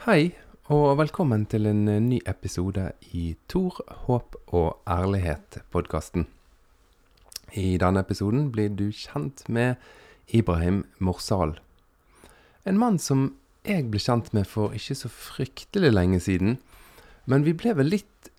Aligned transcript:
Hei, 0.00 0.30
og 0.72 0.94
velkommen 0.96 1.42
til 1.52 1.66
en 1.68 1.82
eh, 1.92 1.98
ny 2.00 2.18
episode 2.24 2.86
i 3.12 3.34
Tor, 3.52 3.82
håp 4.06 4.38
og 4.48 4.78
ærlighet-podkasten. 4.88 6.24
I 7.52 7.76
denne 7.82 8.00
episoden 8.00 8.46
blir 8.48 8.72
du 8.72 8.86
kjent 8.96 9.42
med 9.52 9.76
Ibrahim 10.32 10.86
Morsal. 11.04 11.52
En 12.64 12.80
mann 12.80 12.96
som 12.96 13.26
jeg 13.68 13.90
ble 13.92 14.00
kjent 14.00 14.32
med 14.32 14.48
for 14.48 14.72
ikke 14.72 14.96
så 15.02 15.10
fryktelig 15.12 15.92
lenge 15.92 16.22
siden. 16.30 16.56
Men 17.28 17.44
vi 17.44 17.52
ble 17.52 17.76
vel 17.76 17.92
litt 17.92 18.32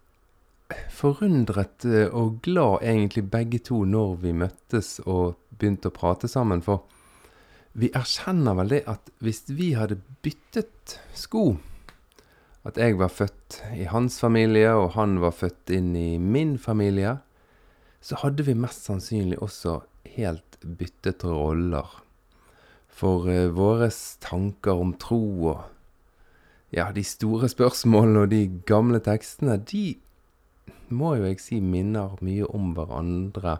forundret 0.89 1.85
eh, 1.85 2.09
og 2.09 2.41
glad 2.41 2.81
egentlig 2.81 3.27
begge 3.29 3.61
to 3.69 3.83
når 3.85 4.17
vi 4.25 4.33
møttes 4.33 4.95
og 5.05 5.37
begynte 5.59 5.93
å 5.93 5.99
prate 6.01 6.25
sammen. 6.25 6.65
For 6.65 6.89
vi 7.73 7.91
erkjenner 7.95 8.57
vel 8.59 8.73
det 8.73 8.81
at 8.91 9.11
hvis 9.23 9.45
vi 9.55 9.71
hadde 9.79 10.01
byttet 10.23 10.97
sko 11.15 11.55
At 12.67 12.77
jeg 12.77 12.97
var 12.99 13.09
født 13.09 13.57
i 13.73 13.87
hans 13.89 14.19
familie, 14.21 14.69
og 14.77 14.91
han 14.93 15.15
var 15.17 15.33
født 15.33 15.71
inn 15.73 15.95
i 15.97 16.19
min 16.21 16.59
familie, 16.61 17.15
så 18.05 18.19
hadde 18.21 18.45
vi 18.45 18.53
mest 18.53 18.85
sannsynlig 18.85 19.39
også 19.41 19.79
helt 20.13 20.59
byttet 20.61 21.25
roller. 21.25 21.89
For 22.85 23.25
uh, 23.25 23.49
våre 23.57 23.89
tanker 24.21 24.77
om 24.77 24.93
tro 24.93 25.23
og 25.55 25.63
ja, 26.69 26.91
de 26.93 27.01
store 27.03 27.49
spørsmålene 27.49 28.27
og 28.27 28.31
de 28.31 28.43
gamle 28.69 29.01
tekstene, 29.03 29.57
de 29.57 29.97
må 30.93 31.15
jo 31.17 31.25
jeg 31.31 31.41
si 31.41 31.59
minner 31.65 32.13
mye 32.21 32.45
om 32.45 32.75
hverandre. 32.77 33.57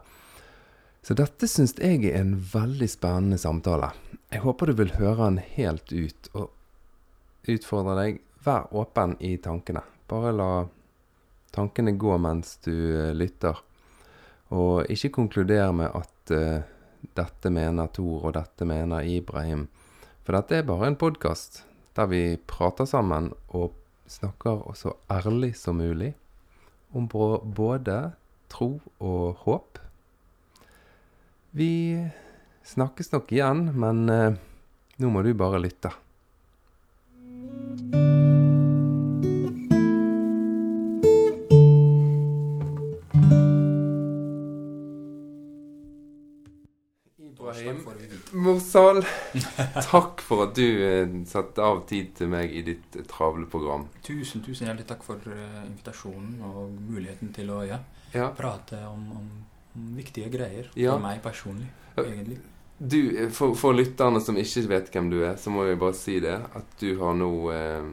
Så 1.02 1.16
dette 1.18 1.48
syns 1.50 1.74
jeg 1.82 2.04
er 2.12 2.20
en 2.20 2.36
veldig 2.38 2.88
spennende 2.90 3.40
samtale. 3.42 3.90
Jeg 4.30 4.44
håper 4.44 4.70
du 4.70 4.78
vil 4.84 4.94
høre 5.00 5.32
den 5.32 5.40
helt 5.56 5.90
ut, 5.90 6.30
og 6.38 7.50
utfordre 7.50 7.96
deg. 7.98 8.22
Vær 8.46 8.70
åpen 8.78 9.16
i 9.22 9.34
tankene. 9.42 9.82
Bare 10.10 10.34
la 10.36 10.52
tankene 11.54 11.96
gå 11.98 12.18
mens 12.22 12.56
du 12.66 12.74
uh, 12.74 13.10
lytter. 13.18 13.58
Og 14.54 14.86
ikke 14.94 15.14
konkluder 15.18 15.74
med 15.74 15.90
at 15.90 16.34
uh, 16.38 16.62
dette 17.18 17.50
mener 17.50 17.90
Tor, 17.94 18.30
og 18.30 18.38
dette 18.38 18.68
mener 18.70 19.02
Ibrahim. 19.02 19.66
For 20.22 20.38
dette 20.38 20.62
er 20.62 20.70
bare 20.70 20.92
en 20.92 21.02
podkast 21.02 21.64
der 21.98 22.08
vi 22.14 22.24
prater 22.48 22.86
sammen 22.86 23.34
og 23.50 23.74
snakker 24.12 24.68
så 24.78 24.94
ærlig 25.12 25.56
som 25.58 25.82
mulig 25.82 26.14
om 26.94 27.08
både 27.10 28.00
tro 28.52 28.76
og 29.00 29.42
håp. 29.48 29.80
Vi 31.54 32.08
snakkes 32.64 33.12
nok 33.12 33.32
igjen, 33.36 33.66
men 33.76 33.98
uh, 34.08 34.36
nå 35.04 35.10
må 35.12 35.20
du 35.26 35.34
bare 35.36 35.60
lytte. 35.60 35.90
Ibrahim 47.20 47.84
Morsal, 48.32 49.04
takk 49.92 50.24
for 50.24 50.48
at 50.48 50.56
du 50.56 50.64
uh, 50.64 51.20
satte 51.28 51.68
av 51.68 51.84
tid 51.92 52.16
til 52.16 52.32
meg 52.32 52.56
i 52.56 52.64
ditt 52.64 52.96
uh, 52.96 53.04
travle 53.04 53.44
program. 53.52 53.90
Tusen, 54.08 54.40
tusen 54.40 54.72
hjertelig 54.72 54.88
takk 54.96 55.04
for 55.04 55.20
uh, 55.28 55.64
invitasjonen 55.68 56.40
og 56.48 56.72
muligheten 56.80 57.36
til 57.36 57.52
å 57.52 57.66
ja, 57.68 57.84
Ja, 58.16 58.32
prate 58.40 58.86
om, 58.88 59.10
om 59.20 59.32
viktige 59.74 60.30
greier 60.34 60.72
Ja. 60.76 60.94
for 60.94 61.00
meg 61.04 61.22
personlig, 61.24 61.68
egentlig. 61.98 62.40
du, 62.78 63.00
eh, 63.24 63.30
for, 63.30 63.56
for 63.56 63.74
lytterne 63.74 64.22
som 64.22 64.38
ikke 64.38 64.68
vet 64.68 64.92
hvem 64.92 65.10
du 65.12 65.22
er, 65.24 65.36
så 65.38 65.50
må 65.54 65.66
jeg 65.68 65.80
bare 65.80 65.94
si 65.94 66.20
det. 66.20 66.40
At 66.56 66.66
du 66.80 66.98
har 67.00 67.14
nå 67.16 67.32
eh, 67.52 67.84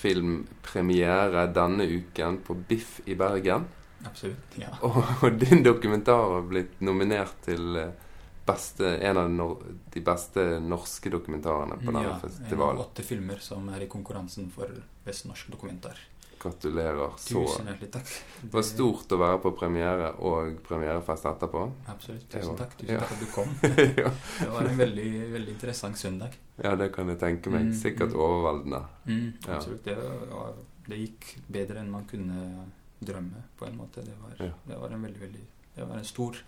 filmpremiere 0.00 1.46
denne 1.54 1.84
uken 1.86 2.38
på 2.46 2.54
Biff 2.68 3.00
i 3.06 3.14
Bergen. 3.14 3.64
Absolutt. 4.04 4.54
ja. 4.56 4.70
Og, 4.86 4.96
og 5.22 5.34
din 5.40 5.62
dokumentar 5.62 6.22
har 6.36 6.46
blitt 6.48 6.78
nominert 6.80 7.34
til 7.44 7.76
eh, 7.76 7.90
beste, 8.48 8.94
en 9.04 9.18
av 9.20 9.28
nor 9.30 9.60
de 9.92 10.00
beste 10.02 10.44
norske 10.64 11.10
dokumentarene 11.12 11.76
på 11.82 11.90
denne 11.90 12.06
ja, 12.08 12.14
festivalen. 12.22 12.80
Ja, 12.80 12.86
åtte 12.88 13.04
filmer 13.06 13.42
som 13.44 13.68
er 13.70 13.84
i 13.84 13.90
konkurransen 13.92 14.48
for 14.54 14.72
best 15.04 15.26
norsk 15.28 15.52
dokumentar. 15.52 16.00
Gratulerer 16.40 17.10
så. 17.20 17.42
Tusen 17.44 17.66
hjertelig 17.68 17.90
takk. 17.92 18.10
Det 18.40 18.48
var 18.54 18.64
stort 18.64 19.12
å 19.12 19.18
være 19.20 19.40
på 19.44 19.50
premiere 19.58 20.06
og 20.24 20.54
premierefest 20.64 21.26
etterpå. 21.28 21.64
Absolutt. 21.92 22.24
Tusen 22.32 22.56
takk. 22.56 22.76
Tusen 22.78 22.94
ja. 22.94 23.00
takk 23.02 23.12
at 23.12 23.20
du 23.20 23.26
kom. 23.34 23.50
Det 24.40 24.48
var 24.48 24.68
en 24.70 24.78
veldig, 24.80 25.08
veldig 25.34 25.52
interessant 25.52 26.00
søndag. 26.00 26.38
ja, 26.64 26.72
det 26.80 26.88
kan 26.94 27.12
jeg 27.12 27.20
tenke 27.20 27.52
meg. 27.52 27.68
Mm, 27.68 27.74
Sikkert 27.82 28.14
mm. 28.14 28.20
overveldende. 28.24 28.80
Mm, 29.04 29.26
absolutt. 29.48 29.84
Det, 29.84 29.96
var, 30.30 30.54
det 30.88 31.00
gikk 31.02 31.28
bedre 31.58 31.82
enn 31.82 31.90
man 31.92 32.06
kunne 32.08 32.46
drømme, 33.00 33.44
på 33.58 33.68
en 33.68 33.76
måte. 33.76 34.06
Det 34.06 34.16
var, 34.22 34.40
Ja. 34.46 34.52
det 34.64 34.80
var 34.80 34.96
en 34.96 35.02
veldig, 35.02 35.20
veldig 35.20 35.44
Det 35.76 35.84
var 35.88 35.96
en 35.96 36.04
stor 36.04 36.40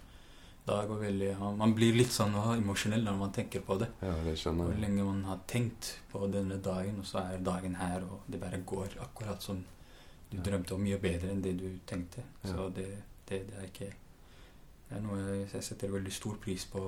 dag 0.66 0.90
og 0.90 1.00
veldig 1.00 1.36
Man 1.56 1.74
blir 1.74 1.94
litt 1.96 2.12
sånn 2.12 2.34
emosjonell 2.34 3.04
når 3.04 3.18
man 3.18 3.32
tenker 3.32 3.60
på 3.60 3.76
det. 3.78 3.88
Ja, 4.00 4.14
det 4.24 4.38
skjønner 4.38 4.70
jeg. 4.70 4.72
Hvor 4.72 4.82
lenge 4.86 5.04
man 5.04 5.22
har 5.24 5.38
tenkt 5.46 5.98
på 6.12 6.26
denne 6.32 6.56
dagen, 6.62 6.98
og 7.00 7.06
så 7.06 7.18
er 7.18 7.44
dagen 7.44 7.74
her, 7.74 8.02
og 8.08 8.24
det 8.26 8.40
bare 8.40 8.62
går 8.66 8.98
akkurat 9.04 9.42
som 9.42 9.64
du 10.32 10.38
drømte 10.50 10.74
om 10.74 10.80
mye 10.82 10.98
bedre 10.98 11.30
enn 11.30 11.42
det 11.42 11.52
du 11.60 11.78
tenkte. 11.86 12.22
Så 12.44 12.68
det, 12.76 12.86
det, 13.28 13.46
det 13.48 13.58
er 13.58 13.64
ikke 13.68 13.92
Det 14.88 14.98
er 14.98 15.00
noe 15.06 15.18
jeg, 15.18 15.46
jeg 15.54 15.62
setter 15.64 15.88
veldig 15.92 16.12
stor 16.12 16.34
pris 16.42 16.64
på. 16.68 16.82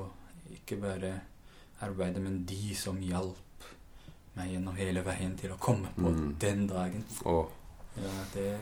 Ikke 0.53 0.77
bare 0.81 1.21
arbeidet, 1.81 2.21
men 2.23 2.45
de 2.45 2.75
som 2.77 2.99
hjalp 3.01 3.37
meg 4.37 4.51
gjennom 4.53 4.75
hele 4.77 5.01
veien 5.07 5.37
til 5.39 5.51
å 5.55 5.57
komme 5.59 5.89
på 5.97 6.11
Mm. 6.11 6.35
den 6.41 6.67
dagen. 6.67 7.05
Oh. 7.25 7.47
Ja, 7.97 8.11
det, 8.35 8.59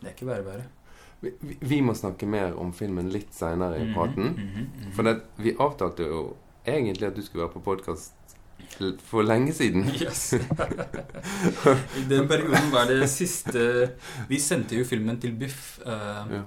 det 0.00 0.06
er 0.08 0.12
ikke 0.14 0.26
bare 0.26 0.42
bare. 0.42 0.64
vi, 1.20 1.30
vi- 1.40 1.58
vi 1.60 1.80
må 1.80 1.94
snakke 1.94 2.26
mer 2.26 2.54
om 2.60 2.72
filmen 2.72 3.08
litt 3.10 3.32
seinere 3.34 3.78
i 3.80 3.92
praten. 3.94 4.22
Mm 4.22 4.34
-hmm, 4.36 4.58
mm 4.58 4.68
-hmm, 4.84 4.92
For 4.94 5.02
det, 5.02 5.20
vi 5.36 5.56
avtalte 5.58 6.02
jo 6.02 6.36
egentlig 6.66 7.06
at 7.06 7.16
du 7.16 7.22
skulle 7.22 7.42
være 7.44 7.52
på 7.52 7.60
podkast 7.60 8.12
for 9.06 9.22
lenge 9.22 9.52
siden. 9.54 9.84
Yes. 10.02 10.32
I 10.34 12.04
den 12.10 12.28
perioden 12.28 12.70
var 12.72 12.86
det 12.90 13.08
siste 13.12 13.62
Vi 14.28 14.38
sendte 14.42 14.76
jo 14.78 14.84
filmen 14.88 15.20
til 15.22 15.34
Biff 15.38 15.78
eh, 15.86 16.34
Ja. 16.34 16.42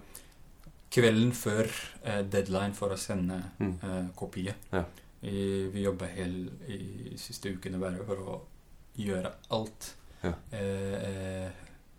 kvelden 0.91 1.31
før 1.35 1.67
eh, 2.03 2.21
deadline 2.31 2.73
for 2.73 2.93
å 2.95 2.97
sende 2.99 3.41
Mm. 3.59 3.73
eh, 3.83 4.05
kopier. 4.15 4.55
Ja. 4.73 4.83
I, 5.23 5.67
vi 5.73 5.81
jobba 5.83 6.05
hele 6.13 6.51
i 6.69 7.13
siste 7.17 7.49
ukene 7.55 7.79
bare 7.81 8.03
for 8.05 8.15
å 8.21 8.37
gjøre 8.97 9.31
alt 9.51 9.93
Ja. 10.23 10.33
eh, 10.51 10.95
eh, 11.09 11.49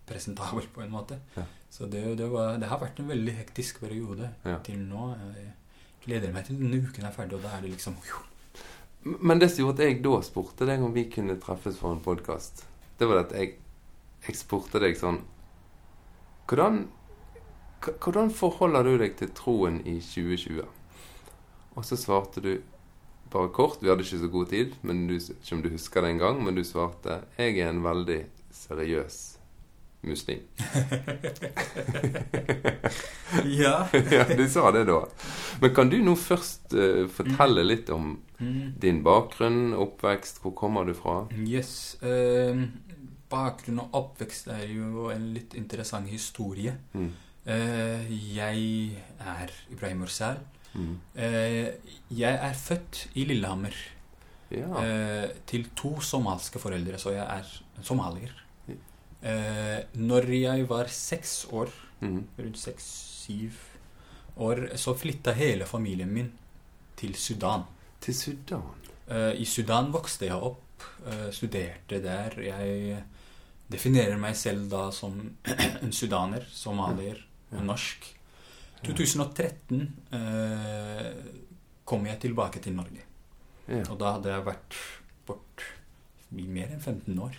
presentabelt, 0.09 0.71
på 0.73 0.81
en 0.81 0.91
måte. 0.91 1.19
Så 1.69 1.85
det, 1.85 2.01
det, 2.17 2.25
var, 2.31 2.57
det 2.57 2.67
har 2.67 2.79
vært 2.81 2.99
en 2.99 3.07
veldig 3.11 3.33
hektisk 3.43 3.79
periode 3.83 4.31
til 4.65 4.79
nå. 4.89 5.11
Jeg 5.37 5.51
gleder 6.05 6.33
meg 6.33 6.45
til 6.47 6.57
denne 6.57 6.79
uken 6.81 7.05
er 7.05 7.11
ferdig, 7.13 7.37
og 7.37 7.43
da 7.45 7.51
er 7.57 7.61
det 7.61 7.69
liksom 7.75 7.95
Men 9.03 9.39
det 9.39 9.49
som 9.51 9.63
gjorde 9.63 9.79
at 9.79 9.87
jeg 9.87 10.01
da 10.03 10.19
spurte 10.25 10.67
deg 10.67 10.83
om 10.83 10.93
vi 10.95 11.05
kunne 11.11 11.37
treffes 11.39 11.79
for 11.79 11.95
en 11.95 12.03
podkast, 12.03 12.65
det 12.99 13.07
var 13.07 13.23
at 13.23 13.35
jeg, 13.35 13.53
jeg 14.27 14.35
spurte 14.35 14.81
deg 14.83 14.97
sånn 14.99 15.21
hvordan, 16.49 16.81
hvordan 18.01 18.33
forholder 18.33 18.89
du 18.89 18.97
deg 18.99 19.15
til 19.19 19.31
troen 19.37 19.79
i 19.87 19.99
2020? 20.03 20.65
Og 21.77 21.85
så 21.85 21.95
svarte 21.95 22.43
du 22.43 22.53
bare 23.31 23.53
kort. 23.53 23.79
Vi 23.83 23.91
hadde 23.91 24.03
ikke 24.03 24.23
så 24.25 24.31
god 24.33 24.51
tid, 24.51 24.75
men 24.81 25.05
du, 25.07 25.15
ikke 25.15 25.55
om 25.55 25.63
du 25.63 25.69
husker 25.71 26.03
det 26.03 26.15
engang, 26.15 26.41
men 26.43 26.57
du 26.57 26.65
svarte 26.65 27.21
jeg 27.37 27.61
er 27.61 27.69
en 27.69 27.85
veldig 27.85 28.23
seriøs 28.51 29.38
muslim. 30.01 30.39
Ja. 33.45 33.87
ja, 34.11 34.23
du 34.37 34.45
sa 34.49 34.71
det 34.73 34.85
da. 34.89 34.99
Men 35.61 35.73
kan 35.75 35.89
du 35.91 35.97
nå 36.03 36.15
først 36.17 36.73
uh, 36.73 37.05
fortelle 37.13 37.63
litt 37.67 37.91
om 37.93 38.17
Mm. 38.39 38.69
din 38.79 39.01
bakgrunn, 39.03 39.73
oppvekst, 39.75 40.37
hvor 40.39 40.53
kommer 40.55 40.85
du 40.87 40.93
fra? 40.95 41.25
Yes. 41.43 41.97
Uh, 41.99 42.61
bakgrunn 43.27 43.81
og 43.83 43.97
oppvekst 43.99 44.47
er 44.55 44.61
jo 44.71 45.09
en 45.11 45.25
litt 45.35 45.57
interessant 45.59 46.07
historie. 46.07 46.71
Mm. 46.95 47.09
Uh, 47.43 48.07
jeg 48.37 48.95
er 49.19 49.51
Ibrahim 49.75 50.05
Morsal. 50.05 50.39
Mm. 50.71 50.95
Jeg 52.15 52.31
er 52.39 52.53
født 52.55 53.09
i 53.19 53.25
Lillehammer 53.27 53.75
Ja. 54.55 54.85
til 55.49 55.67
to 55.75 55.97
somalske 55.99 56.59
foreldre, 56.63 56.95
så 56.97 57.11
jeg 57.17 57.25
er 57.27 57.83
somalier. 57.83 58.31
Eh, 59.21 59.83
når 59.99 60.29
jeg 60.39 60.67
var 60.69 60.87
seks 60.87 61.45
år, 61.51 61.69
Mm. 62.01 62.21
rundt 62.37 62.57
seks-syv 62.57 63.51
år, 64.37 64.69
så 64.79 64.93
flytta 64.95 65.33
hele 65.35 65.65
familien 65.67 66.07
min 66.13 66.29
til 66.95 67.13
Sudan. 67.15 67.65
Til 67.99 68.13
Sudan. 68.15 68.61
Eh, 69.09 69.33
I 69.41 69.43
Sudan 69.45 69.91
vokste 69.91 70.25
jeg 70.29 70.31
opp, 70.39 70.81
eh, 71.05 71.29
studerte 71.31 71.99
der. 72.01 72.29
Jeg 72.39 73.03
definerer 73.69 74.17
meg 74.17 74.35
selv 74.35 74.69
da 74.69 74.89
som 74.91 75.35
en 75.83 75.91
sudaner, 75.91 76.45
somalier 76.51 77.19
og 77.51 77.65
norsk. 77.65 78.07
2013 78.83 79.81
eh, 80.13 81.13
kom 81.83 82.05
jeg 82.07 82.19
tilbake 82.21 82.61
til 82.63 82.77
Norge. 82.77 83.03
Ja. 83.67 83.83
Og 83.91 83.99
da 83.99 84.13
hadde 84.15 84.31
jeg 84.31 84.45
vært 84.47 84.79
bort 85.27 85.65
i 86.31 86.45
mer 86.47 86.71
enn 86.71 86.79
15 86.79 87.19
år. 87.19 87.35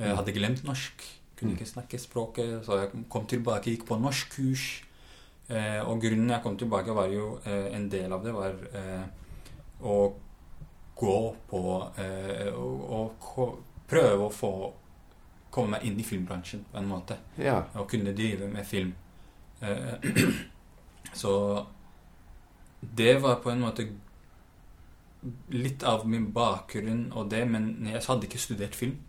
Jeg 0.00 0.16
hadde 0.16 0.34
glemt 0.36 0.62
norsk. 0.64 1.04
Kunne 1.36 1.56
ikke 1.56 1.68
snakke 1.68 1.98
språket, 1.98 2.58
så 2.66 2.82
jeg 2.82 3.04
kom 3.12 3.26
tilbake, 3.28 3.72
gikk 3.72 3.86
på 3.88 3.96
norskkurs. 4.00 4.66
Eh, 5.50 5.80
og 5.82 6.02
grunnen 6.02 6.30
jeg 6.30 6.44
kom 6.44 6.56
tilbake, 6.60 6.94
var 6.94 7.08
jo 7.10 7.38
eh, 7.44 7.72
En 7.74 7.88
del 7.90 8.12
av 8.12 8.22
det 8.24 8.34
var 8.34 8.54
eh, 8.76 9.06
å 9.82 9.96
gå 11.00 11.16
på 11.50 11.62
eh, 11.98 12.52
og, 12.54 13.24
prøve 13.90 14.28
å 14.28 14.30
få 14.30 14.52
komme 15.50 15.74
meg 15.74 15.88
inn 15.88 15.96
i 15.98 16.06
filmbransjen 16.06 16.62
på 16.70 16.78
en 16.78 16.86
måte. 16.86 17.16
Ja. 17.40 17.56
Og 17.80 17.88
kunne 17.90 18.14
drive 18.14 18.46
med 18.52 18.68
film. 18.68 18.92
Eh, 19.60 20.10
så 21.22 21.32
det 22.80 23.16
var 23.24 23.40
på 23.42 23.50
en 23.50 23.64
måte 23.64 23.88
litt 25.52 25.82
av 25.84 26.06
min 26.08 26.30
bakgrunn 26.32 27.08
og 27.10 27.32
det, 27.32 27.42
men 27.48 27.72
jeg 27.90 28.04
hadde 28.06 28.28
ikke 28.28 28.40
studert 28.40 28.78
film. 28.78 29.00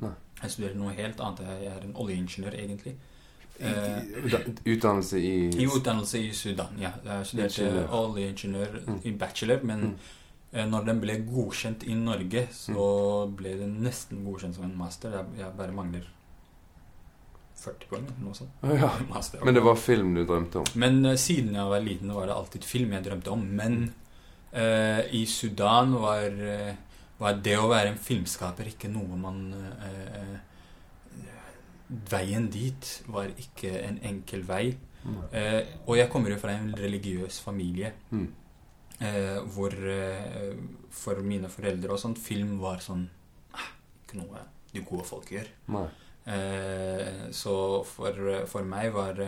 Nei. 0.00 0.14
Jeg 0.42 0.50
studerer 0.50 0.74
noe 0.76 0.92
helt 0.92 1.20
annet. 1.20 1.40
Jeg 1.40 1.66
er 1.72 1.84
en 1.86 1.94
oljeingeniør, 1.94 2.54
egentlig. 2.58 2.94
Eh, 3.60 4.02
Utdannelse 4.66 5.18
i 5.20 5.50
I 5.62 5.66
utdannelse 5.66 6.18
i 6.18 6.32
Sudan, 6.34 6.72
ja. 6.80 6.90
Jeg 7.04 7.26
studerte 7.26 7.88
oljeingeniør 7.90 8.80
Mm. 8.86 9.00
i 9.04 9.10
bachelor, 9.12 9.60
men 9.62 9.80
Mm. 9.80 9.94
eh, 10.52 10.66
når 10.66 10.84
den 10.86 11.00
ble 11.00 11.16
godkjent 11.26 11.84
i 11.86 11.94
Norge, 11.94 12.48
så 12.52 13.30
ble 13.36 13.56
den 13.58 13.76
nesten 13.84 14.24
godkjent 14.24 14.54
som 14.54 14.64
en 14.64 14.76
master. 14.78 15.10
Jeg, 15.38 15.52
bare 15.56 15.72
mangler 15.72 16.02
40 17.62 17.86
poeng, 17.90 18.06
noe 18.24 18.34
sånt. 18.34 18.50
Ja. 18.66 18.88
Master. 19.14 19.42
Men 19.44 19.54
det 19.54 19.62
var 19.62 19.76
film 19.78 20.14
du 20.16 20.24
drømte 20.26 20.58
om? 20.62 20.64
Men 20.74 21.04
eh, 21.06 21.14
siden 21.20 21.54
jeg 21.54 21.68
var 21.70 21.80
liten, 21.84 22.10
var 22.14 22.26
det 22.26 22.34
alltid 22.34 22.64
film 22.66 22.92
jeg 22.96 23.04
drømte 23.06 23.30
om. 23.30 23.44
Men 23.60 23.76
uh, 24.52 25.00
i 25.14 25.22
Sudan 25.30 25.94
var, 26.02 26.24
eh, 26.26 26.74
var 27.22 27.38
det 27.44 27.54
å 27.58 27.68
være 27.70 27.92
en 27.94 28.00
filmskaper 28.02 28.72
ikke 28.72 28.90
noe 28.90 29.18
man 29.20 29.44
eh, 29.54 30.38
Veien 32.08 32.46
dit 32.48 32.86
var 33.12 33.28
ikke 33.36 33.68
en 33.84 33.98
enkel 34.08 34.44
vei. 34.48 34.70
Mm. 35.04 35.16
Eh, 35.36 35.72
og 35.84 35.98
jeg 35.98 36.08
kommer 36.12 36.32
jo 36.32 36.38
fra 36.40 36.54
en 36.56 36.70
religiøs 36.78 37.40
familie 37.44 37.90
Mm. 38.10 38.28
eh, 39.00 39.40
hvor 39.54 39.74
eh, 39.74 40.54
for 40.90 41.20
mine 41.26 41.50
foreldre 41.52 41.92
og 41.92 41.98
sånn, 42.00 42.14
film 42.16 42.54
var 42.62 42.78
sånn 42.80 43.02
ah, 43.52 43.66
Ikke 44.04 44.20
noe 44.22 44.40
de 44.72 44.80
gode 44.88 45.04
folk 45.04 45.28
gjør. 45.34 45.48
Eh, 46.24 47.28
så 47.34 47.54
for, 47.84 48.46
for 48.46 48.62
meg 48.64 48.92
var 48.94 49.18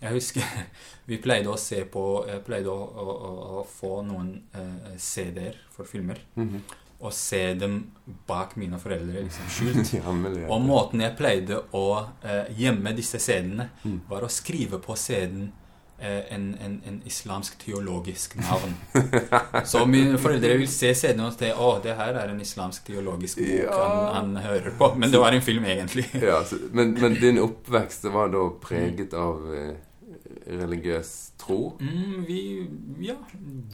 Jeg 0.00 0.14
husker 0.16 0.42
vi 1.10 1.18
pleide 1.20 1.52
å 1.52 1.58
se 1.60 1.82
på 1.84 2.24
Jeg 2.26 2.42
pleide 2.46 2.72
å, 2.72 2.80
å, 2.80 3.16
å, 3.60 3.64
få 3.68 4.00
noen 4.08 4.32
eh, 4.56 4.96
CD-er 4.96 5.60
for 5.70 5.84
filmer. 5.86 6.18
Mhm. 6.34 6.64
Og 7.00 7.12
se 7.16 7.54
dem 7.56 7.78
bak 8.28 8.56
mine 8.60 8.76
foreldre, 8.78 9.22
liksom 9.24 9.46
skjult. 9.48 9.94
Og 10.52 10.60
måten 10.60 11.00
jeg 11.00 11.16
pleide 11.16 11.62
å 11.72 11.86
eh, 12.22 12.50
gjemme 12.60 12.92
disse 12.96 13.18
CD-ene, 13.18 13.70
Mm. 13.84 14.00
var 14.10 14.26
å 14.26 14.28
skrive 14.28 14.78
på 14.84 14.96
seden 15.00 15.46
en 16.00 16.06
eh, 16.06 16.34
en, 16.34 16.44
en, 16.64 16.74
en 16.88 17.02
islamsk 17.08 17.58
teologisk 17.64 18.36
navn. 18.40 18.74
Så 19.68 19.82
mine 19.86 20.16
foreldre 20.20 20.54
vil 20.60 20.68
se 20.68 20.94
CD-en 20.96 21.26
og 21.26 21.34
si 21.36 21.50
å, 21.52 21.70
det 21.84 21.96
her 21.98 22.16
er 22.20 22.30
en 22.32 22.40
islamsk 22.40 22.84
teologisk 22.88 23.40
bok 23.40 23.50
Ja. 23.64 23.80
han, 23.80 24.14
han 24.36 24.44
hører 24.44 24.76
på. 24.78 24.92
Men 24.96 25.10
det 25.12 25.20
var 25.20 25.32
en 25.36 25.42
film, 25.44 25.64
egentlig. 25.68 26.06
Ja, 26.20 26.42
så, 26.44 26.56
men, 26.72 26.94
men 27.00 27.16
din 27.24 27.40
oppvekst 27.40 28.04
var 28.12 28.28
da 28.32 28.46
preget 28.64 29.12
av 29.16 29.44
eh, 29.56 29.74
religiøs 30.50 31.32
tro? 31.38 31.76
Mm, 31.80 32.26
vi, 32.26 32.40
ja, 33.04 33.14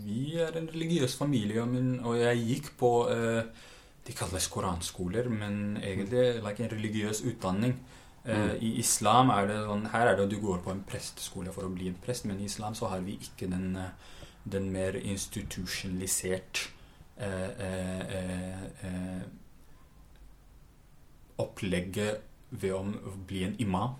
vi 0.04 0.36
er 0.42 0.56
en 0.58 0.68
religiøs 0.72 1.16
familie, 1.16 1.64
men, 1.66 2.00
og 2.04 2.18
jeg 2.20 2.44
gikk 2.46 2.72
på 2.78 2.90
eh, 3.10 3.42
De 4.06 4.12
kalles 4.14 4.46
koranskoler, 4.46 5.26
men 5.28 5.76
egentlig 5.82 6.42
like 6.44 6.62
en 6.62 6.70
religiøs 6.76 7.22
utdanning. 7.26 7.72
Eh, 8.24 8.36
Mm. 8.36 8.62
I 8.62 8.70
islam 8.78 9.30
er 9.30 9.46
det 9.46 9.56
sånn 9.62 9.84
Her 9.92 10.06
er 10.08 10.16
det 10.16 10.24
at 10.24 10.30
du 10.30 10.40
går 10.42 10.58
på 10.64 10.70
en 10.72 10.80
presteskole 10.82 11.52
for 11.54 11.62
å 11.66 11.70
bli 11.74 11.86
en 11.88 11.98
prest, 12.02 12.24
men 12.26 12.40
i 12.40 12.44
islam 12.50 12.74
så 12.74 12.88
har 12.90 13.00
vi 13.06 13.12
ikke 13.22 13.46
den, 13.50 13.76
eh, 13.76 13.90
den 14.44 14.70
mer 14.72 14.94
institusjonalisert 14.98 16.68
eh, 17.18 17.50
eh, 17.66 18.00
eh, 18.18 18.62
eh, 18.88 19.22
opplegget 21.38 22.22
ved 22.50 22.72
å 22.72 22.82
bli 23.28 23.44
en 23.44 23.56
imam. 23.60 23.96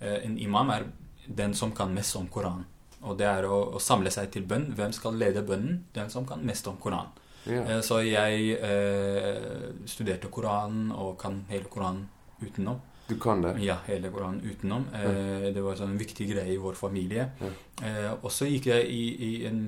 Eh, 0.00 0.18
en 0.24 0.38
imam 0.38 0.70
er 0.74 0.86
den 1.26 1.54
som 1.54 1.72
kan 1.76 1.94
mest 1.94 2.16
om 2.16 2.28
Koranen. 2.32 2.66
Og 3.02 3.16
det 3.18 3.26
er 3.26 3.46
å, 3.50 3.58
å 3.74 3.80
samle 3.82 4.12
seg 4.14 4.30
til 4.30 4.44
bønn. 4.46 4.68
Hvem 4.78 4.92
skal 4.94 5.18
lede 5.18 5.42
bønnen? 5.46 5.82
Den 5.94 6.10
som 6.10 6.26
kan 6.26 6.44
mest 6.46 6.68
om 6.70 6.78
Koranen. 6.82 7.10
Ja. 7.44 7.64
Eh, 7.66 7.80
så 7.82 7.98
jeg 8.06 8.54
eh, 8.62 9.72
studerte 9.90 10.30
Koranen 10.30 10.92
og 10.94 11.16
kan 11.22 11.42
hele 11.50 11.70
Koranen 11.70 12.06
utenom. 12.42 12.78
Du 13.08 13.16
kan 13.18 13.42
det? 13.42 13.56
Ja, 13.64 13.80
hele 13.88 14.10
Koranen 14.14 14.40
utenom. 14.46 14.86
Eh, 14.94 15.48
det 15.54 15.64
var 15.64 15.78
sånn 15.78 15.96
en 15.96 16.00
viktig 16.00 16.28
greie 16.30 16.54
i 16.54 16.60
vår 16.62 16.78
familie. 16.78 17.26
Ja. 17.42 17.50
Eh, 17.82 18.12
og 18.14 18.30
så 18.30 18.46
gikk 18.46 18.70
jeg 18.70 18.86
i, 18.86 19.02
i 19.26 19.32
en 19.50 19.60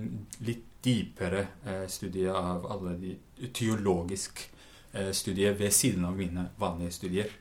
litt 0.47 0.71
dypere 0.85 1.47
eh, 1.65 1.87
studie 1.89 2.31
av 2.31 2.67
alle 2.71 2.95
de 3.00 3.15
teologisk 3.57 4.45
eh, 4.93 5.11
studier 5.17 5.57
ved 5.59 5.73
siden 5.75 6.05
av 6.07 6.17
mine 6.19 6.50
vanlige 6.61 6.95
studier. 7.00 7.33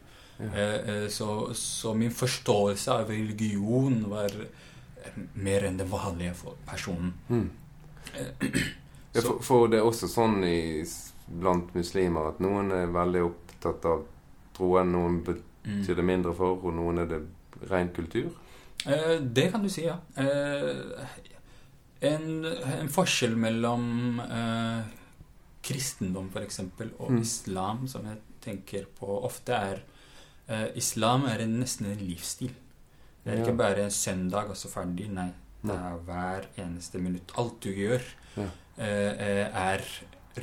Ja. 0.44 0.51
Eh, 0.60 0.90
eh, 1.04 1.07
så, 1.10 1.54
så 1.56 1.94
min 1.98 2.12
forståelse 2.12 2.92
av 2.92 3.10
religion 3.10 4.04
var 4.12 4.31
eh, 4.36 5.18
mer 5.34 5.63
enn 5.69 5.78
den 5.80 5.90
vanlige 5.92 6.34
for 6.44 6.60
personen. 6.69 7.13
Mm. 7.30 7.50
Ja, 9.13 9.22
for, 9.22 9.38
for 9.45 9.68
det 9.69 9.78
er 9.78 9.86
også 9.86 10.07
sånn 10.10 10.40
i, 10.48 10.81
blant 11.30 11.75
muslimer 11.78 12.31
at 12.31 12.40
noen 12.42 12.72
er 12.74 12.88
veldig 12.90 13.19
opptatt 13.28 13.86
av 13.86 14.06
troen, 14.57 14.90
noen 14.95 15.19
Mm. 15.63 15.78
betyr 15.80 15.95
det 15.95 16.04
mindre 16.04 16.34
for, 16.36 16.57
og 16.60 16.74
noen 16.75 16.98
er 17.00 17.06
det 17.07 17.19
ren 17.69 17.88
kultur. 17.95 18.34
Det 18.84 19.45
kan 19.54 19.62
du 19.63 19.69
si, 19.72 19.86
ja. 19.86 19.94
En, 22.04 22.25
en 22.44 22.90
forskjell 22.92 23.38
mellom 23.40 24.19
eh, 24.25 24.81
kristendom 25.63 26.28
f.eks. 26.34 26.60
og 26.98 27.12
Mm. 27.13 27.22
islam, 27.22 27.88
som 27.88 28.04
jeg 28.10 28.18
tenker 28.44 28.90
på 29.00 29.07
ofte, 29.24 29.54
er 29.56 29.80
Islam 30.75 31.25
er 31.25 31.40
en, 31.45 31.60
nesten 31.62 31.86
en 31.92 31.98
livsstil. 32.07 32.51
Det 33.24 33.31
er 33.34 33.44
ikke 33.45 33.56
bare 33.57 33.84
en 33.86 33.92
søndag 33.95 34.50
og 34.51 34.57
så 34.60 34.68
ferdig. 34.68 35.10
Nei. 35.16 35.30
Det 35.63 35.72
er 35.72 36.00
hver 36.04 36.48
eneste 36.60 37.00
minutt. 37.00 37.31
Alt 37.40 37.62
du 37.63 37.69
gjør, 37.72 38.01
Ja. 38.36 38.48
eh, 38.78 39.12
eh, 39.28 39.48
er 39.56 39.81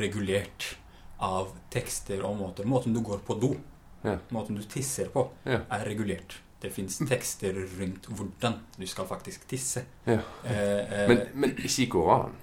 regulert 0.00 0.76
av 1.20 1.50
tekster 1.70 2.23
og 2.25 2.38
måter. 2.38 2.64
Måten 2.64 2.94
du 2.94 3.00
går 3.05 3.19
på 3.26 3.35
do, 3.41 3.56
Ja. 4.05 4.17
måten 4.32 4.57
du 4.57 4.62
tisser 4.62 5.09
på, 5.12 5.28
Ja. 5.45 5.61
er 5.71 5.85
regulert. 5.85 6.38
Det 6.62 6.73
fins 6.73 6.99
tekster 6.99 7.52
rundt 7.78 8.07
hvordan 8.09 8.59
du 8.78 8.87
skal 8.87 9.04
faktisk 9.07 9.47
tisse. 9.49 9.85
Ja. 10.07 10.21
Eh, 10.45 11.02
eh, 11.02 11.09
Men, 11.09 11.26
men 11.35 11.50
ikke 11.57 11.83
i 11.83 11.87
Koranen. 11.87 12.35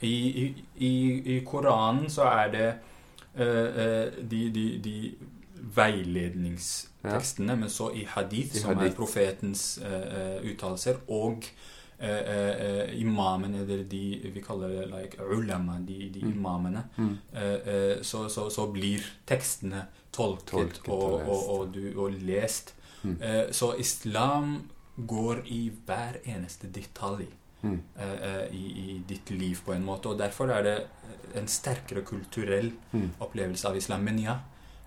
i, 0.00 0.06
i, 0.46 0.64
i, 0.78 1.36
I 1.36 1.40
Koranen 1.44 2.06
så 2.08 2.22
er 2.24 2.50
det 2.50 2.74
eh, 3.34 3.46
eh, 3.46 4.10
de, 4.30 4.50
de, 4.50 4.78
de 4.78 5.14
veiledningstekstene, 5.62 7.56
men 7.56 7.70
så 7.70 7.90
i 7.94 8.04
hadith, 8.08 8.56
I 8.56 8.60
som 8.60 8.74
hadith. 8.76 8.92
er 8.92 8.96
profetens 8.96 9.78
eh, 9.78 10.40
uttalelser, 10.52 10.98
og 11.08 11.44
uh, 12.02 12.06
uh, 12.06 12.52
eh, 12.66 12.94
imamen, 13.00 13.54
eller 13.62 13.84
de 13.88 14.30
vi 14.34 14.42
kaller 14.42 14.68
det 14.74 14.86
like, 14.90 15.20
ulama, 15.22 15.78
de, 15.80 16.10
de 16.14 16.20
Mm. 16.24 16.32
imamene, 16.38 16.84
Mm. 16.98 17.18
så, 18.02 18.28
så, 18.28 18.48
så 18.50 18.66
blir 18.72 19.02
tekstene 19.26 19.86
tolket, 20.12 20.50
Tolket 20.50 20.88
og 20.88 21.12
og, 21.12 21.20
lest. 21.28 21.48
og, 21.48 21.72
du, 21.74 22.00
og 22.00 22.12
lest. 22.12 22.74
Mm. 23.04 23.16
Så 23.52 23.74
islam 23.78 24.70
går 25.06 25.42
i 25.46 25.70
hver 25.86 26.18
eneste 26.24 26.66
detalj 26.72 27.26
Mm. 27.62 27.78
i, 28.50 28.56
i 28.90 29.02
ditt 29.08 29.30
liv 29.30 29.56
på 29.64 29.72
en 29.72 29.84
måte. 29.84 30.08
Og 30.10 30.18
derfor 30.18 30.50
er 30.50 30.62
det 30.62 30.86
en 31.38 31.46
sterkere 31.48 32.02
kulturell 32.02 32.72
Mm. 32.92 33.10
opplevelse 33.20 33.68
av 33.68 33.76
islam. 33.76 34.02
Men 34.04 34.18
ja, 34.18 34.38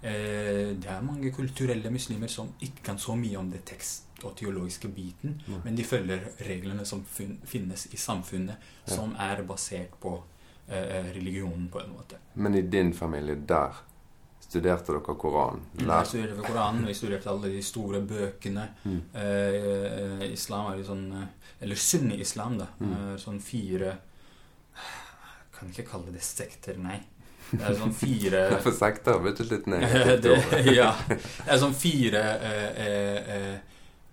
det 0.05 0.85
er 0.91 1.01
mange 1.01 1.31
kulturelle 1.33 1.89
muslimer 1.89 2.27
som 2.29 2.51
ikke 2.62 2.83
kan 2.83 2.97
så 3.01 3.15
mye 3.17 3.38
om 3.39 3.47
det 3.51 3.63
tekst- 3.65 4.03
og 4.24 4.35
teologiske 4.38 4.88
biten, 4.88 5.41
Mm. 5.47 5.62
men 5.63 5.75
de 5.75 5.83
følger 5.83 6.19
reglene 6.47 6.85
som 6.85 7.03
fin 7.05 7.39
finnes 7.45 7.88
i 7.93 7.97
samfunnet, 7.97 8.55
Ja. 8.88 8.95
som 8.95 9.15
er 9.19 9.41
basert 9.43 9.91
på 10.01 10.24
eh, 10.69 11.12
religionen, 11.13 11.67
på 11.69 11.79
en 11.83 11.91
måte. 11.93 12.15
Men 12.35 12.55
i 12.55 12.62
din 12.62 12.93
familie, 12.93 13.35
der 13.35 13.74
studerte 14.41 14.93
dere 14.93 15.15
Koranen? 15.15 15.62
Vi 15.74 15.83
Lær- 15.85 16.05
studerte 16.05 16.41
Koranen, 16.47 16.85
vi 16.88 16.93
studerte 16.93 17.29
alle 17.29 17.50
de 17.50 17.62
store 17.62 18.01
bøkene. 18.01 18.67
Mm. 18.85 19.01
Eh, 19.13 20.21
eh, 20.24 20.31
islam 20.33 20.71
er 20.71 20.77
jo 20.77 20.83
sånn 20.83 21.12
eh, 21.21 21.27
Eller 21.62 21.75
sunni-islam, 21.75 22.57
da. 22.57 22.65
Mm. 22.79 22.91
Eh, 22.93 23.17
sånn 23.17 23.39
fire 23.41 23.97
Kan 25.57 25.69
ikke 25.71 25.85
kalle 25.88 26.12
det 26.12 26.21
sekter, 26.21 26.77
nei. 26.77 27.00
Det 27.57 27.65
er 27.69 27.77
sånn 27.79 27.93
fire 27.93 28.41
For 28.63 28.71
sekter 28.71 29.13
har 29.17 29.19
blitt 29.25 29.39
litt 29.51 29.67
ned. 29.67 30.21
det, 30.24 30.35
Ja. 30.75 30.93
Det 31.09 31.19
er 31.47 31.57
sånn 31.62 31.74
fire 31.75 32.24
eh, 32.39 32.81
eh, 32.85 33.35
eh, 33.38 33.55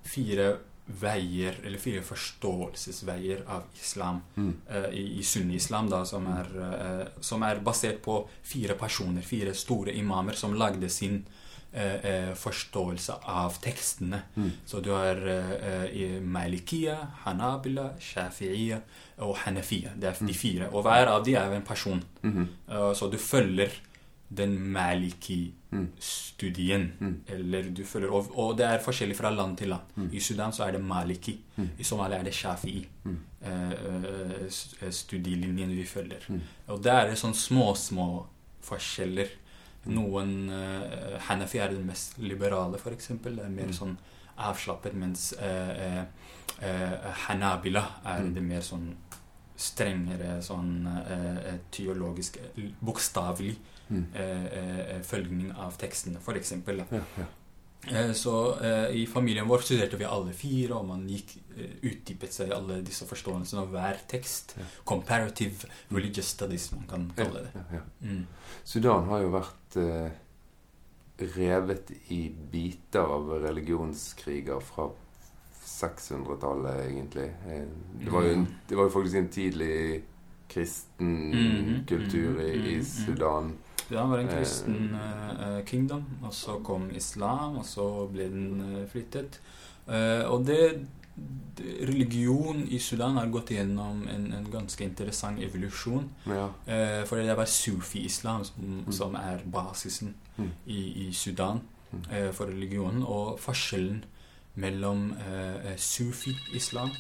Fire 0.04 0.50
veier, 1.02 1.54
eller 1.64 1.78
fire 1.78 2.02
forståelsesveier 2.02 3.44
av 3.49 3.62
islam 3.80 4.20
Mm. 4.37 4.54
eh, 4.68 4.88
i, 4.99 5.18
i 5.18 5.22
sunni-islam, 5.22 5.88
da, 5.88 6.04
som 6.04 6.26
er, 6.26 6.46
eh, 6.58 7.06
som 7.20 7.42
er 7.42 7.61
basert 7.64 8.02
på 8.02 8.28
fire 8.42 8.75
personer, 8.75 9.22
fire 9.22 9.54
store 9.54 9.92
imamer, 9.94 10.32
som 10.34 10.54
lagde 10.54 10.88
sin 10.90 11.25
eh, 11.25 11.41
forståelse 12.37 13.12
av 13.25 13.55
tekstene. 13.64 14.19
Mm. 14.37 14.50
Så 14.67 14.81
du 14.85 14.91
har 14.93 15.17
eh, 15.17 15.85
eh, 15.85 16.21
Malikia, 16.21 16.97
Hanabila, 17.25 17.91
shafi'iya 18.00 18.81
og 19.19 19.37
Hanafiya. 19.45 19.91
Det 19.97 20.05
er 20.09 20.12
de 20.19 20.25
Mm. 20.25 20.35
fire. 20.35 20.69
Og 20.73 20.83
hver 20.85 21.07
av 21.09 21.25
de 21.25 21.35
er 21.35 21.52
en 21.57 21.62
person. 21.62 22.02
Eh, 22.25 22.47
så 22.95 23.09
du 23.11 23.17
følger 23.19 23.69
den 24.35 24.59
Maliki-studien. 24.73 26.93
Mm. 27.00 27.21
Eller 27.29 27.62
du 27.71 27.85
følger, 27.85 28.11
og, 28.12 28.26
og 28.38 28.57
det 28.59 28.67
er 28.67 28.79
forskjellig 28.85 29.17
fra 29.19 29.31
land 29.31 29.57
til 29.59 29.69
land. 29.69 29.83
Mm. 29.97 30.09
I 30.12 30.21
Sudan 30.21 30.52
så 30.52 30.64
er 30.67 30.71
det 30.76 30.85
Maliki. 30.85 31.37
Mm. 31.57 31.69
I 31.79 31.83
Somalia 31.85 32.19
er 32.19 32.23
det 32.29 32.35
Shafi'i. 32.35 32.85
Mm. 33.05 33.17
eh, 33.43 33.73
eh, 33.73 34.47
s- 34.49 34.75
eh, 34.83 34.91
studielinjen 34.91 35.71
vi 35.76 35.85
følger. 35.85 36.19
Mm. 36.29 36.41
Og 36.69 36.83
det 36.83 36.93
er 36.93 37.14
sånn 37.19 37.35
små, 37.35 37.75
små 37.76 38.26
forskjeller. 38.62 39.26
Mm. 39.86 39.94
Noen 39.94 40.48
uh, 40.50 41.18
Hanafi 41.28 41.58
er 41.58 41.68
den 41.74 41.86
mest 41.86 42.18
liberale, 42.18 42.78
f.eks. 42.78 43.08
Det 43.22 43.38
er 43.44 43.48
mer 43.50 43.66
Mm. 43.66 43.72
sånn 43.72 43.96
avslappet, 44.38 44.94
mens 44.94 45.32
uh, 45.38 46.04
uh, 46.62 47.12
Hanabila 47.26 47.82
er 48.04 48.20
Mm. 48.22 48.34
det 48.34 48.42
mer 48.42 48.60
sånn 48.60 48.94
strengere 49.62 50.40
sånn 50.42 50.86
eh, 51.06 51.52
teologisk, 51.70 52.38
bokstavelig 52.80 53.52
eh, 54.14 55.00
følgning 55.06 55.52
av 55.54 55.76
tekstene, 55.78 56.18
f.eks. 56.18 56.52
Ja, 56.66 56.84
ja. 57.18 57.26
Eh, 57.90 58.12
Så 58.12 58.34
eh, 58.60 58.90
i 58.96 59.06
familien 59.06 59.48
vår 59.48 59.58
studerte 59.58 59.96
vi 59.98 60.04
alle 60.04 60.32
fire, 60.32 60.74
og 60.78 60.86
man 60.86 61.06
gikk 61.10 61.34
eh, 61.56 61.72
utdypet 61.82 62.32
seg 62.32 62.48
i 62.52 62.54
alle 62.54 62.80
disse 62.86 63.06
forståelsene 63.08 63.64
av 63.64 63.72
hver 63.74 63.98
tekst. 64.10 64.54
Ja. 64.58 64.66
Comparative 64.84 65.66
religious 65.90 66.30
studies, 66.36 66.68
man 66.72 66.86
kan 66.90 67.08
kalle 67.16 67.46
det. 67.48 67.64
ja. 67.72 67.82
Mm. 68.00 68.26
Sudan 68.64 69.08
har 69.10 69.22
jo 69.24 69.32
vært 69.34 69.76
eh, 69.82 70.10
revet 71.36 71.90
i 72.14 72.22
biter 72.52 73.00
av 73.16 73.30
religionskriger 73.42 74.60
fra 74.62 74.88
600-tallet, 75.66 76.80
egentlig. 76.86 77.28
Det 78.02 78.10
var, 78.10 78.22
jo 78.26 78.32
en, 78.38 78.46
det 78.68 78.78
var 78.78 78.88
jo 78.88 78.94
faktisk 78.94 79.18
en 79.20 79.28
tidlig 79.28 79.76
kristen 80.52 81.12
Mhm, 81.32 81.84
kultur 81.88 82.40
i, 82.44 82.82
Sudan 82.84 83.44
i 83.44 83.54
mhm. 83.54 83.62
Sudan. 83.88 84.10
Det 84.10 84.10
var 84.10 84.18
en 84.18 84.28
Eh. 84.28 84.34
kristen 84.38 84.94
eh, 84.94 85.64
kingdom, 85.66 86.04
og 86.22 86.32
så 86.34 86.58
kom 86.64 86.90
islam, 86.94 87.56
og 87.58 87.64
så 87.66 88.06
ble 88.12 88.24
den 88.30 88.86
flyttet. 88.92 89.40
Uh, 89.88 90.22
og 90.30 90.46
det, 90.46 90.86
det 91.58 91.88
Religion 91.88 92.62
i 92.70 92.78
Sudan 92.78 93.16
har 93.16 93.26
gått 93.26 93.50
gjennom 93.50 94.06
en, 94.08 94.32
en 94.32 94.46
ganske 94.52 94.84
interessant 94.84 95.40
evolusjon. 95.42 96.06
Ja. 96.26 96.46
For 97.04 97.16
det 97.16 97.36
var 97.36 97.44
sufi-islam 97.44 98.44
som, 98.44 98.54
Mm. 98.86 98.92
som 98.92 99.14
er 99.14 99.38
basisen 99.52 100.14
Mm. 100.38 100.50
i, 100.66 101.08
i 101.08 101.12
Sudan 101.12 101.60
Mm. 101.92 102.32
for 102.32 102.46
religionen. 102.46 103.02
Og 103.02 103.38
forskjellen 103.40 104.04
mellom 104.54 105.12
sufi-islam 105.76 106.90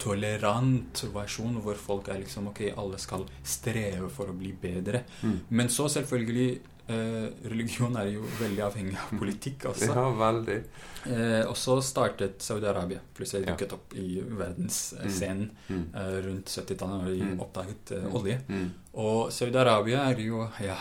tolerant 0.00 1.00
versjon 1.12 1.58
hvor 1.60 1.76
folk 1.76 2.06
er 2.08 2.20
liksom 2.22 2.46
Ok, 2.48 2.60
alle 2.78 2.96
skal 3.02 3.26
streve 3.44 4.06
for 4.14 4.30
å 4.30 4.36
bli 4.38 4.52
bedre. 4.56 5.02
Mm. 5.20 5.34
Men 5.58 5.68
så 5.68 5.88
selvfølgelig 5.92 6.46
eh, 6.88 7.28
Religion 7.48 7.96
er 7.96 8.08
jo 8.12 8.22
veldig 8.40 8.62
avhengig 8.66 8.96
av 8.98 9.18
politikk 9.18 9.66
altså. 9.70 9.88
Ja, 9.94 10.06
veldig. 10.18 10.56
Eh, 11.06 11.44
og 11.48 11.56
så 11.56 11.80
startet 11.82 12.38
Saudi-Arabia 12.42 13.00
plutselig 13.14 13.46
Ja. 13.46 13.52
dukket 13.54 13.72
opp 13.72 13.94
i 13.94 14.20
verdensscenen 14.22 15.50
Mm. 15.68 15.84
eh, 15.94 16.20
rundt 16.26 16.46
70-tallet, 16.46 17.04
da 17.04 17.10
de 17.10 17.22
Mm. 17.22 17.40
oppdaget 17.40 17.92
eh, 17.92 18.02
Mm. 18.04 18.14
olje. 18.14 18.40
Mm. 18.48 18.70
Og 18.94 19.30
Saudi-Arabia 19.32 20.10
er 20.10 20.16
jo 20.20 20.48
Ja. 20.60 20.76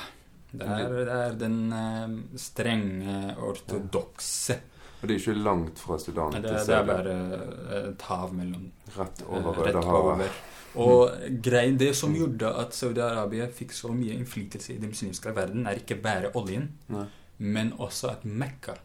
Det 0.53 0.67
er, 0.67 0.89
det 1.05 1.07
er 1.07 1.33
den 1.39 1.71
eh, 1.71 2.37
strenge, 2.37 3.37
ortodokse 3.39 4.59
Og 5.01 5.07
det 5.09 5.15
er 5.15 5.19
ikke 5.19 5.41
langt 5.41 5.81
fra 5.81 5.97
Sudan 5.97 6.35
det, 6.35 6.43
til 6.45 6.57
det 6.69 6.75
er 6.77 6.85
bare 6.85 7.13
eh, 7.17 7.87
et 7.89 8.03
hav 8.05 8.33
mellom 8.37 8.67
Rett 8.95 9.23
eh, 9.23 9.31
over 9.33 9.57
Rødehavet. 9.57 10.41
Og 10.81 11.09
greien, 11.43 11.75
det 11.79 11.89
som 11.99 12.13
gjorde 12.15 12.51
at 12.61 12.75
Saudi-Arabia 12.75 13.49
fikk 13.51 13.73
så 13.75 13.91
mye 13.91 14.13
innflytelse 14.15 14.75
i 14.75 14.77
den 14.79 14.93
muslimske 14.93 15.33
verden, 15.35 15.65
er 15.67 15.81
ikke 15.81 15.97
bare 15.99 16.31
oljen, 16.39 16.69
Nei. 16.93 17.07
men 17.43 17.73
også 17.81 18.13
at 18.13 18.23
Mekka. 18.23 18.77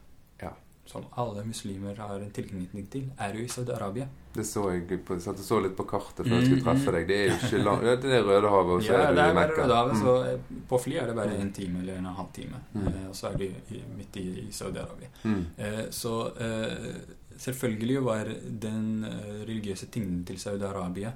Som 0.87 1.05
alle 1.19 1.43
muslimer 1.45 1.97
har 1.99 2.21
en 2.23 2.31
tilknytning 2.31 2.87
til, 2.91 3.09
er 3.19 3.35
jo 3.35 3.45
i 3.45 3.49
Saudi-Arabia. 3.51 4.07
Det 4.37 4.45
så 4.47 4.63
jeg 4.73 5.01
på, 5.05 5.17
satt 5.21 5.39
og 5.41 5.45
så 5.45 5.59
litt 5.65 5.75
på 5.77 5.85
kartet 5.89 6.27
før 6.27 6.33
Mm, 6.33 6.41
jeg 6.41 6.47
skulle 6.47 6.65
treffe 6.67 6.91
mm. 6.91 6.97
deg. 6.97 7.07
Det 7.09 7.17
er 7.17 7.27
jo 7.31 7.37
ikke 7.41 7.61
langt. 7.65 8.03
Det 8.03 8.13
er 8.19 8.23
Rødehavet, 8.29 8.73
og 8.77 8.83
så 8.83 8.93
Ja, 8.93 9.01
er 9.09 9.15
du 9.15 9.21
i 9.21 9.35
Mekka. 9.39 9.63
Rødehavet, 9.63 9.93
Mm. 9.97 10.03
så 10.03 10.15
eh, 10.33 10.39
på 10.69 10.79
fly 10.85 10.95
er 11.03 11.07
det 11.07 11.17
bare 11.17 11.35
Mm. 11.35 11.41
en 11.41 11.53
time 11.53 11.81
eller 11.81 11.99
en 11.99 12.05
halv 12.05 12.33
time. 12.35 12.61
Mm. 12.75 12.87
Eh, 12.89 13.09
og 13.09 13.15
så 13.17 13.27
er 13.33 13.37
de 13.39 13.53
midt 13.97 14.17
i, 14.17 14.27
i 14.47 14.51
Saudi-Arabia. 14.53 15.09
Mm. 15.25 15.47
Eh, 15.59 15.85
så 15.91 16.15
eh, 16.41 16.95
selvfølgelig 17.39 18.05
var 18.05 18.25
den 18.67 19.05
eh, 19.05 19.45
religiøse 19.49 19.87
tyngden 19.91 20.25
til 20.27 20.37
Saudi-Arabia, 20.37 21.13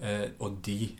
eh, 0.00 0.28
og 0.40 0.58
de 0.66 0.90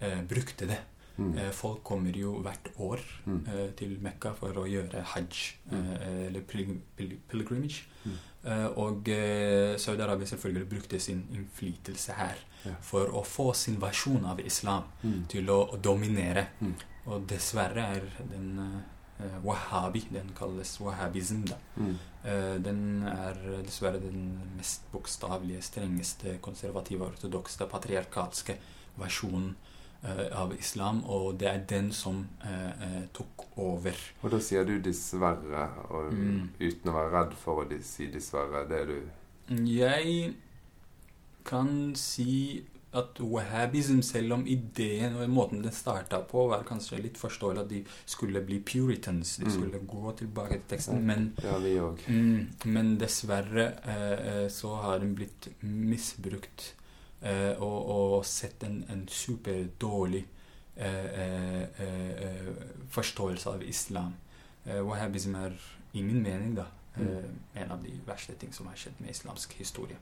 eh, 0.00 0.22
brukte 0.28 0.66
det. 0.66 0.78
Mm. 1.22 1.38
Eh, 1.38 1.50
folk 1.52 1.82
kommer 1.84 2.12
jo 2.16 2.32
hvert 2.42 2.70
år 2.78 3.00
Mm. 3.26 3.46
eh, 3.48 3.70
til 3.76 3.98
Mekka 4.02 4.32
for 4.34 4.52
å 4.52 4.64
gjøre 4.66 5.02
hajj, 5.04 5.54
Mm. 5.70 5.92
eh, 5.92 6.26
eller 6.26 6.40
pil 6.40 6.80
pil 6.96 7.16
pilgrimage. 7.28 7.84
Mm. 8.04 8.18
Og 8.76 9.04
Saudi-Arabia 9.78 10.26
selvfølgelig 10.26 10.68
brukte 10.68 10.98
sin 11.00 11.20
innflytelse 11.32 12.12
her 12.12 12.34
Ja. 12.64 12.70
for 12.80 13.06
å 13.06 13.22
få 13.24 13.54
sin 13.54 13.76
versjon 13.80 14.24
av 14.24 14.40
islam 14.40 14.82
Mm. 15.04 15.26
til 15.28 15.46
å, 15.46 15.80
dominere. 15.80 16.46
Mm. 16.60 16.74
Og 17.06 17.26
dessverre 17.28 17.78
er 17.96 18.02
den 18.30 18.82
wahhabi, 19.44 20.00
den 20.12 20.30
kalles 20.34 20.78
wahhabism, 20.80 21.44
da. 21.46 21.54
Den 22.58 23.02
er 23.06 23.34
dessverre 23.62 24.00
den 24.00 24.40
mest 24.56 24.80
bokstavelige, 24.92 25.62
strengeste, 25.62 26.38
konservative, 26.40 27.00
ortodokse, 27.00 27.58
patriarkalske 27.68 28.56
versjonen 28.98 29.54
av 30.34 30.52
islam, 30.58 31.04
og 31.04 31.38
det 31.38 31.48
er 31.48 31.58
den 31.68 31.92
som 31.92 32.26
eh, 32.44 32.70
eh, 32.82 33.02
tok 33.14 33.44
over. 33.56 33.94
Og 34.22 34.30
da 34.30 34.38
sier 34.40 34.64
du 34.64 34.78
dessverre, 34.80 35.68
og 35.90 36.12
Mm. 36.12 36.48
uten 36.60 36.90
å 36.90 36.94
være 36.94 37.12
redd 37.12 37.34
for 37.34 37.64
å 37.64 37.82
si 37.82 38.06
dessverre. 38.06 38.68
Det 38.68 38.80
er 38.80 38.86
du 38.86 39.00
Jeg 39.66 40.34
kan 41.44 41.94
si 41.94 42.62
at 42.94 43.16
wahhabism, 43.20 44.02
selv 44.04 44.32
om 44.34 44.42
ideen 44.46 45.14
og 45.16 45.28
måten 45.32 45.62
den 45.62 45.72
starta 45.72 46.18
på, 46.28 46.48
var 46.50 46.62
kanskje 46.68 46.98
litt 47.02 47.16
forståelig 47.16 47.60
at 47.62 47.68
de 47.70 47.84
skulle 48.06 48.42
bli 48.44 48.58
puritans, 48.60 49.36
de 49.38 49.44
Mm. 49.46 49.50
skulle 49.50 49.78
gå 49.86 50.12
tilbake 50.16 50.50
til 50.60 50.76
teksten, 50.76 51.00
men 51.06 51.32
Ja, 51.42 51.56
vi. 51.58 51.78
Mm, 52.08 52.48
men 52.66 52.98
dessverre 52.98 53.72
eh, 53.84 54.42
eh, 54.44 54.48
så 54.48 54.76
har 54.82 54.98
den 54.98 55.14
blitt 55.14 55.48
misbrukt 55.62 56.74
eh, 57.22 57.62
og, 57.62 57.90
og 57.96 58.26
sett 58.26 58.62
en, 58.66 58.84
en 58.92 59.08
superdårlig 59.08 60.24
eh, 60.76 61.04
eh, 61.22 61.62
eh, 61.62 62.50
forståelse 62.90 63.50
av 63.50 63.62
islam. 63.62 64.14
Eh, 64.66 64.80
wahhabism 64.86 65.34
er, 65.34 65.56
i 65.92 66.02
min 66.02 66.22
mening, 66.22 66.56
da, 66.56 66.66
eh, 66.96 67.62
en 67.62 67.70
av 67.70 67.82
de 67.84 67.94
verste 68.06 68.34
ting 68.40 68.54
som 68.54 68.66
har 68.66 68.76
skjedd 68.76 69.00
med 69.00 69.10
islamsk 69.10 69.54
historie. 69.58 69.96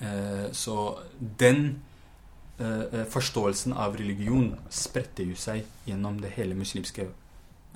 Eh, 0.00 0.52
så 0.52 0.98
den 1.38 1.82
eh, 2.58 2.80
eh, 2.80 3.04
forståelsen 3.04 3.72
av 3.72 3.96
religion 3.96 4.54
spredte 4.70 5.26
jo 5.28 5.36
seg 5.36 5.66
gjennom 5.86 6.20
det 6.22 6.32
hele 6.36 6.56
muslimske 6.58 7.06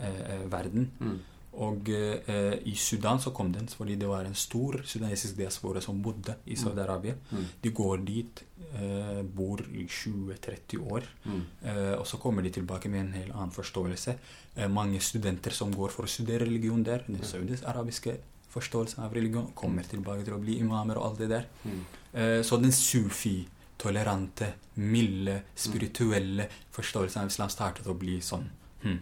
eh, 0.00 0.20
eh, 0.32 0.52
verden. 0.52 0.90
Mm. 0.98 1.18
Og 1.56 1.88
eh, 1.88 2.58
i 2.68 2.74
Sudan 2.76 3.18
så 3.20 3.30
kom 3.32 3.52
den 3.52 3.66
fordi 3.72 3.94
det 3.96 4.08
var 4.08 4.24
en 4.28 4.34
stor 4.36 4.82
sudanesisk 4.84 5.36
diaspora 5.38 5.80
som 5.80 6.02
bodde 6.04 6.34
i 6.46 6.56
Saudi-Arabia. 6.56 7.14
Mm. 7.30 7.44
De 7.62 7.70
går 7.70 8.04
dit, 8.04 8.42
eh, 8.74 9.22
bor 9.22 9.60
i 9.72 9.86
20-30 9.88 10.78
år, 10.92 11.02
Mm. 11.24 11.42
eh, 11.64 11.94
og 11.98 12.06
så 12.06 12.18
kommer 12.18 12.42
de 12.42 12.50
tilbake 12.50 12.88
med 12.88 13.00
en 13.00 13.12
helt 13.12 13.32
annen 13.32 13.50
forståelse. 13.50 14.16
Eh, 14.56 14.68
mange 14.68 15.00
studenter 15.00 15.50
som 15.50 15.72
går 15.74 15.88
for 15.90 16.04
å 16.04 16.08
studere 16.08 16.44
religion 16.44 16.82
der, 16.82 17.02
den 17.06 17.22
saudisk-arabiske 17.22 18.18
forståelsen 18.50 19.02
av 19.04 19.14
religion, 19.14 19.50
kommer 19.54 19.82
tilbake 19.82 20.24
til 20.24 20.34
å 20.34 20.40
bli 20.40 20.58
imamer 20.60 20.96
og 20.98 21.04
alt 21.10 21.18
det 21.18 21.28
der. 21.28 21.44
Mm. 21.64 21.80
Eh, 22.14 22.42
så 22.42 22.60
den 22.60 22.72
sufi, 22.72 23.46
tolerante, 23.78 24.52
milde, 24.76 25.42
spirituelle 25.54 26.48
forståelsen 26.72 27.22
av 27.22 27.28
islam 27.28 27.48
startet 27.48 27.86
å 27.86 27.94
bli 27.98 28.20
sånn 28.20 28.46
hm, 28.82 28.98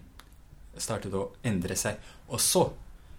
Startet 0.76 1.14
å 1.14 1.28
endre 1.44 1.76
seg. 1.76 1.96
Og 2.28 2.40
så, 2.40 2.64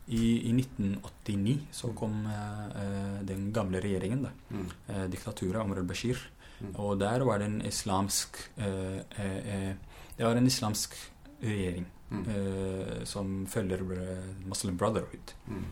i, 0.08 0.50
i 0.50 0.54
1989, 0.54 1.58
så 1.74 1.90
kom 1.98 2.26
eh, 2.30 3.22
den 3.26 3.52
gamle 3.54 3.82
regjeringen, 3.82 4.24
da. 4.28 4.32
Mm. 4.52 4.68
Eh, 4.88 5.06
diktaturet, 5.14 5.62
Omar 5.64 5.82
al-Bashir. 5.82 6.20
Mm. 6.62 6.76
Og 6.80 7.00
der 7.02 7.26
var 7.28 7.40
det 7.42 7.50
en 7.50 7.62
islamsk 7.68 8.38
eh, 8.58 9.02
eh, 9.20 9.40
eh, 9.56 9.74
Det 10.16 10.24
var 10.24 10.38
en 10.40 10.48
islamsk 10.48 10.94
regjering 11.44 11.86
Mm. 12.06 12.22
eh, 12.30 13.04
som 13.04 13.48
følger 13.50 13.82
Muslim 14.46 14.76
Brotherhood. 14.78 15.32
Mm. 15.50 15.64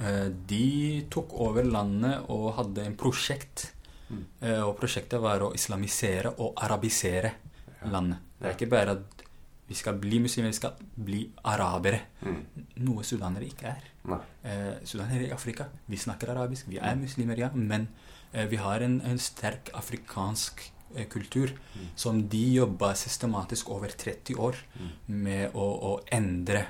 Eh, 0.00 0.28
de 0.48 1.02
tok 1.12 1.34
over 1.36 1.66
landet 1.68 2.24
og 2.32 2.54
hadde 2.56 2.86
en 2.86 2.96
prosjekt. 2.96 3.66
Mm. 4.08 4.22
Eh, 4.40 4.62
og 4.64 4.78
prosjektet 4.80 5.20
var 5.20 5.44
å 5.44 5.52
islamisere 5.54 6.32
og 6.40 6.54
arabisere 6.64 7.34
landet. 7.92 8.18
Det 8.40 8.48
er 8.48 8.56
ikke 8.56 8.70
bare 8.72 8.96
at 8.96 9.19
vi 9.70 9.74
skal 9.78 9.94
bli 10.02 10.18
muslimer, 10.20 10.48
vi 10.50 10.56
skal 10.58 10.72
bli 10.98 11.20
arabere. 11.46 12.00
Mm. 12.26 12.40
Noe 12.88 13.04
sudanere 13.06 13.46
ikke 13.46 13.66
er. 13.70 13.82
Eh, 14.42 14.80
sudanere 14.84 15.28
i 15.28 15.32
Afrika, 15.32 15.68
vi 15.86 15.96
snakker 15.96 16.28
arabisk. 16.34 16.66
Vi 16.72 16.78
er 16.82 16.96
muslimer, 16.98 17.38
ja, 17.38 17.50
men 17.54 17.86
eh, 18.32 18.48
vi 18.50 18.56
har 18.58 18.80
en, 18.82 18.98
en 19.06 19.18
sterk 19.22 19.70
afrikansk 19.78 20.66
eh, 20.96 21.06
kultur 21.08 21.52
Mm. 21.70 21.86
som 21.94 22.18
de 22.28 22.40
jobba 22.56 22.94
systematisk 22.98 23.70
over 23.70 23.88
30 23.94 24.34
år 24.42 24.56
Mm. 24.80 24.90
med 25.22 25.50
å, 25.54 25.68
å 25.92 26.00
endre. 26.12 26.64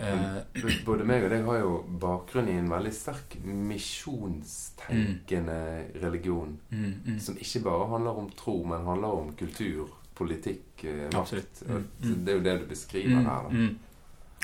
Eh, 0.00 0.40
Både 0.86 1.04
meg 1.04 1.24
og 1.26 1.30
deg 1.34 1.44
har 1.44 1.58
jo 1.60 1.74
bakgrunn 2.00 2.48
i 2.48 2.54
en 2.56 2.68
veldig 2.70 2.92
sterk 2.94 3.34
misjonstenkende 3.44 5.84
religion. 6.02 6.58
mm, 6.70 6.94
mm. 7.06 7.18
Som 7.20 7.36
ikke 7.36 7.60
bare 7.64 7.88
handler 7.90 8.10
om 8.18 8.30
tro, 8.36 8.64
men 8.64 8.84
handler 8.86 9.08
om 9.08 9.32
kultur, 9.36 9.88
politikk, 10.20 10.84
eh, 10.84 11.06
makt. 11.14 11.62
Mm, 11.66 11.86
mm. 12.04 12.18
Det 12.24 12.32
er 12.32 12.36
jo 12.38 12.44
det 12.46 12.56
du 12.62 12.66
beskriver 12.70 13.16
Mm, 13.16 13.26
her. 13.26 13.42
Da. 13.42 13.48
mm. 13.56 13.78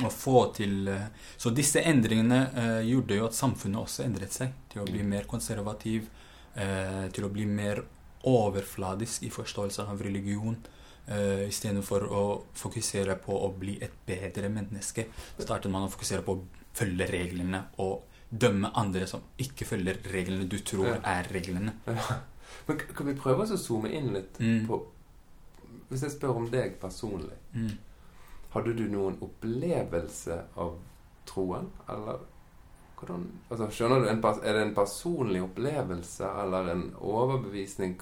Å 0.06 0.11
få 0.12 0.40
til 0.56 0.88
eh, 0.92 1.06
Så 1.40 1.52
disse 1.56 1.80
endringene 1.80 2.40
eh, 2.52 2.80
gjorde 2.90 3.16
jo 3.16 3.28
at 3.30 3.37
samfunnet 3.38 3.80
også 3.80 4.04
endret 4.04 4.33
seg 4.35 4.52
til 4.73 4.83
å 4.83 4.88
bli 4.90 5.02
mer 5.02 5.25
konservativ, 5.30 6.09
eh, 6.56 7.06
til 7.16 7.25
å 7.25 7.30
bli 7.33 7.47
mer 7.49 7.80
overfladisk 8.26 9.23
i 9.23 9.30
forståelsen 9.30 9.87
av 9.92 10.00
religion. 10.02 10.56
Uh, 11.06 11.45
Istedenfor 11.47 12.02
å 12.11 12.21
fokusere 12.59 13.14
på 13.23 13.30
å 13.47 13.52
bli 13.54 13.76
et 13.80 13.92
bedre 14.09 14.49
menneske, 14.50 15.04
startet 15.38 15.71
man 15.71 15.85
å 15.87 15.90
fokusere 15.92 16.25
på 16.26 16.35
å 16.35 16.40
følge 16.75 17.06
reglene 17.12 17.61
og 17.78 18.02
dømme 18.28 18.73
andre 18.75 19.06
som 19.06 19.23
ikke 19.38 19.68
følger 19.68 20.00
reglene 20.11 20.49
du 20.50 20.59
tror 20.66 20.88
Ja. 20.88 20.97
er 21.21 21.28
reglene. 21.30 21.76
Men 22.66 22.78
kan 22.83 23.06
vi 23.06 23.14
prøve 23.14 23.47
å 23.47 23.56
zoome 23.56 23.92
inn 23.95 24.11
litt 24.16 24.40
Mm. 24.40 24.66
på 24.66 24.80
Hvis 25.88 26.02
jeg 26.02 26.11
spør 26.16 26.37
om 26.37 26.49
deg 26.50 26.78
personlig, 26.81 27.37
Mm. 27.55 27.71
hadde 28.55 28.73
du 28.76 28.83
noen 28.88 29.19
opplevelse 29.23 30.40
av 30.57 30.75
troen, 31.26 31.71
eller 31.88 32.19
hvordan 32.97 33.26
altså, 33.50 33.69
Skjønner 33.71 34.00
du? 34.00 34.09
Er 34.43 34.52
det 34.57 34.62
en 34.62 34.75
personlig 34.75 35.43
opplevelse 35.43 36.25
eller 36.43 36.71
en 36.73 36.85
overbevisning? 36.99 37.99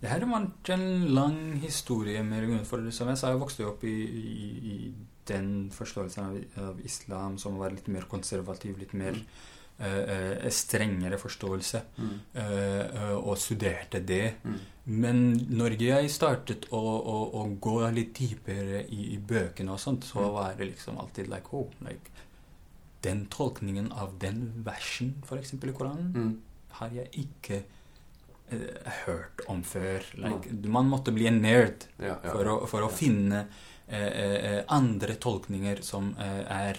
Det 0.00 0.08
her 0.08 0.24
var 0.24 0.46
en 0.72 1.06
lang 1.14 1.38
historie 1.60 2.22
med 2.24 2.40
religion. 2.42 2.64
For 2.64 2.90
som 2.90 3.08
jeg 3.08 3.18
sa, 3.20 3.30
jeg 3.32 3.40
vokste 3.40 3.66
opp 3.68 3.84
i, 3.84 3.94
i, 4.04 4.74
i 4.74 4.94
den 5.28 5.70
forståelsen 5.72 6.24
av, 6.24 6.36
av 6.70 6.80
islam 6.84 7.38
som 7.38 7.58
var 7.60 7.70
litt 7.74 7.88
mer 7.92 8.06
konservativ, 8.10 8.78
litt 8.80 8.94
mer 8.96 9.12
mm. 9.12 9.26
uh, 9.80 10.44
uh, 10.44 10.48
strengere 10.50 11.18
forståelse, 11.20 11.82
Mm. 11.98 12.14
uh, 12.36 13.16
og 13.20 13.36
studerte 13.38 14.00
det. 14.00 14.34
Mm. 14.44 14.58
Men 14.90 15.20
når 15.54 15.76
jeg 15.78 16.10
startet 16.10 16.64
å, 16.74 16.78
å, 16.80 17.16
å 17.38 17.42
gå 17.62 17.74
litt 17.94 18.14
dypere 18.18 18.80
i, 18.90 19.12
i 19.14 19.18
bøkene 19.18 19.70
og 19.76 19.78
sånt, 19.82 20.04
så 20.08 20.18
Mm. 20.24 20.32
var 20.34 20.54
det 20.58 20.66
liksom 20.72 20.98
alltid 20.98 21.28
like, 21.30 21.52
oh, 21.54 21.68
like 21.86 22.10
Den 23.02 23.26
tolkningen 23.32 23.92
av 23.96 24.18
den 24.20 24.40
versen, 24.66 25.14
eksempel 25.38 25.70
i 25.70 25.72
Koranen, 25.72 26.10
Mm. 26.14 26.32
har 26.80 26.90
jeg 26.92 27.08
ikke 27.22 27.62
uh, 28.52 28.90
hørt 29.06 29.40
om 29.48 29.62
før. 29.62 30.02
Like, 30.18 30.50
Man 30.68 30.88
måtte 30.90 31.12
bli 31.14 31.26
en 31.30 31.40
nerd 31.42 31.86
Ja, 31.98 32.18
ja. 32.22 32.30
for 32.32 32.44
å, 32.44 32.66
for 32.66 32.80
å 32.82 32.90
Ja. 32.90 32.96
finne 32.96 33.46
uh, 33.88 33.94
uh, 33.94 34.64
andre 34.68 35.14
tolkninger 35.16 35.82
som 35.82 36.14
er 36.18 36.76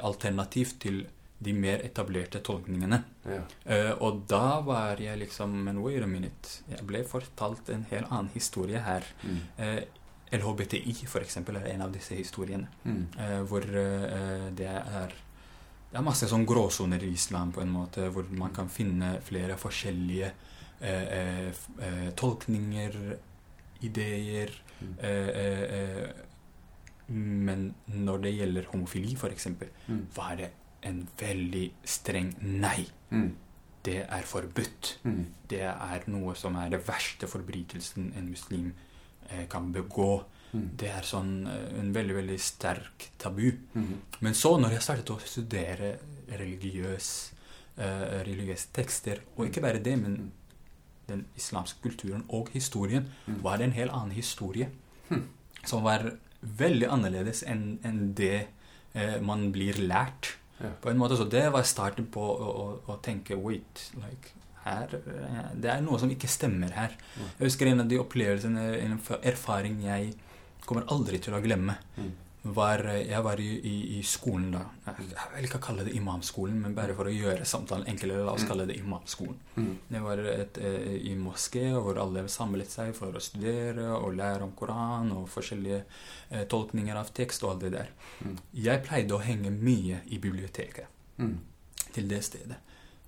alternativ 0.00 0.78
til 0.80 1.02
de 1.40 1.52
mer 1.54 1.84
etablerte 1.86 2.40
tolkningene. 2.42 3.02
Ja. 3.24 3.42
Uh, 3.68 3.92
og 4.02 4.24
da 4.28 4.60
var 4.66 4.98
jeg 4.98 5.18
liksom 5.20 5.52
Men 5.64 5.78
wait 5.84 6.02
a 6.02 6.06
minute. 6.06 6.62
Jeg 6.70 6.86
ble 6.86 7.04
fortalt 7.06 7.68
en 7.70 7.84
helt 7.90 8.10
annen 8.10 8.30
historie 8.34 8.80
her. 8.82 9.06
Mm. 9.22 9.38
Uh, 9.58 9.80
LHBTI, 10.34 11.06
for 11.06 11.20
eksempel, 11.24 11.56
er 11.56 11.70
en 11.72 11.80
av 11.86 11.92
disse 11.94 12.14
historiene. 12.18 12.66
Mm. 12.84 13.04
Uh, 13.16 13.42
hvor 13.48 13.62
eh, 13.64 14.50
det 14.52 14.66
er 14.68 15.14
Det 15.90 15.96
er 15.96 16.04
masse 16.04 16.26
sånn 16.28 16.44
gråsoner 16.44 17.00
i 17.02 17.14
islam, 17.16 17.48
på 17.52 17.62
en 17.62 17.70
måte, 17.72 18.10
hvor 18.12 18.26
man 18.36 18.52
kan 18.52 18.68
finne 18.68 19.14
flere 19.24 19.54
forskjellige 19.56 20.28
eh, 20.80 21.06
eh, 21.18 21.48
eh, 21.80 22.10
tolkninger, 22.14 22.98
ideer 23.82 24.50
Mm. 24.80 24.94
eh, 25.02 25.28
eh, 25.28 25.62
eh, 25.78 26.08
Men 27.08 27.74
når 27.88 28.18
det 28.22 28.32
gjelder 28.36 28.66
homofili, 28.70 29.16
eksempel, 29.32 29.68
Mm. 29.88 30.06
var 30.14 30.36
det 30.36 30.50
en 30.88 31.04
veldig 31.20 31.66
streng 31.84 32.32
nei. 32.40 32.86
Mm. 33.10 33.30
Det 33.88 34.00
er 34.04 34.26
forbudt. 34.26 34.98
Mm. 35.04 35.22
Det 35.48 35.62
er 35.68 36.08
noe 36.10 36.34
som 36.36 36.56
er 36.60 36.72
det 36.74 36.82
verste 36.88 37.28
forbrytelsen 37.30 38.12
en 38.18 38.28
muslim 38.32 38.72
eh, 39.30 39.46
kan 39.48 39.70
begå. 39.72 40.24
Mm. 40.52 40.66
Det 40.80 40.88
er 40.90 41.04
sånn 41.06 41.32
eh, 41.46 41.78
en 41.80 41.92
veldig, 41.94 42.16
veldig 42.18 42.38
sterk 42.40 43.10
tabu. 43.20 43.50
Mm. 43.74 43.94
Men 44.24 44.34
så, 44.36 44.56
når 44.60 44.76
jeg 44.76 44.86
startet 44.88 45.14
å 45.14 45.20
studere 45.24 45.92
religiøs, 46.38 47.10
eh, 47.78 48.04
religiøse 48.28 48.72
tekster, 48.76 49.22
og 49.36 49.46
ikke 49.48 49.62
bare 49.64 49.80
det, 49.84 49.96
men 50.00 50.32
den 51.08 51.24
islamske 51.40 51.80
kulturen 51.84 52.24
og 52.28 52.50
historien, 52.52 53.06
Mm. 53.26 53.42
var 53.42 53.56
det 53.58 53.64
en 53.64 53.72
helt 53.78 53.92
annen 53.92 54.12
historie. 54.12 54.68
Hm. 55.08 55.22
Som 55.64 55.82
var 55.84 56.02
veldig 56.42 56.88
annerledes 56.92 57.42
enn 57.46 57.78
en 57.84 58.12
det 58.14 58.48
eh, 58.94 59.20
man 59.20 59.50
blir 59.52 59.74
lært. 59.80 60.34
Ja. 60.58 60.72
På 60.82 60.90
en 60.90 60.98
måte, 60.98 61.16
Så 61.16 61.24
det 61.30 61.44
var 61.52 61.62
starten 61.62 62.06
på 62.10 62.20
å, 62.20 62.48
å, 62.50 62.68
å 62.90 62.98
tenke 63.02 63.36
Wait, 63.38 63.90
like, 64.02 64.34
her, 64.64 64.94
eh, 64.94 65.50
det 65.54 65.70
er 65.72 65.84
noe 65.84 65.98
som 66.00 66.10
ikke 66.10 66.30
stemmer 66.30 66.72
her. 66.74 66.96
Mm. 67.16 67.28
Jeg 67.38 67.50
husker 67.50 67.70
en 67.70 67.84
av 67.84 67.90
de 67.90 68.00
opplevelsene, 68.02 68.64
en 68.82 68.96
erfaring 69.22 69.78
jeg 69.84 70.14
kommer 70.66 70.88
aldri 70.92 71.20
til 71.22 71.36
å 71.36 71.42
glemme. 71.44 71.78
Mm. 71.96 72.10
Var, 72.54 72.82
jeg 73.08 73.22
var 73.24 73.40
i, 73.40 73.46
i, 73.70 73.74
i 73.98 74.02
skolen 74.06 74.50
da. 74.54 74.60
Jeg 74.86 75.30
vil 75.34 75.46
ikke 75.48 75.60
kalle 75.62 75.84
det 75.86 75.94
imamskolen, 75.98 76.60
men 76.62 76.74
bare 76.76 76.94
for 76.96 77.10
å 77.10 77.12
gjøre 77.14 77.44
samtalen 77.48 77.86
enklere, 77.90 78.24
la 78.24 78.32
oss 78.32 78.44
Mm. 78.44 78.48
kalle 78.48 78.66
det 78.70 78.76
imamskolen. 78.78 79.36
Mm. 79.56 79.72
Det 79.88 80.00
var 80.04 80.18
et, 80.18 80.58
eh, 80.58 80.94
i 81.10 81.14
moské 81.18 81.64
hvor 81.74 81.98
alle 82.02 82.26
samlet 82.28 82.70
seg 82.70 82.94
for 82.94 83.12
å 83.12 83.20
studere 83.20 83.88
og 83.98 84.14
lære 84.16 84.42
om 84.46 84.52
Koran 84.58 85.12
og 85.12 85.28
forskjellige 85.28 85.82
eh, 86.30 86.44
tolkninger 86.44 86.96
av 86.96 87.10
tekst 87.12 87.42
og 87.44 87.50
alt 87.56 87.60
det 87.66 87.72
der. 87.72 87.88
Mm. 88.24 88.36
Jeg 88.54 88.84
pleide 88.86 89.14
å 89.18 89.22
henge 89.22 89.50
mye 89.50 90.00
i 90.06 90.18
biblioteket 90.18 90.86
Mm. 91.18 91.38
til 91.92 92.06
det 92.08 92.22
stedet. 92.24 92.56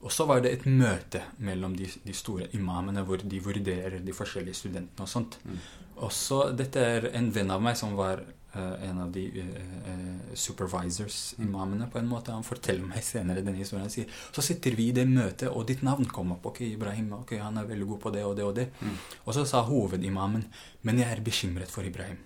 Og 0.03 0.11
så 0.11 0.25
var 0.27 0.41
det 0.41 0.53
et 0.53 0.65
møte 0.67 1.21
mellom 1.39 1.75
de, 1.77 1.87
de 2.05 2.13
store 2.17 2.47
imamene 2.57 3.03
hvor 3.05 3.21
de 3.23 3.39
vurderer 3.41 4.01
de 4.05 4.13
forskjellige 4.17 4.55
studentene 4.57 5.05
og 5.05 5.09
sånt. 5.09 5.37
Mm. 5.45 5.59
Og 6.01 6.11
så, 6.17 6.39
Dette 6.57 6.81
er 6.81 7.11
en 7.15 7.31
venn 7.31 7.51
av 7.53 7.61
meg 7.63 7.77
som 7.77 7.93
var 7.99 8.23
en 8.59 8.99
av 9.05 9.11
de 9.15 9.25
eh, 9.41 9.49
eh, 9.93 10.35
supervisors-imamene. 10.35 11.91
på 11.91 11.99
en 11.99 12.09
måte. 12.11 12.33
Han 12.33 12.47
forteller 12.47 12.87
meg 12.87 13.05
senere 13.07 13.45
denne 13.45 13.59
historien. 13.59 13.87
Han 13.87 13.95
sier 13.95 14.11
så 14.33 14.43
sitter 14.43 14.75
vi 14.79 14.89
i 14.91 14.97
det 14.97 15.07
møtet, 15.09 15.49
og 15.49 15.67
ditt 15.69 15.83
navn 15.87 16.09
kom 16.11 16.33
opp. 16.33 16.51
Ok, 16.53 16.61
Ibrahim, 16.67 17.13
ok, 17.21 17.37
han 17.39 17.59
er 17.59 17.71
veldig 17.71 17.87
god 17.95 18.01
på 18.01 18.15
det 18.17 18.25
og 18.25 18.37
det 18.37 18.45
og 18.45 18.55
det. 18.59 18.69
Mm. 18.81 18.97
Og 19.25 19.35
så 19.35 19.47
sa 19.47 19.63
hovedimamen 19.67 20.47
men 20.83 20.99
jeg 20.99 21.13
er 21.13 21.25
bekymret 21.25 21.71
for 21.71 21.87
Ibrahim. 21.87 22.19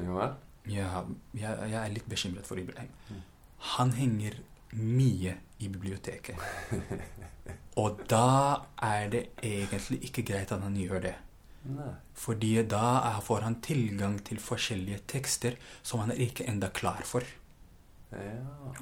Ja? 0.00 0.32
Ja, 0.70 1.04
jeg, 1.34 1.70
jeg 1.70 1.78
er 1.80 1.92
litt 1.94 2.08
bekymret 2.08 2.46
for 2.46 2.60
Ibrahim. 2.60 2.90
Mm. 3.08 3.22
Han 3.76 3.92
henger 3.92 4.38
mye 4.72 5.34
i 5.58 5.68
biblioteket. 5.68 6.36
Og 7.80 8.00
da 8.10 8.66
er 8.82 9.10
det 9.12 9.24
egentlig 9.42 10.00
ikke 10.08 10.24
greit 10.32 10.52
at 10.52 10.62
han 10.62 10.76
gjør 10.76 11.04
det. 11.08 11.14
Nei. 11.68 11.90
Fordi 12.16 12.54
da 12.64 13.20
får 13.24 13.44
han 13.44 13.58
tilgang 13.64 14.16
til 14.24 14.40
forskjellige 14.40 15.02
tekster 15.06 15.58
som 15.82 16.00
han 16.00 16.14
er 16.14 16.22
ikke 16.24 16.48
enda 16.48 16.68
klar 16.72 17.04
for. 17.04 17.24
Ja. 18.10 18.32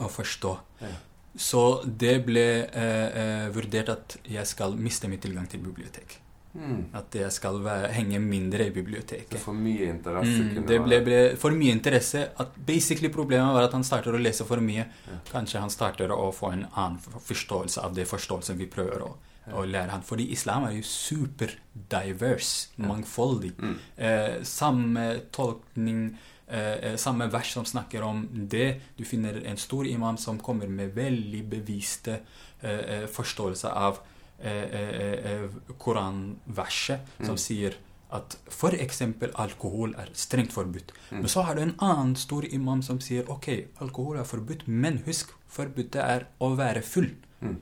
å 0.01 0.09
forstå. 0.09 0.55
Ja. 0.81 0.95
Så 1.37 1.61
det 1.85 2.15
ble 2.25 2.47
eh, 2.65 3.19
eh, 3.21 3.49
vurdert 3.53 3.91
at 3.93 4.17
jeg 4.25 4.49
skal 4.49 4.73
miste 4.81 5.11
min 5.11 5.21
tilgang 5.21 5.47
til 5.51 5.61
bibliotek. 5.61 6.17
Mm. 6.57 6.87
At 6.97 7.15
jeg 7.15 7.29
skal 7.31 7.61
være, 7.63 7.91
henge 7.93 8.19
mindre 8.25 8.67
i 8.67 8.73
biblioteket. 8.75 9.37
for 9.39 9.53
mye 9.55 9.91
interesse 9.93 10.39
Mm, 10.41 10.67
det 10.67 10.79
ble, 10.83 11.01
ble 11.05 11.19
for 11.37 11.51
mye 11.55 11.77
interesse. 11.77 12.31
At 12.41 12.57
basically 12.57 13.13
Problemet 13.13 13.55
var 13.55 13.69
at 13.69 13.77
han 13.77 13.85
starter 13.85 14.17
å 14.17 14.23
lese 14.23 14.47
for 14.49 14.65
mye. 14.65 14.87
Ja. 15.07 15.19
Kanskje 15.31 15.61
han 15.61 15.71
starter 15.71 16.11
å 16.11 16.33
få 16.33 16.53
en 16.53 16.67
annen 16.73 16.99
forståelse 16.99 17.85
av 17.85 17.95
det 17.95 18.09
forståelsen 18.09 18.57
vi 18.57 18.67
prøver 18.67 19.05
å. 19.05 19.13
Å 19.53 19.65
lære 19.67 19.91
han. 19.91 20.03
Fordi 20.03 20.31
islam 20.33 20.65
er 20.69 20.73
jo 20.79 20.83
super 20.83 21.51
diverse, 21.91 22.69
mangfoldig. 22.79 23.53
mm. 23.59 23.77
Eh, 23.97 24.43
samme 24.43 25.21
tolkning, 25.33 26.17
eh, 26.49 26.75
eh, 26.93 26.97
samme 26.97 27.31
vers 27.33 27.53
som 27.53 27.65
snakker 27.65 28.03
om 28.03 28.29
det. 28.33 28.81
Du 28.97 29.05
finner 29.05 29.43
en 29.47 29.57
stor 29.57 29.87
imam 29.87 30.17
som 30.17 30.39
kommer 30.39 30.67
med 30.69 30.95
veldig 30.95 31.45
beviste 31.51 32.21
eh, 32.63 33.03
eh, 33.03 33.07
forståelse 33.07 33.69
av 33.71 33.99
eh, 34.41 35.49
koranverset, 35.79 37.01
som 37.21 37.35
Mm. 37.35 37.39
sier 37.39 37.75
at 38.11 38.39
eksempel 38.73 39.31
alkohol 39.35 39.95
er 39.99 40.09
strengt 40.15 40.53
forbudt. 40.53 40.93
Mm. 41.11 41.19
Men 41.21 41.29
så 41.29 41.43
har 41.45 41.55
du 41.55 41.63
en 41.63 41.75
annen 41.79 42.17
stor 42.17 42.43
imam 42.45 42.83
som 42.83 43.01
sier 43.01 43.29
ok, 43.29 43.49
alkohol 43.81 44.17
er 44.19 44.25
forbudt, 44.25 44.67
men 44.67 45.03
husk, 45.07 45.31
forbudet 45.49 45.97
er 45.97 46.27
å 46.41 46.55
være 46.57 46.83
full. 46.83 47.11
Mm. 47.43 47.57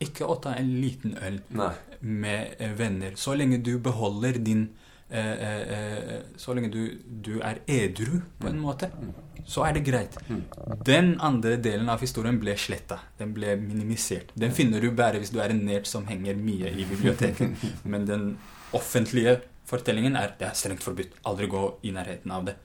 Ikke 0.00 0.24
å 0.26 0.36
ta 0.40 0.54
en 0.56 0.70
liten 0.80 1.16
øl 1.20 1.40
Nei. 1.50 1.72
med 2.00 2.54
eh, 2.58 2.72
venner. 2.78 3.12
Så 3.20 3.34
lenge 3.36 3.58
du 3.62 3.74
beholder 3.78 4.38
din 4.40 4.68
eh, 5.10 5.32
eh, 5.32 5.72
eh, 5.76 6.20
Så 6.40 6.54
lenge 6.54 6.70
du, 6.72 6.84
du 7.04 7.40
er 7.42 7.58
edru, 7.68 8.22
på 8.40 8.48
en 8.48 8.56
Mm. 8.56 8.62
måte, 8.62 8.88
Mm. 8.94 9.12
så 9.44 9.64
er 9.66 9.72
det 9.74 9.84
greit. 9.84 10.16
Mm. 10.30 10.42
Den 10.84 11.16
andre 11.20 11.56
delen 11.56 11.88
av 11.88 12.00
historien 12.00 12.38
ble 12.40 12.54
sletta. 12.56 12.98
Den 13.18 13.32
ble 13.34 13.56
minimisert. 13.56 14.30
Den 14.36 14.52
finner 14.52 14.80
du 14.80 14.90
bare 14.90 15.18
hvis 15.18 15.30
du 15.32 15.40
er 15.40 15.50
en 15.50 15.64
nerd 15.66 15.86
som 15.86 16.06
henger 16.06 16.36
mye 16.36 16.70
i 16.72 16.84
biblioteket. 16.84 17.50
Men 17.84 18.06
den 18.06 18.38
offentlige 18.72 19.40
fortellingen 19.66 20.16
er 20.16 20.32
det 20.38 20.48
er 20.48 20.54
strengt 20.54 20.82
forbudt. 20.82 21.12
Aldri 21.26 21.46
gå 21.46 21.64
i 21.82 21.90
nærheten 21.92 22.30
av 22.32 22.44
det. 22.46 22.56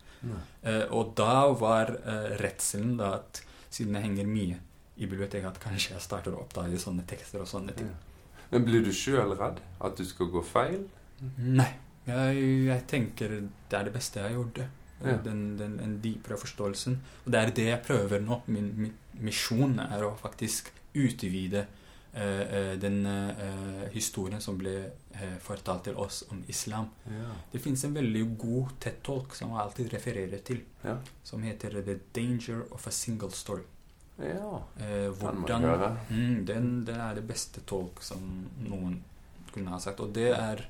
Eh, 0.63 0.85
og 0.91 1.11
da 1.15 1.51
var 1.53 1.91
uh, 1.91 2.31
redselen 2.41 2.95
da 2.97 3.11
at 3.19 3.43
siden 3.69 3.93
jeg 3.93 4.03
henger 4.07 4.25
mye 4.25 4.55
i 4.97 5.05
biblioteket, 5.07 5.47
at 5.49 5.59
kanskje 5.59 5.93
jeg 5.95 6.01
starter 6.01 6.35
å 6.35 6.43
oppdage 6.45 6.79
sånne 6.79 7.03
tekster 7.07 7.41
og 7.43 7.47
sånne 7.51 7.73
ting. 7.75 7.87
Ja. 7.91 8.41
Men 8.51 8.65
blir 8.67 8.83
du 8.85 8.91
sjøl 8.93 9.33
redd? 9.35 9.59
At 9.83 9.97
du 9.97 10.05
skal 10.05 10.29
gå 10.31 10.43
feil? 10.45 10.85
Nei. 11.37 11.71
Jeg, 12.05 12.41
jeg 12.67 12.83
tenker 12.87 13.31
det 13.41 13.77
er 13.79 13.87
det 13.87 13.93
beste 13.95 14.21
jeg 14.21 14.35
gjorde. 14.37 14.67
Ja. 15.03 15.17
Den, 15.25 15.57
den, 15.59 15.73
den 15.81 15.95
dypere 16.03 16.37
forståelsen. 16.39 16.99
Og 17.25 17.31
det 17.33 17.39
er 17.41 17.51
det 17.57 17.65
jeg 17.67 17.81
prøver 17.83 18.21
nå. 18.23 18.37
Min, 18.47 18.69
min 18.77 18.93
misjon 19.25 19.79
er 19.83 20.05
å 20.05 20.13
faktisk 20.19 20.69
utvide 20.95 21.65
eh, 22.13 22.43
eh, 22.45 22.71
den 22.79 23.01
eh, 23.09 23.89
historien 23.91 24.39
som 24.41 24.55
ble 24.61 24.75
eh, 24.85 25.35
fortalt 25.43 25.89
til 25.89 25.97
oss 25.99 26.21
om 26.31 26.43
islam. 26.47 26.87
Ja. 27.11 27.33
Det 27.51 27.59
fins 27.65 27.83
en 27.89 27.97
veldig 27.97 28.23
god 28.45 28.77
TED-tolk 28.85 29.35
som 29.35 29.51
jeg 29.51 29.63
alltid 29.65 29.93
refererer 29.97 30.45
til, 30.47 30.61
Ja. 30.85 30.99
som 31.23 31.43
heter 31.43 31.81
'The 31.81 31.99
Danger 32.15 32.63
of 32.71 32.87
a 32.87 32.91
Single 32.91 33.29
Story'. 33.35 33.65
Ja. 34.19 34.61
Eh, 34.79 35.09
hvordan 35.19 35.63
mm, 36.09 36.45
den, 36.45 36.85
den, 36.85 36.95
er 36.95 37.15
det 37.15 37.27
beste 37.27 37.61
tolk 37.67 38.01
som 38.01 38.21
noen 38.63 39.01
kunne 39.53 39.69
ha 39.71 39.79
sagt. 39.79 39.99
Og 39.99 40.13
det 40.13 40.31
er 40.33 40.61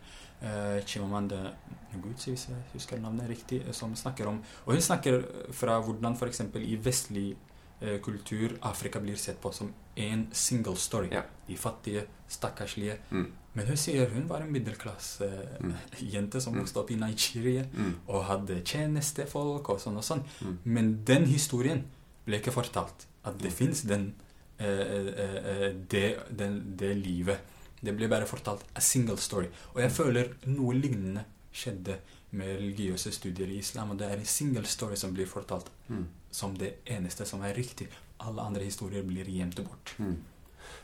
uh, 0.43 0.79
Chimamanda 0.85 1.53
Ngozi, 1.95 2.31
hvis 2.33 2.47
jeg 2.49 2.63
husker 2.73 2.99
navnet 3.01 3.29
riktig, 3.29 3.61
eh, 3.67 3.71
som 3.73 3.95
snakker 3.95 4.27
om 4.27 4.41
Og 4.65 4.73
hun 4.73 4.81
snakker 4.81 5.21
fra 5.51 5.79
hvordan 5.81 6.15
f.eks. 6.15 6.41
i 6.55 6.75
vestlig 6.75 7.35
eh, 7.81 7.99
kultur 8.01 8.57
Afrika 8.61 8.99
blir 8.99 9.15
sett 9.15 9.39
på 9.41 9.51
som 9.53 9.71
en 9.95 10.27
single 10.33 10.75
story. 10.75 11.09
Ja. 11.11 11.21
De 11.47 11.55
fattige, 11.57 12.05
stakkarslige. 12.27 12.97
Mm. 13.11 13.31
Men 13.55 13.67
hun 13.67 13.77
sier 13.77 14.09
hun 14.11 14.27
var 14.27 14.41
en 14.43 14.51
middelklassejente 14.51 15.61
Mm. 15.63 15.73
jente 16.11 16.41
som 16.41 16.53
Mm. 16.53 16.59
vokste 16.59 16.79
opp 16.79 16.91
i 16.91 16.95
Nigeria 16.95 17.63
Mm. 17.73 17.93
og 18.07 18.23
hadde 18.25 18.61
tjenestefolk 18.65 19.69
og 19.69 19.79
sånn 19.79 19.97
og 19.97 20.03
sånn. 20.03 20.23
Mm. 20.41 20.57
Men 20.65 21.03
den 21.05 21.25
historien 21.25 21.83
ble 22.25 22.39
ikke 22.39 22.51
fortalt. 22.51 23.05
At 23.25 23.37
det 23.41 23.51
Mm. 23.51 23.55
fins 23.57 23.81
den, 23.81 24.13
eh, 24.59 24.65
eh, 24.67 25.35
eh, 25.65 25.73
det, 25.89 26.17
den, 26.37 26.75
det 26.77 26.95
livet. 26.97 27.39
Det 27.83 27.95
ble 27.97 28.07
bare 28.07 28.25
fortalt 28.25 28.63
a 28.75 28.79
single 28.81 29.17
story. 29.17 29.47
Og 29.73 29.81
jeg 29.81 29.91
føler 29.91 30.29
noe 30.45 30.73
lignende 30.73 31.23
skjedde 31.53 31.97
med 32.31 32.57
religiøse 32.59 33.11
studier 33.11 33.47
i 33.47 33.57
islam. 33.59 33.91
Og 33.91 33.97
det 33.97 34.07
er 34.11 34.17
en 34.17 34.25
single 34.25 34.65
story 34.65 34.95
som 34.95 35.13
blir 35.13 35.25
fortalt 35.25 35.69
Mm. 35.89 36.05
som 36.31 36.53
det 36.57 36.73
eneste 36.85 37.25
som 37.25 37.41
er 37.41 37.53
riktig. 37.53 37.87
Alle 38.19 38.41
andre 38.41 38.63
historier 38.63 39.03
blir 39.03 39.25
gjemt 39.25 39.55
bort. 39.55 39.93
Mm. 39.99 40.17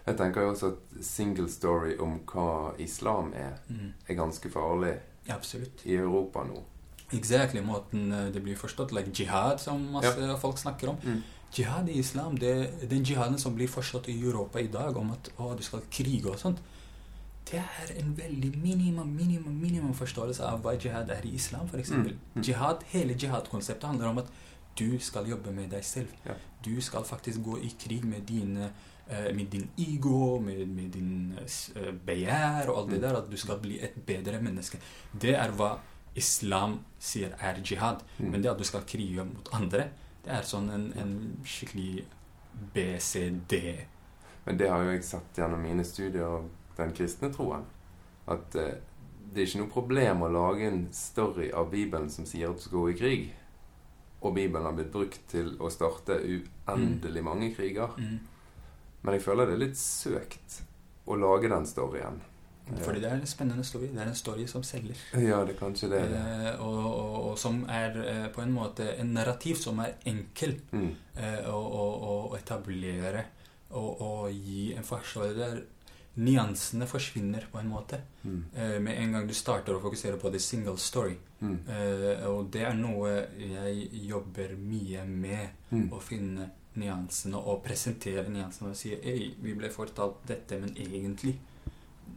Jeg 0.07 0.17
tenker 0.17 0.41
jo 0.41 0.51
også 0.53 0.67
at 0.71 1.03
single 1.05 1.49
story 1.49 1.97
om 1.99 2.19
hva 2.25 2.73
islam 2.79 3.33
er, 3.33 3.57
Mm. 3.69 3.93
er 4.09 4.13
ganske 4.15 4.49
farlig 4.51 4.99
Ja, 5.27 5.35
absolutt. 5.35 5.85
i 5.85 5.93
Europa 5.95 6.43
nå. 6.43 6.63
Exactly, 7.13 7.61
måten 7.61 8.09
det 8.33 8.41
blir 8.43 8.55
forstått. 8.55 8.91
Like 8.91 9.11
jihad, 9.13 9.59
som 9.59 9.91
masse 9.91 10.37
folk 10.39 10.57
snakker 10.57 10.89
om. 10.89 10.97
Jihad 11.57 11.89
i 11.89 11.97
islam, 11.99 12.37
det, 12.37 12.53
den 12.89 13.03
jihaden 13.03 13.37
som 13.39 13.55
blir 13.55 13.67
forstått 13.67 14.07
i 14.09 14.15
Europa 14.21 14.59
i 14.59 14.67
dag, 14.71 14.97
om 14.97 15.11
at 15.11 15.31
å, 15.37 15.53
du 15.57 15.63
skal 15.63 15.81
krige 15.91 16.29
og 16.31 16.39
sånt, 16.39 16.61
det 17.51 17.59
er 17.59 17.89
en 17.99 18.13
veldig 18.15 18.51
minimum, 18.61 19.09
minimum, 19.17 19.55
minimum 19.59 19.93
forståelse 19.97 20.45
av 20.47 20.61
hva 20.63 20.75
jihad 20.79 21.09
er 21.11 21.25
i 21.27 21.33
islam, 21.35 21.67
f.eks. 21.67 21.89
Mm, 21.91 22.05
mm. 22.35 22.43
Jihad, 22.45 22.85
hele 22.93 23.17
jihad-konseptet 23.19 23.89
handler 23.89 24.11
om 24.13 24.21
at 24.21 24.29
du 24.79 24.95
skal 25.03 25.27
jobbe 25.27 25.51
med 25.51 25.69
deg 25.73 25.83
selv. 25.83 26.13
Ja. 26.25 26.37
Du 26.63 26.77
skal 26.81 27.03
faktisk 27.03 27.41
gå 27.43 27.57
i 27.59 27.73
krig 27.81 28.05
med 28.07 28.23
dine 28.29 28.69
eh, 29.09 29.33
med 29.35 29.49
din 29.51 29.67
ego, 29.77 30.39
med, 30.39 30.61
med 30.67 30.93
din 30.93 31.33
eh, 31.41 31.91
begjær 32.05 32.69
og 32.71 32.77
alt 32.83 32.91
det 32.93 33.01
Mm. 33.01 33.07
der. 33.07 33.17
At 33.17 33.31
du 33.31 33.37
skal 33.37 33.59
bli 33.59 33.79
et 33.83 33.97
bedre 34.05 34.39
menneske. 34.41 34.79
Det 35.21 35.35
er 35.35 35.51
hva 35.51 35.73
islam 36.15 36.79
sier 36.99 37.35
er 37.39 37.59
jihad. 37.65 38.05
Mm. 38.19 38.31
Men 38.31 38.41
det 38.43 38.51
at 38.51 38.59
du 38.59 38.63
skal 38.63 38.87
krige 38.87 39.25
mot 39.25 39.49
andre, 39.51 39.89
det 40.25 40.35
er 40.37 40.45
sånn 40.45 40.69
en, 40.73 40.87
en 41.01 41.13
skikkelig 41.47 42.05
BCD. 42.73 43.55
Men 44.45 44.57
det 44.57 44.69
har 44.69 44.83
jo 44.85 44.93
jeg 44.93 45.05
sett 45.05 45.37
gjennom 45.37 45.61
mine 45.63 45.85
studier 45.85 46.25
av 46.27 46.47
den 46.77 46.93
kristne 46.97 47.31
troen. 47.33 47.65
At 48.29 48.55
eh, 48.57 48.79
det 49.31 49.41
er 49.43 49.47
ikke 49.47 49.61
noe 49.61 49.73
problem 49.73 50.25
å 50.25 50.31
lage 50.31 50.67
en 50.67 50.81
story 50.95 51.51
av 51.55 51.69
Bibelen 51.71 52.09
som 52.11 52.27
sier 52.27 52.51
at 52.51 52.59
du 52.59 52.65
skal 52.65 52.79
gå 52.79 52.89
i 52.91 52.97
krig. 52.99 53.29
Og 54.21 54.35
Bibelen 54.35 54.67
har 54.67 54.75
blitt 54.77 54.91
brukt 54.93 55.23
til 55.31 55.55
å 55.61 55.71
starte 55.73 56.19
uendelig 56.21 57.23
mange 57.25 57.49
kriger. 57.55 57.95
Mm. 57.97 58.19
Men 59.01 59.17
jeg 59.17 59.25
føler 59.25 59.49
det 59.49 59.55
er 59.55 59.63
litt 59.63 59.79
søkt 59.81 60.61
å 61.09 61.17
lage 61.17 61.49
den 61.49 61.65
storyen. 61.65 62.19
Fordi 62.81 62.99
det 63.03 63.09
er 63.09 63.17
en 63.19 63.27
spennende 63.27 63.63
story. 63.67 63.87
Det 63.91 63.99
er 63.99 64.07
en 64.11 64.15
story 64.15 64.45
som 64.47 64.63
selger. 64.63 64.95
Ja, 65.19 65.41
det 65.45 65.57
kanskje 65.59 65.89
det. 65.91 66.01
det. 66.11 66.21
Eh, 66.21 66.61
og, 66.61 66.77
og, 66.85 67.15
og 67.31 67.37
som 67.41 67.65
er 67.69 67.97
eh, 68.05 68.27
på 68.31 68.41
en 68.45 68.53
måte 68.55 68.93
en 69.01 69.13
narrativ 69.17 69.55
som 69.59 69.79
er 69.83 69.97
enkel 70.07 70.55
Mm. 70.71 70.95
eh, 71.17 71.49
å, 71.51 71.57
å, 71.57 71.83
å 72.31 72.37
etablere 72.37 73.25
og, 73.71 74.01
å 74.01 74.29
gi 74.31 74.73
en 74.77 74.83
forståelse 74.87 75.35
der 75.37 75.61
nyansene 76.21 76.87
forsvinner 76.87 77.45
på 77.51 77.59
en 77.59 77.69
måte. 77.71 78.01
Mm. 78.23 78.39
Eh, 78.55 78.79
med 78.83 78.97
en 78.99 79.13
gang 79.15 79.27
du 79.27 79.33
starter 79.33 79.75
å 79.77 79.83
fokusere 79.83 80.17
på 80.19 80.31
the 80.31 80.39
single 80.39 80.77
story. 80.77 81.15
Mm. 81.41 81.59
Eh, 81.67 82.25
og 82.29 82.49
det 82.51 82.65
er 82.67 82.73
noe 82.75 83.13
jeg 83.39 83.87
jobber 84.07 84.55
mye 84.59 85.05
med. 85.07 85.49
Mm. 85.71 85.87
Å 85.95 85.99
finne 86.03 86.49
nyansene 86.79 87.35
og 87.39 87.63
presentere 87.65 88.27
nyansene 88.31 88.69
og 88.71 88.77
si 88.79 88.93
Ei, 88.95 89.33
vi 89.43 89.53
ble 89.59 89.69
fortalt 89.71 90.21
dette, 90.27 90.59
men 90.59 90.71
egentlig 90.79 91.37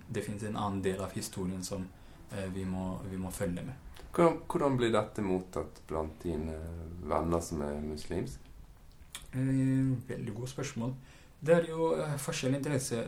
det 0.08 0.22
finnes 0.26 0.42
en 0.48 0.56
annen 0.56 0.82
del 0.82 1.00
av 1.00 1.12
historien 1.16 1.62
som 1.64 1.86
eh, 2.32 2.46
vi, 2.54 2.64
må, 2.64 2.98
vi 3.10 3.16
må 3.16 3.30
følge 3.30 3.62
med. 3.64 3.74
Hvordan, 4.14 4.40
hvordan 4.46 4.76
blir 4.78 4.92
dette 4.94 5.22
mottatt 5.26 5.80
blant 5.88 6.20
dine 6.22 6.54
venner 7.02 7.40
som 7.42 7.62
er 7.66 7.80
muslimske? 7.82 8.40
Eh, 9.34 9.94
veldig 10.08 10.34
godt 10.36 10.52
spørsmål. 10.54 10.94
Det 11.44 11.54
er 11.56 11.66
jo 11.72 11.92
eh, 11.98 12.14
forskjellig 12.22 12.60
interesse. 12.62 13.00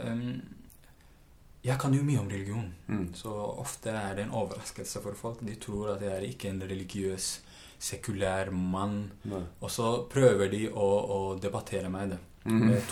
Jeg 1.66 1.78
kan 1.82 1.94
jo 1.94 2.02
mye 2.06 2.20
om 2.20 2.28
religion, 2.30 2.68
Mm. 2.88 3.08
så 3.14 3.30
ofte 3.58 3.90
er 3.90 4.14
det 4.14 4.24
en 4.26 4.30
overraskelse 4.38 5.00
for 5.02 5.14
folk. 5.18 5.40
De 5.42 5.54
tror 5.56 5.94
at 5.96 6.02
jeg 6.02 6.12
er 6.14 6.26
ikke 6.28 6.48
en 6.50 6.60
religiøs, 6.62 7.40
sekulær 7.78 8.50
mann. 8.52 9.10
Nei. 9.24 9.42
Og 9.60 9.70
så 9.70 9.88
prøver 10.10 10.48
de 10.50 10.68
å, 10.70 10.86
å 11.16 11.38
debattere 11.42 11.90
meg 11.90 12.10
det. 12.14 12.18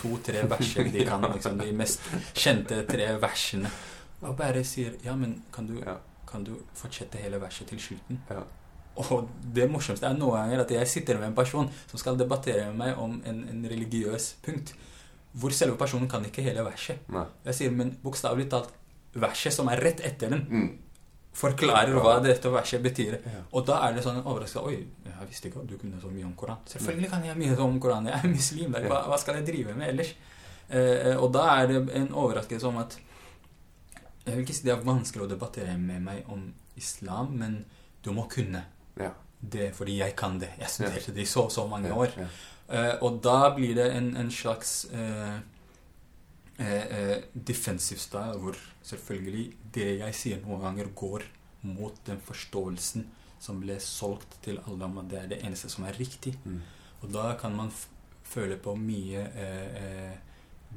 To-tre 0.01 0.43
verser 0.49 0.89
de 0.91 1.05
kan. 1.07 1.21
Liksom, 1.33 1.57
de 1.61 1.71
mest 1.73 2.01
kjente 2.33 2.81
tre 2.89 3.07
versene. 3.21 3.71
Og 4.25 4.35
bare 4.37 4.63
sier 4.65 4.95
Ja, 5.03 5.15
men 5.15 5.41
kan 5.53 5.67
du, 5.67 5.79
kan 6.27 6.43
du 6.43 6.55
fortsette 6.73 7.17
hele 7.21 7.39
verset 7.41 7.67
til 7.67 7.79
slutten? 7.79 8.21
Ja. 8.29 8.43
Og 8.95 9.27
det 9.53 9.67
morsomste 9.69 10.07
er 10.07 10.15
noen 10.15 10.37
ganger 10.39 10.61
at 10.63 10.71
jeg 10.71 10.87
sitter 10.87 11.17
med 11.19 11.27
en 11.33 11.35
person 11.35 11.67
som 11.89 11.99
skal 11.99 12.15
debattere 12.17 12.69
med 12.71 12.77
meg 12.79 12.97
om 13.01 13.17
en, 13.27 13.41
en 13.51 13.65
religiøs 13.67 14.35
punkt, 14.45 14.71
hvor 15.35 15.51
selve 15.51 15.75
personen 15.77 16.07
kan 16.07 16.23
ikke 16.25 16.41
hele 16.45 16.63
verset. 16.63 17.01
Nei. 17.11 17.25
Jeg 17.49 17.57
sier, 17.57 17.71
men 17.75 17.91
bokstavelig 18.03 18.47
talt, 18.53 18.71
verset 19.19 19.51
som 19.55 19.67
er 19.71 19.83
rett 19.83 19.99
etter 20.03 20.31
den, 20.31 20.45
Mm. 20.49 20.69
Forklarer 21.35 21.97
hva 21.99 22.13
dette 22.23 22.49
verset 22.53 22.81
betyr. 22.83 23.17
Ja. 23.25 23.41
Og 23.51 23.65
da 23.67 23.81
er 23.89 23.95
det 23.97 24.03
sånn 24.05 24.21
overraskelse 24.23 24.63
Oi, 24.69 24.77
jeg 25.05 25.27
visste 25.29 25.49
ikke 25.49 25.63
at 25.65 25.67
du 25.71 25.75
kunne 25.81 25.99
så 26.01 26.11
mye 26.13 26.25
om 26.27 26.33
Koran. 26.39 26.61
Selvfølgelig 26.71 27.09
kan 27.11 27.25
jeg 27.27 27.37
mye 27.41 27.57
om 27.65 27.79
Koran. 27.83 28.07
Jeg 28.07 28.19
er 28.23 28.31
muslim. 28.31 28.77
Hva, 28.87 29.01
hva 29.09 29.17
skal 29.19 29.39
jeg 29.41 29.47
drive 29.49 29.75
med 29.75 29.89
ellers? 29.93 30.13
Eh, 30.69 31.11
og 31.19 31.27
da 31.35 31.43
er 31.59 31.67
det 31.73 31.81
en 31.99 32.07
overraskelse 32.13 32.67
om 32.71 32.77
at 32.81 32.95
Jeg 34.25 34.33
vil 34.33 34.41
ikke 34.47 34.53
si 34.57 34.63
det 34.65 34.71
er 34.73 34.81
vanskelig 34.87 35.21
å 35.27 35.29
debattere 35.29 35.75
med 35.77 36.01
meg 36.01 36.29
om 36.33 36.47
islam, 36.75 37.35
men 37.37 37.59
du 38.01 38.09
må 38.11 38.23
kunne 38.31 38.63
Ja. 38.97 39.11
det 39.39 39.67
fordi 39.75 39.99
jeg 39.99 40.15
kan 40.17 40.39
det. 40.39 40.49
Jeg 40.59 40.69
studerte 40.69 41.13
det 41.13 41.21
i 41.21 41.25
så 41.29 41.43
og 41.45 41.51
så 41.51 41.67
mange 41.69 41.87
Ja, 41.91 41.95
år. 41.95 42.09
ja. 42.17 42.25
Eh, 42.67 42.95
og 43.05 43.19
da 43.21 43.51
blir 43.53 43.75
det 43.75 43.91
en, 43.93 44.15
en 44.17 44.31
slags 44.31 44.85
eh, 44.91 45.35
eh, 46.57 46.85
eh, 46.97 47.17
defensive 47.33 47.99
style, 47.99 48.39
hvor 48.41 48.57
selvfølgelig 48.83 49.45
det 49.75 49.89
jeg 49.99 50.15
sier 50.15 50.41
noen 50.43 50.63
ganger, 50.63 50.91
går 50.95 51.27
mot 51.65 51.97
den 52.05 52.21
forståelsen 52.21 53.07
som 53.41 53.59
ble 53.61 53.77
solgt 53.83 54.39
til 54.45 54.59
alle 54.65 54.87
om 54.87 55.01
at 55.01 55.09
det 55.11 55.19
er 55.19 55.27
det 55.33 55.41
eneste 55.45 55.69
som 55.69 55.85
er 55.85 55.97
riktig. 55.99 56.35
Mm. 56.45 56.61
Og 57.03 57.11
da 57.13 57.33
kan 57.39 57.55
man 57.55 57.71
føle 58.25 58.57
på 58.57 58.73
mye 58.79 59.25
eh, 59.35 59.83
eh, 59.83 60.15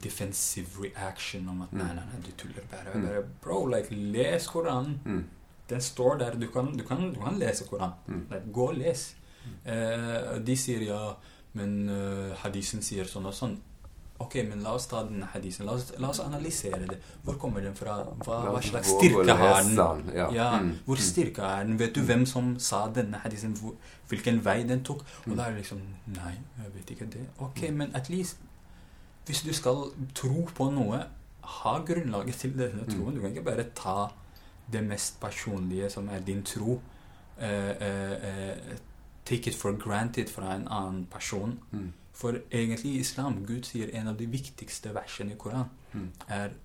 defensive 0.03 0.83
reaction 0.83 1.49
om 1.49 1.63
at 1.65 1.73
nei, 1.75 1.89
nei, 1.97 2.05
nei, 2.11 2.21
du 2.27 2.31
tuller 2.39 2.67
bare. 2.71 2.95
Mm. 2.95 3.07
bare 3.07 3.23
Bro, 3.43 3.65
like, 3.73 3.95
les 3.95 4.47
Koranen. 4.47 4.99
Mm. 5.05 5.25
Den 5.69 5.81
står 5.85 6.21
der. 6.21 6.37
Du 6.41 6.47
kan, 6.53 6.71
du 6.77 6.85
kan, 6.87 7.09
du 7.15 7.21
kan 7.21 7.39
lese 7.41 7.67
Koranen. 7.69 7.97
Mm. 8.07 8.27
Like, 8.31 8.53
gå 8.53 8.69
og 8.73 8.79
les. 8.79 9.09
Eh, 9.65 10.37
de 10.45 10.57
sier 10.57 10.85
ja, 10.85 11.01
men 11.57 11.89
uh, 11.89 12.35
hadisen 12.43 12.85
sier 12.85 13.09
sånn 13.09 13.27
og 13.29 13.35
sånn. 13.35 13.57
Ok, 14.21 14.35
men 14.49 14.63
la 14.63 14.73
oss 14.75 14.87
ta 14.91 15.05
denne 15.07 15.27
hadisen. 15.33 15.65
La 15.67 15.73
oss, 15.73 15.93
la 15.99 16.09
oss 16.09 16.19
analysere 16.21 16.87
det. 16.89 16.97
Hvor 17.25 17.35
kommer 17.39 17.61
den 17.61 17.75
fra? 17.75 18.01
Hva, 18.25 18.39
hva 18.51 18.61
slags 18.63 18.89
styrke 18.91 19.35
har 19.39 19.63
den? 19.63 20.11
ja. 20.15 20.27
Ja, 20.35 20.59
Mm. 20.59 20.73
Hvor 20.87 20.97
Mm. 20.97 21.03
styrke 21.03 21.43
er 21.43 21.65
den? 21.65 21.79
Vet 21.79 21.95
du 21.95 22.01
hvem 22.01 22.27
som 22.27 22.59
sa 22.59 22.89
denne 22.89 23.19
hadisen? 23.23 23.55
Hvilken 24.09 24.41
vei 24.45 24.63
den 24.65 24.83
tok? 24.85 25.05
Og 25.27 25.29
Mm. 25.29 25.37
da 25.37 25.43
er 25.45 25.51
det 25.51 25.57
liksom 25.63 25.81
Nei, 26.07 26.35
jeg 26.59 26.75
vet 26.75 26.91
ikke 26.91 27.11
det. 27.13 27.27
Ok, 27.39 27.71
men 27.71 27.91
at 27.95 28.09
least 28.11 28.37
Hvis 29.27 29.43
du 29.43 29.53
skal 29.53 29.91
tro 30.15 30.49
på 30.55 30.71
noe, 30.73 31.05
ha 31.43 31.79
grunnlaget 31.79 32.35
til 32.35 32.51
denne 32.59 32.83
Mm. 32.87 32.91
troen. 32.95 33.15
Du 33.15 33.21
kan 33.21 33.31
ikke 33.31 33.45
bare 33.45 33.65
ta 33.75 34.09
det 34.73 34.83
mest 34.85 35.21
personlige 35.21 35.91
som 35.91 36.09
er 36.09 36.19
din 36.21 36.43
tro. 36.43 36.81
Uh, 37.39 37.45
uh, 37.45 38.13
uh, 38.13 38.77
take 39.25 39.47
it 39.49 39.55
for 39.55 39.73
granted 39.77 40.29
fra 40.29 40.55
en 40.55 40.67
annen 40.71 41.07
person. 41.11 41.59
Mm. 41.73 41.93
For 42.19 42.41
egentlig 42.51 42.97
i 42.97 43.01
islam 43.05 43.45
Gud 43.47 43.69
sier 43.69 43.93
en 43.95 44.11
av 44.11 44.17
de 44.19 44.27
viktigste 44.27 44.91
versene 44.95 45.37
i 45.37 45.39
Koranen 45.39 45.71
mm. 45.93 46.09
er 46.35 46.57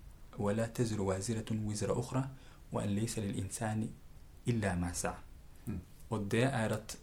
mm. 5.66 5.80
Og 6.10 6.26
det 6.32 6.48
er 6.50 6.74
at 6.74 6.98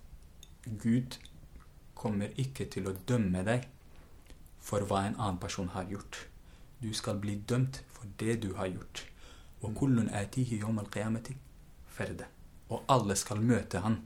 Gud 0.83 1.19
kommer 1.95 2.35
ikke 2.37 2.67
til 2.67 2.89
å 2.91 2.97
dømme 3.09 3.45
deg 3.47 3.69
for 4.61 4.83
hva 4.83 5.05
en 5.07 5.17
annen 5.17 5.39
person 5.39 5.71
har 5.77 5.87
gjort. 5.89 6.27
Du 6.83 6.93
skal 6.97 7.21
bli 7.23 7.39
dømt 7.49 7.83
for 7.93 8.11
det 8.19 8.43
du 8.43 8.55
har 8.57 8.67
gjort. 8.67 9.07
Og 12.69 12.83
alle 12.89 13.17
skal 13.17 13.43
møte 13.45 13.83
han 13.85 14.01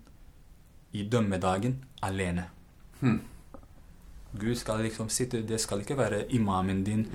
i 0.92 1.08
dømmedagen 1.08 1.84
alene. 2.02 2.48
Hmm. 3.00 3.20
Gud 4.38 4.54
skal 4.58 4.80
liksom 4.82 5.08
sitte 5.08 5.42
Det 5.46 5.60
skal 5.60 5.80
ikke 5.84 5.96
være 5.98 6.24
imamen 6.34 6.82
din, 6.84 7.06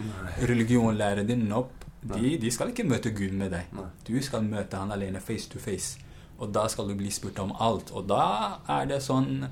religionlæreren 0.42 1.28
din. 1.28 1.40
Nope. 1.50 1.88
De, 2.14 2.38
de 2.40 2.52
skal 2.52 2.70
ikke 2.72 2.86
møte 2.88 3.12
Gud 3.12 3.34
med 3.36 3.52
deg. 3.52 3.74
Nei. 3.76 3.88
Du 4.08 4.14
skal 4.24 4.46
møte 4.48 4.78
han 4.80 4.92
alene 4.96 5.20
face 5.20 5.50
to 5.52 5.60
face. 5.60 6.00
Og 6.40 6.54
da 6.56 6.68
skal 6.72 6.88
du 6.88 6.96
bli 6.96 7.10
spurt 7.12 7.40
om 7.44 7.52
alt. 7.60 7.92
Og 7.92 8.06
da 8.08 8.22
er 8.72 8.86
det 8.88 9.02
sånn 9.04 9.44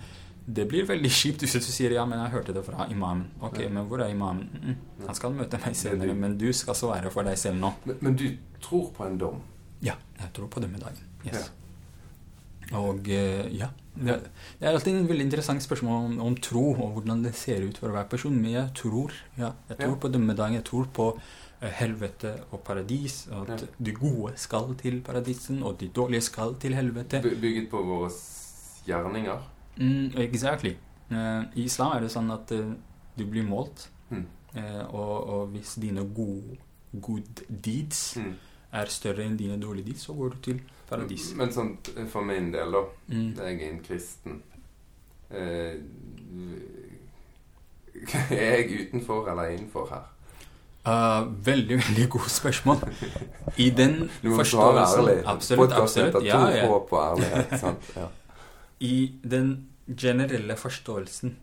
Det 0.48 0.64
blir 0.72 0.86
veldig 0.88 1.10
kjipt 1.12 1.42
hvis 1.44 1.58
du 1.60 1.60
sier 1.68 1.92
ja, 1.92 2.06
men 2.08 2.22
jeg 2.24 2.32
hørte 2.32 2.54
det 2.56 2.62
fra 2.64 2.86
imamen. 2.90 3.26
Ok, 3.44 3.58
Ja. 3.60 3.70
men 3.70 3.84
hvor 3.90 4.00
er 4.00 4.14
imamen? 4.14 4.48
Mm, 4.64 4.76
han 5.06 5.16
skal 5.16 5.34
møte 5.36 5.60
meg 5.60 5.76
senere, 5.76 6.14
men 6.16 6.38
du 6.40 6.54
skal 6.54 6.74
svare 6.74 7.12
for 7.12 7.24
deg 7.28 7.36
selv 7.38 7.60
nå. 7.60 7.74
Men, 7.84 7.98
men 8.02 8.16
du 8.16 8.30
tror 8.64 8.94
på 8.96 9.04
en 9.04 9.18
dom? 9.20 9.42
Ja, 9.84 9.96
jeg 10.22 10.32
tror 10.34 10.48
på 10.48 10.62
det 10.64 10.70
med 10.72 10.80
dagen. 10.80 11.04
Og 12.74 13.08
eh, 13.10 13.48
ja. 13.58 13.68
Det, 13.98 14.14
er 14.62 14.74
alltid 14.74 14.94
en 14.94 15.08
veldig 15.10 15.26
interessant 15.26 15.64
spørsmål 15.64 16.06
om, 16.06 16.20
om 16.22 16.36
tro, 16.36 16.72
og 16.76 16.92
hvordan 16.94 17.24
det 17.24 17.34
ser 17.36 17.64
ut 17.66 17.78
for 17.78 17.90
hver 17.90 18.04
person. 18.12 18.36
Men 18.42 18.52
jeg 18.52 18.70
tror 18.76 19.12
ja, 19.38 19.52
jeg 19.70 19.78
tror 19.80 19.90
Ja. 19.96 20.00
på 20.04 20.12
dømmedagen. 20.14 20.54
Jeg 20.54 20.64
tror 20.66 20.86
på 20.94 21.08
eh, 21.62 21.70
helvete 21.80 22.36
og 22.52 22.60
paradis. 22.64 23.28
Og 23.32 23.50
at 23.50 23.62
Ja. 23.62 23.68
de 23.86 23.92
gode 23.92 24.34
skal 24.36 24.76
til 24.76 25.02
paradisen, 25.02 25.64
og 25.64 25.80
de 25.80 25.88
dårlige 25.88 26.22
skal 26.22 26.56
til 26.60 26.76
helvete. 26.76 27.22
By- 27.22 27.40
Bygget 27.42 27.70
på 27.72 27.82
våre 27.84 28.10
gjerninger? 28.86 29.40
Mm, 29.78 30.12
exactly. 30.18 30.76
Eh, 31.12 31.44
I 31.56 31.64
islam 31.66 31.96
er 31.98 32.02
det 32.02 32.12
sånn 32.12 32.32
at 32.34 32.48
du 33.18 33.26
blir 33.26 33.44
målt, 33.48 33.90
Mm. 34.10 34.26
og, 34.90 35.28
og 35.30 35.48
hvis 35.52 35.76
dine 35.82 36.02
gode 36.16 36.58
good 37.02 37.42
deeds 37.50 38.18
Mm. 38.18 38.34
Er 38.72 38.92
større 38.92 39.24
enn 39.26 39.38
dine 39.40 39.60
dårlige 39.62 39.92
ditt, 39.92 40.02
så 40.02 40.14
går 40.14 40.36
du 40.36 40.42
til 40.50 40.60
paradis. 40.90 41.32
Men 41.40 41.54
sånn 41.54 41.74
for 42.12 42.26
min 42.28 42.52
del, 42.54 42.76
da. 42.76 42.84
Mm. 43.12 43.32
Jeg 43.38 43.56
er 43.56 43.72
en 43.72 43.82
kristen. 43.86 44.42
Eh, 45.30 45.76
er 48.32 48.46
jeg 48.58 48.88
utenfor 48.88 49.32
eller 49.32 49.56
innenfor 49.56 49.90
her? 49.92 50.06
Uh, 50.88 51.28
veldig, 51.46 51.78
veldig 51.78 52.10
gode 52.10 52.30
spørsmål. 52.30 52.78
I 53.58 53.70
den 53.70 54.10
forståelsen. 54.40 55.10
Absolutt. 55.26 55.72
Absolutt. 55.72 56.24
Ja, 56.24 56.48
ja. 56.50 57.74
Ja. 57.96 58.08
I 58.80 59.20
den 59.24 59.68
generelle 59.98 60.56
forståelsen 60.56 61.36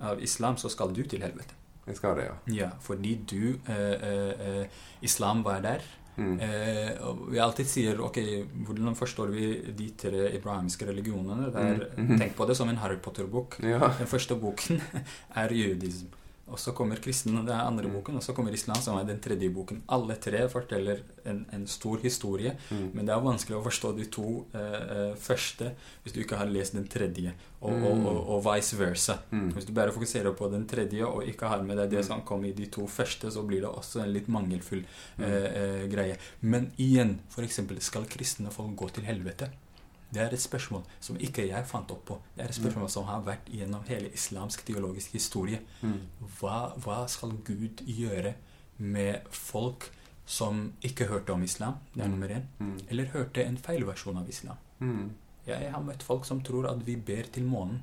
av 0.00 0.22
islam 0.22 0.56
så 0.56 0.68
skal 0.68 0.92
du 0.94 1.02
til 1.08 1.22
helvete. 1.22 1.54
Jeg 1.86 1.96
skal 1.96 2.16
det, 2.16 2.24
ja. 2.24 2.54
Ja, 2.54 2.68
fordi 2.80 3.14
du 3.30 3.56
uh, 3.68 4.60
uh, 4.60 4.66
Islam 5.00 5.44
var 5.44 5.60
der. 5.60 5.80
Mm. 6.16 6.34
Eh, 6.44 6.90
og 7.08 7.22
vi 7.32 7.38
alltid 7.40 7.66
sier 7.66 8.00
ok, 8.04 8.18
hvordan 8.66 8.96
forstår 8.98 9.30
vi 9.32 9.46
de 9.78 9.90
tre 9.96 10.26
ibrahimiske 10.36 10.88
religionene? 10.88 11.52
Der, 11.52 11.70
er, 11.72 11.86
Mm. 11.96 12.18
Tenk 12.18 12.34
på 12.36 12.46
det 12.48 12.56
som 12.56 12.68
en 12.68 12.76
Harry 12.76 12.96
Potter-bok. 12.96 13.58
Ja. 13.62 13.92
Den 13.98 14.06
første 14.10 14.36
boken 14.36 14.80
er 15.42 15.48
jødism. 15.56 16.12
Og 16.48 16.58
så 16.58 16.72
kommer 16.74 16.96
kristen, 16.96 17.36
det 17.46 17.52
er 17.54 17.60
andre 17.66 17.84
Mm. 17.88 17.92
boken, 17.94 18.16
og 18.16 18.22
så 18.22 18.34
kommer 18.34 18.52
islam, 18.52 18.76
som 18.82 18.98
er 18.98 19.04
den 19.04 19.20
tredje 19.20 19.48
boken. 19.54 19.82
Alle 19.88 20.16
tre 20.16 20.48
forteller 20.48 20.98
en, 21.24 21.46
en 21.52 21.66
stor 21.66 21.98
historie, 22.02 22.56
Mm. 22.70 22.90
men 22.94 23.06
det 23.06 23.14
er 23.14 23.20
vanskelig 23.20 23.56
å 23.56 23.62
forstå 23.64 23.96
de 23.96 24.04
to 24.06 24.44
eh, 24.54 24.60
eh, 24.60 25.14
første 25.16 25.72
hvis 26.02 26.12
du 26.12 26.20
ikke 26.20 26.36
har 26.36 26.46
lest 26.46 26.74
den 26.74 26.86
tredje, 26.88 27.32
og, 27.62 27.70
Mm. 27.72 27.84
og, 27.84 28.06
og, 28.06 28.28
og 28.28 28.44
vice 28.54 28.76
versa. 28.76 29.18
Mm. 29.30 29.52
Hvis 29.54 29.66
du 29.66 29.72
bare 29.72 29.92
fokuserer 29.92 30.34
på 30.36 30.50
den 30.50 30.66
tredje 30.66 31.04
og 31.06 31.22
ikke 31.24 31.48
har 31.48 31.62
med 31.62 31.76
deg 31.78 31.90
det 31.90 31.98
Mm. 32.00 32.06
som 32.06 32.22
kom 32.22 32.44
i 32.44 32.52
de 32.52 32.66
to 32.66 32.86
første, 32.86 33.30
så 33.30 33.46
blir 33.46 33.60
det 33.60 33.70
også 33.70 34.02
en 34.02 34.12
litt 34.12 34.26
mangelfull 34.28 34.84
Mm. 35.18 35.24
eh, 35.24 35.56
eh, 35.56 35.86
greie. 35.88 36.16
Men 36.42 36.72
igjen, 36.76 37.18
eksempel, 37.44 37.80
skal 37.80 38.04
kristne 38.04 38.50
folk 38.50 38.76
gå 38.76 38.90
til 38.92 39.04
helvete? 39.04 39.48
Det 40.12 40.20
er 40.20 40.34
et 40.36 40.40
spørsmål 40.40 40.82
som 41.00 41.16
ikke 41.16 41.46
jeg 41.48 41.64
fant 41.66 41.90
opp 41.90 42.04
på. 42.06 42.18
Det 42.36 42.44
er 42.44 42.48
et 42.52 42.54
spørsmål 42.58 42.90
som 42.92 43.04
har 43.08 43.22
vært 43.24 43.46
gjennom 43.48 43.82
hele 43.88 44.10
islamsk 44.12 44.64
teologisk 44.68 45.12
historie. 45.16 45.60
Mm. 45.82 45.98
Hva, 46.40 46.58
hva 46.84 47.06
skal 47.08 47.32
Gud 47.46 47.80
gjøre 47.86 48.34
med 48.78 49.24
folk 49.30 49.88
som 50.26 50.72
ikke 50.84 51.06
hørte 51.08 51.32
om 51.32 51.42
islam? 51.42 51.74
Det 51.94 52.02
er 52.04 52.08
Mm. 52.08 52.10
nummer 52.18 52.28
én. 52.28 52.42
Mm. 52.60 52.78
Eller 52.90 53.04
hørte 53.14 53.44
en 53.44 53.56
feil 53.56 53.84
versjon 53.86 54.16
av 54.18 54.28
islam. 54.28 54.56
Jeg 55.46 55.70
har 55.72 55.80
møtt 55.82 56.02
folk 56.02 56.24
som 56.24 56.40
tror 56.42 56.68
at 56.70 56.86
vi 56.86 56.96
ber 56.96 57.22
til 57.32 57.44
månen 57.44 57.82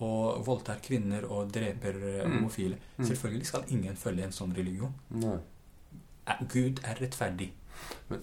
og 0.00 0.46
voldtar 0.46 0.78
kvinner 0.82 1.24
og 1.30 1.50
dreper 1.52 1.96
eh, 2.08 2.22
homofile. 2.30 2.78
Selvfølgelig 3.00 3.46
skal 3.46 3.64
ingen 3.68 3.96
følge 3.96 4.24
en 4.24 4.32
sånn 4.32 4.54
religion. 4.56 4.94
Eh, 6.26 6.40
Gud 6.48 6.80
er 6.84 6.94
rettferdig. 7.00 7.50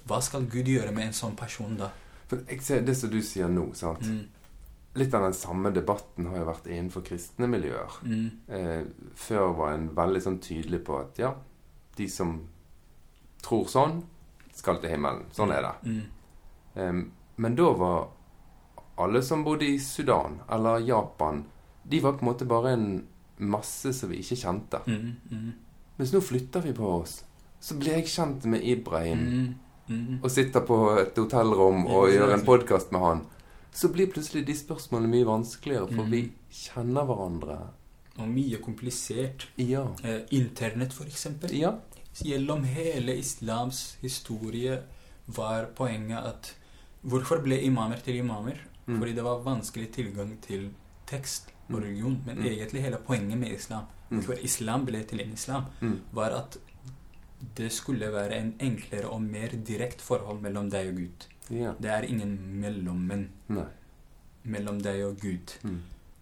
Hva 0.08 0.19
skal 0.21 0.45
Gud 0.50 0.65
gjøre 0.65 0.91
med 0.93 1.08
en 1.08 1.13
sånn 1.13 1.36
person 1.38 1.78
da? 1.78 1.91
For 2.27 2.43
jeg 2.47 2.63
ser 2.65 2.83
det 2.87 2.95
som 2.99 3.11
du 3.11 3.21
sier 3.23 3.51
nå, 3.51 3.69
sant. 3.77 4.03
Mm. 4.03 4.25
Litt 4.97 5.13
av 5.13 5.27
den 5.27 5.35
samme 5.37 5.71
debatten 5.71 6.27
har 6.31 6.41
jo 6.41 6.49
vært 6.49 6.67
innenfor 6.71 7.05
kristne 7.05 7.47
miljøer. 7.49 7.99
Mm. 8.03 8.27
Eh, 8.47 9.11
før 9.15 9.53
var 9.59 9.73
en 9.75 9.89
veldig 9.95 10.23
sånn 10.25 10.39
tydelig 10.43 10.81
på 10.87 10.97
at 10.99 11.21
ja, 11.21 11.33
de 11.97 12.07
som 12.11 12.39
tror 13.45 13.67
sånn, 13.71 14.01
skal 14.57 14.81
til 14.81 14.95
himmelen. 14.95 15.27
Sånn 15.35 15.53
er 15.53 15.67
det. 15.67 15.75
Mm. 15.87 16.01
Eh, 16.73 17.03
men 17.37 17.57
da 17.59 17.69
var 17.77 18.07
alle 18.97 19.21
som 19.21 19.45
bodde 19.45 19.67
i 19.69 19.77
Sudan 19.79 20.39
eller 20.49 20.81
Japan, 20.81 21.43
de 21.83 22.01
var 22.01 22.17
på 22.17 22.25
en 22.25 22.31
måte 22.31 22.49
bare 22.49 22.73
en 22.73 22.89
masse 23.37 23.93
som 23.93 24.09
vi 24.09 24.23
ikke 24.23 24.39
kjente. 24.41 24.81
Mm. 24.89 25.11
Mm. 25.31 25.51
Mens 25.97 26.13
nå 26.13 26.21
flytter 26.25 26.65
vi 26.65 26.73
på 26.75 26.89
oss. 26.97 27.21
Så 27.59 27.77
blir 27.77 27.99
jeg 27.99 28.09
kjent 28.09 28.45
med 28.49 28.65
Ibrahim 28.65 29.21
Mm. 29.89 30.19
Og 30.23 30.32
sitter 30.32 30.62
på 30.67 30.78
et 31.00 31.15
hotellrom 31.15 31.86
og 31.88 32.10
gjør 32.12 32.34
en 32.34 32.45
podkast 32.45 32.91
med 32.91 33.02
han. 33.02 33.21
Så 33.73 33.88
blir 33.93 34.08
plutselig 34.12 34.45
de 34.45 34.54
spørsmålene 34.58 35.08
mye 35.12 35.26
vanskeligere, 35.26 35.88
for 35.88 36.04
Mm. 36.04 36.12
vi 36.12 36.32
kjenner 36.52 37.06
hverandre. 37.06 37.58
Og 38.19 38.28
mye 38.28 38.58
komplisert. 38.58 39.47
Ja. 39.58 39.88
Eh, 40.04 40.21
Internett, 40.32 40.93
for 40.93 41.04
eksempel. 41.06 41.52
Ja. 41.54 41.76
Gjennom 42.23 42.63
hele 42.63 43.15
islams 43.17 43.97
historie 44.02 44.82
var 45.28 45.65
poenget 45.76 46.26
at 46.26 46.54
Hvorfor 47.06 47.41
ble 47.43 47.62
imamer 47.63 47.97
til 48.04 48.15
imamer? 48.15 48.58
Mm. 48.88 48.97
Fordi 49.00 49.13
det 49.13 49.23
var 49.23 49.39
vanskelig 49.43 49.91
tilgang 49.93 50.41
til 50.41 50.69
tekst 51.06 51.52
og 51.69 51.76
Mm. 51.76 51.84
religion. 51.84 52.21
Men 52.26 52.38
Mm. 52.38 52.43
egentlig 52.45 52.82
hele 52.82 52.97
poenget 52.97 53.38
med 53.38 53.52
islam, 53.52 53.84
Mm. 54.10 54.17
hvorfor 54.19 54.43
islam 54.43 54.86
ble 54.86 55.04
til 55.04 55.21
en 55.21 55.32
islam, 55.34 55.63
var 56.12 56.30
at 56.32 56.58
det 57.58 57.71
skulle 57.71 58.12
være 58.13 58.38
en 58.39 58.54
enklere 58.60 59.10
og 59.10 59.21
mer 59.21 59.54
direkte 59.67 60.04
forhold 60.04 60.41
mellom 60.41 60.71
deg 60.73 60.91
og 60.91 61.02
Gud. 61.02 61.28
Ja. 61.50 61.73
Det 61.82 61.91
er 61.91 62.08
ingen 62.08 62.34
mellommenn 62.62 63.30
mellom 64.47 64.82
deg 64.84 65.06
og 65.06 65.21
Gud. 65.21 65.54
Mm. 65.63 65.80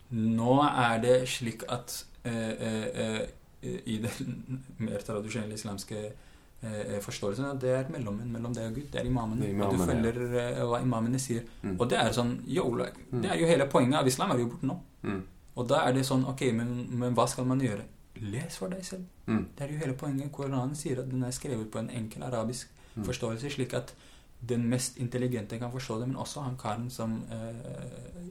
Nå 0.10 0.60
er 0.64 1.02
det 1.02 1.16
slik 1.30 1.66
at 1.70 2.06
eh, 2.26 2.52
eh, 2.52 3.20
eh, 3.64 3.80
i 3.86 3.98
den 4.04 4.62
mer 4.86 5.02
tradisjonelle 5.06 5.54
islamske 5.58 6.02
eh, 6.06 6.98
forståelsen 7.02 7.46
at 7.50 7.62
det 7.62 7.72
er 7.74 7.90
mellommenn 7.94 8.32
mellom 8.34 8.54
deg 8.54 8.70
og 8.70 8.80
Gud. 8.80 8.90
Det 8.94 9.02
er 9.02 9.10
imamene. 9.10 9.42
Det 9.42 9.56
er 9.56 9.64
og 9.66 9.78
du 9.78 9.86
følger 9.86 10.22
ja. 10.36 10.50
eh, 10.52 10.66
hva 10.68 10.82
imamene 10.84 11.22
sier. 11.22 11.48
Mm. 11.64 11.78
Og 11.80 11.90
det 11.90 12.02
er 12.02 12.12
sånn 12.16 12.38
yo, 12.48 12.68
like, 12.76 13.02
Mm. 13.12 13.22
Det 13.22 13.32
er 13.32 13.40
jo 13.40 13.48
hele 13.48 13.66
poenget 13.72 14.00
av 14.00 14.08
islam 14.08 14.32
er 14.32 14.40
jo 14.40 14.52
borte 14.52 14.68
nå. 14.68 14.80
Mm. 15.04 15.24
Og 15.56 15.68
da 15.70 15.86
er 15.88 15.94
det 15.96 16.02
sånn 16.04 16.26
Ok, 16.28 16.42
men, 16.52 16.72
men 17.00 17.14
hva 17.16 17.28
skal 17.32 17.46
man 17.48 17.62
gjøre? 17.62 17.86
Les 18.22 18.58
for 18.58 18.68
deg 18.70 18.86
selv. 18.86 19.04
Mm. 19.28 19.48
Det 19.58 19.64
er 19.68 19.72
jo 19.74 19.78
hele 19.78 19.94
poenget. 19.94 20.32
Koranen 20.32 20.76
sier 20.76 21.00
at 21.02 21.10
den 21.12 21.24
er 21.24 21.32
skrevet 21.32 21.72
på 21.72 21.80
en 21.80 21.90
enkel 21.90 22.24
arabisk 22.24 22.68
Mm. 22.96 23.04
forståelse, 23.06 23.50
slik 23.52 23.74
at 23.74 23.94
den 24.50 24.70
mest 24.70 24.98
intelligente 24.98 25.58
kan 25.60 25.72
forstå 25.72 26.00
det, 26.00 26.08
men 26.08 26.16
også 26.16 26.42
han 26.42 26.56
karen 26.58 26.90
som 26.90 27.24
eh, 27.32 28.30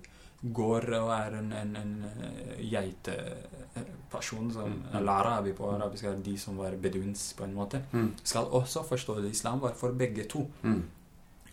går 0.55 0.87
og 1.01 1.11
er 1.12 1.37
en, 1.38 1.53
en, 1.53 1.77
en 1.77 2.05
eh, 2.05 2.62
geiteperson 2.70 4.53
som 4.53 4.70
Mm. 4.70 4.83
Eller 4.99 5.12
arabi 5.12 5.53
på 5.53 5.70
arabisk 5.75 6.05
er 6.05 6.16
de 6.25 6.38
som 6.38 6.57
var 6.57 6.70
beduins, 6.83 7.35
på 7.37 7.44
en 7.44 7.55
måte, 7.55 7.83
Mm. 7.92 8.14
skal 8.25 8.44
også 8.44 8.83
forstå 8.88 9.20
det. 9.23 9.31
Islam 9.31 9.61
var 9.61 9.75
for 9.75 9.92
begge 9.92 10.25
to. 10.29 10.51
Mm. 10.62 10.83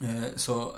Eh, 0.01 0.35
så 0.37 0.71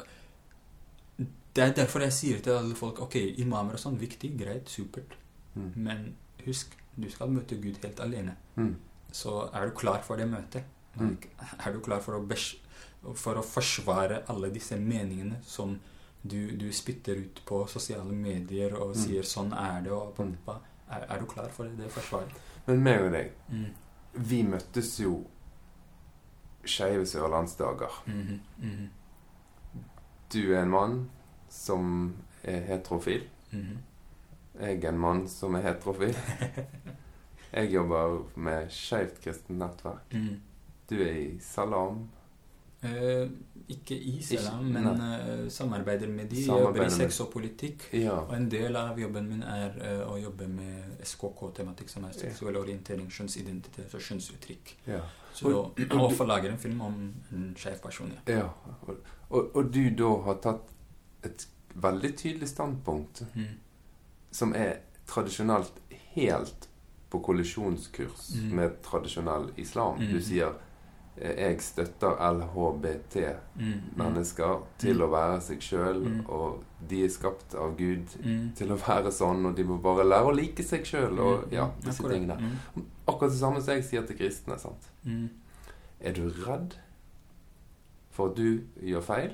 det 1.56 1.64
er 1.64 1.74
derfor 1.74 2.00
jeg 2.00 2.14
sier 2.14 2.40
til 2.42 2.52
alle 2.52 2.76
folk 2.76 3.00
Ok, 3.00 3.16
imamer 3.38 3.74
og 3.74 3.80
sånn, 3.80 4.00
viktig, 4.00 4.38
greit, 4.40 4.70
supert. 4.70 5.14
Mm. 5.56 5.72
Men 5.76 6.16
husk, 6.46 6.78
du 7.00 7.10
skal 7.10 7.30
møte 7.30 7.56
Gud 7.62 7.78
helt 7.84 8.00
alene. 8.00 8.36
Mm. 8.56 8.76
Så 9.12 9.50
er 9.54 9.66
du 9.66 9.72
klar 9.78 10.02
for 10.04 10.16
det 10.18 10.28
møtet? 10.30 10.64
Mm. 11.00 11.18
Er 11.66 11.72
du 11.74 11.80
klar 11.80 12.00
for 12.02 12.14
å, 12.20 13.16
for 13.16 13.36
å 13.36 13.44
forsvare 13.44 14.24
alle 14.30 14.50
disse 14.54 14.76
meningene 14.80 15.40
som 15.44 15.80
du, 16.24 16.52
du 16.58 16.72
spytter 16.72 17.16
ut 17.20 17.42
på 17.46 17.68
sosiale 17.68 18.14
medier 18.14 18.74
og 18.76 18.96
Mm. 18.96 19.02
sier 19.04 19.22
'sånn 19.24 19.52
er 19.54 19.82
det', 19.82 19.92
og 19.92 20.18
Mm. 20.20 20.38
pappa, 20.46 20.60
er, 20.92 21.06
er 21.10 21.20
du 21.20 21.26
klar 21.26 21.50
for 21.50 21.64
det, 21.64 21.78
det 21.78 21.92
forsvaret? 21.92 22.32
Men 22.68 22.84
meg 22.84 23.02
og 23.02 23.12
deg, 23.12 23.32
Mm. 23.50 23.66
vi 24.14 24.44
møttes 24.44 25.00
jo 25.00 25.26
skeive 26.66 27.06
sørlandsdager. 27.06 28.04
Mhm, 28.08 28.40
mhm, 28.60 28.90
Du 30.34 30.54
er 30.54 30.62
en 30.64 30.70
mann 30.70 31.10
som 31.50 32.14
er 32.44 32.60
heterofil. 32.62 33.28
mhm. 33.52 33.78
Jeg 34.60 34.84
er 34.84 34.90
en 34.90 35.00
mann 35.02 35.28
som 35.28 35.56
er 35.58 35.62
heterofil. 35.66 36.14
Jeg 37.54 37.70
jobber 37.74 38.20
med 38.36 38.70
Skeivt 38.74 39.20
kristent 39.22 39.60
nettverk. 39.60 40.14
Mm. 40.14 40.40
Du 40.90 40.96
er 41.02 41.12
i 41.20 41.40
Salam. 41.42 42.04
Eh, 42.84 43.30
ikke 43.72 43.96
i 43.96 44.18
Salam, 44.22 44.66
Ikke- 44.68 44.82
men 44.82 44.88
uh, 45.46 45.50
samarbeider 45.54 46.08
med 46.12 46.26
de. 46.30 46.42
Samarbeider 46.46 46.82
jobber 46.82 46.86
i 46.86 46.90
sex 46.98 47.20
og 47.24 47.30
politikk. 47.32 47.86
Ja. 47.94 48.18
Og 48.26 48.34
en 48.36 48.50
del 48.52 48.76
av 48.76 49.00
jobben 49.00 49.30
min 49.30 49.44
er 49.48 49.78
uh, 49.78 50.12
å 50.12 50.18
jobbe 50.20 50.48
med 50.52 50.98
SKK-tematikk, 51.08 51.90
som 51.94 52.04
er 52.10 52.18
seksuell 52.18 52.58
orientering, 52.60 53.08
kjønnsidentitet 53.14 53.94
og 53.96 54.02
kjønnsuttrykk. 54.10 54.76
ja. 54.88 55.02
Så 55.34 55.50
Og- 55.50 55.80
da, 55.90 55.98
og 55.98 56.12
forlager 56.14 56.52
en 56.52 56.60
film 56.62 56.82
om 56.82 57.00
en 57.32 57.54
skeiv 57.58 57.80
person, 57.82 58.12
ja. 58.28 58.36
ja. 58.42 58.50
Og, 58.88 58.98
og, 59.30 59.56
og 59.56 59.72
du 59.74 59.82
da 59.98 60.12
har 60.28 60.42
tatt 60.44 60.74
et 61.26 61.48
veldig 61.76 62.16
tydelig 62.20 62.50
standpunkt, 62.52 63.24
Mm. 63.34 63.48
Som 64.34 64.54
er 64.58 64.74
tradisjonelt 65.08 65.72
helt 66.16 66.68
på 67.14 67.20
kollisjonskurs 67.22 68.32
Mm. 68.36 68.56
med 68.58 68.70
tradisjonell 68.84 69.52
islam. 69.58 70.00
Mm. 70.02 70.12
Du 70.14 70.20
sier 70.22 70.54
eh, 71.18 71.36
jeg 71.52 71.62
støtter 71.62 72.16
LHBT-mennesker 72.18 74.56
Mm. 74.58 74.64
til 74.80 74.96
Mm. 74.96 75.02
å 75.02 75.08
være 75.12 75.42
seg 75.42 75.60
sjøl, 75.62 76.02
Mm. 76.04 76.26
og 76.30 76.64
de 76.90 77.04
er 77.06 77.10
skapt 77.10 77.56
av 77.56 77.78
Gud 77.78 78.08
Mm. 78.24 78.52
til 78.56 78.68
å 78.72 78.78
være 78.78 79.12
sånn, 79.12 79.46
og 79.46 79.56
de 79.56 79.64
må 79.64 79.78
bare 79.82 80.04
lære 80.04 80.26
å 80.26 80.32
like 80.36 80.64
seg 80.64 80.84
sjøl, 80.86 81.20
og 81.20 81.44
ja, 81.52 81.70
disse 81.84 82.04
Akkurat. 82.04 82.12
tingene. 82.14 82.58
Akkurat 83.08 83.30
det 83.32 83.40
samme 83.40 83.62
som 83.62 83.74
jeg 83.76 83.84
sier 83.84 84.02
til 84.08 84.18
kristne. 84.18 84.60
sant? 84.60 84.90
Mm. 85.06 85.30
Er 86.02 86.14
du 86.14 86.30
redd 86.30 86.74
for 88.12 88.30
at 88.30 88.36
du 88.36 88.60
gjør 88.82 89.02
feil? 89.04 89.32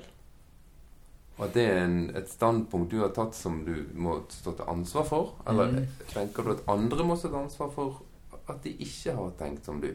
Og 1.40 1.46
at 1.48 1.54
det 1.56 1.62
er 1.72 1.78
en, 1.86 1.94
et 2.16 2.28
standpunkt 2.28 2.90
du 2.92 2.98
har 3.00 3.14
tatt 3.16 3.32
som 3.34 3.62
du 3.64 3.72
må 3.96 4.18
stå 4.28 4.52
til 4.58 4.68
ansvar 4.68 5.06
for? 5.08 5.30
Eller 5.48 5.72
Mm. 5.72 5.86
tenker 6.12 6.44
du 6.44 6.50
at 6.52 6.62
andre 6.68 7.04
må 7.08 7.16
stå 7.16 7.30
til 7.32 7.40
ansvar 7.40 7.70
for 7.72 8.02
at 8.50 8.60
de 8.64 8.74
ikke 8.76 9.14
har 9.16 9.30
tenkt 9.38 9.64
som 9.64 9.80
du? 9.80 9.94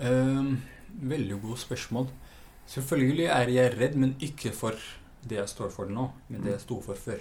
Ehm, 0.00 0.56
veldig 1.02 1.40
godt 1.42 1.58
spørsmål. 1.66 2.08
Selvfølgelig 2.66 3.26
er 3.26 3.48
jeg 3.52 3.76
redd, 3.80 3.94
men 4.00 4.16
ikke 4.20 4.52
for 4.56 4.72
det 5.28 5.36
jeg 5.36 5.48
står 5.48 5.70
for 5.70 5.84
nå, 5.92 6.08
men 6.28 6.42
det 6.42 6.52
jeg 6.52 6.60
sto 6.64 6.80
for 6.80 6.94
før. 6.94 7.20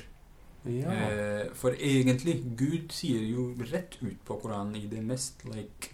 Ja. 0.66 0.92
Eh, 0.94 1.50
for 1.54 1.76
egentlig, 1.76 2.38
Gud 2.58 2.92
sier 2.96 3.20
jo 3.28 3.50
rett 3.74 3.98
ut 4.02 4.24
på 4.26 4.38
Koranen 4.40 4.76
i 4.80 4.88
det 4.88 5.04
mest 5.04 5.44
like 5.46 5.90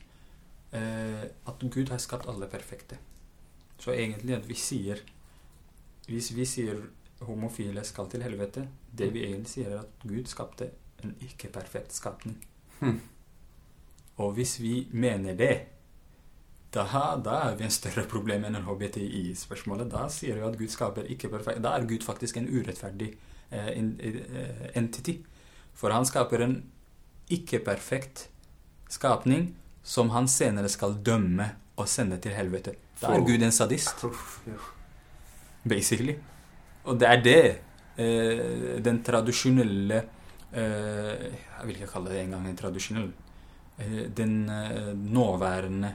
eh, 0.72 1.24
At 1.48 1.58
Gud 1.74 1.90
har 1.90 1.98
skapt 1.98 2.28
alle 2.30 2.46
perfekte. 2.46 3.00
Så 3.80 3.90
egentlig 3.92 4.36
at 4.36 4.46
vi 4.48 4.54
sier 4.54 5.02
Hvis 6.08 6.36
vi 6.36 6.46
sier 6.46 6.84
homofile 7.28 7.84
skal 7.84 8.10
til 8.12 8.24
helvete, 8.24 8.68
det 8.92 9.10
vi 9.14 9.26
egentlig 9.28 9.52
sier, 9.52 9.74
er 9.74 9.84
at 9.84 10.08
Gud 10.08 10.30
skapte 10.30 10.70
en 11.04 11.16
ikke-perfekt 11.24 11.94
skapning. 11.96 12.38
Hmm. 12.80 13.02
Og 14.20 14.34
hvis 14.36 14.60
vi 14.62 14.88
mener 14.92 15.36
det, 15.36 15.54
da, 16.74 16.86
da 17.24 17.38
er 17.50 17.56
vi 17.58 17.66
en 17.66 17.74
større 17.74 18.06
problem 18.10 18.44
enn 18.46 18.60
LHBTI-spørsmålet. 18.60 19.90
Da 19.90 20.06
sier 20.14 20.38
vi 20.38 20.46
at 20.46 20.58
Gud 20.60 20.70
skaper 20.70 21.08
ikke 21.10 21.32
perfekt. 21.32 21.64
Da 21.66 21.74
er 21.76 21.88
Gud 21.90 22.06
faktisk 22.06 22.38
en 22.38 22.50
urettferdig 22.50 23.14
eh, 23.50 23.72
eh, 23.74 24.68
entity. 24.78 25.18
For 25.74 25.96
han 25.96 26.06
skaper 26.06 26.44
en 26.46 26.60
ikke-perfekt 27.34 28.28
skapning 28.90 29.54
som 29.86 30.12
han 30.14 30.28
senere 30.30 30.70
skal 30.70 31.00
dømme 31.06 31.48
og 31.80 31.88
sende 31.90 32.20
til 32.22 32.36
helvete. 32.36 32.76
Da 33.02 33.16
er 33.16 33.24
Gud 33.26 33.42
en 33.42 33.56
sadist, 33.56 34.04
basically. 35.64 36.20
Og 36.90 36.98
det 37.00 37.08
er 37.10 37.22
det 37.24 37.42
eh, 38.02 38.78
den 38.84 39.02
tradisjonelle 39.06 40.00
eh, 40.52 41.26
Jeg 41.30 41.68
vil 41.68 41.76
ikke 41.78 41.92
kalle 41.94 42.14
det 42.14 42.22
engang 42.24 42.48
en 42.50 42.58
tradisjonell. 42.58 43.12
Eh, 43.80 44.06
den 44.18 44.50
eh, 44.50 44.94
nåværende 44.98 45.92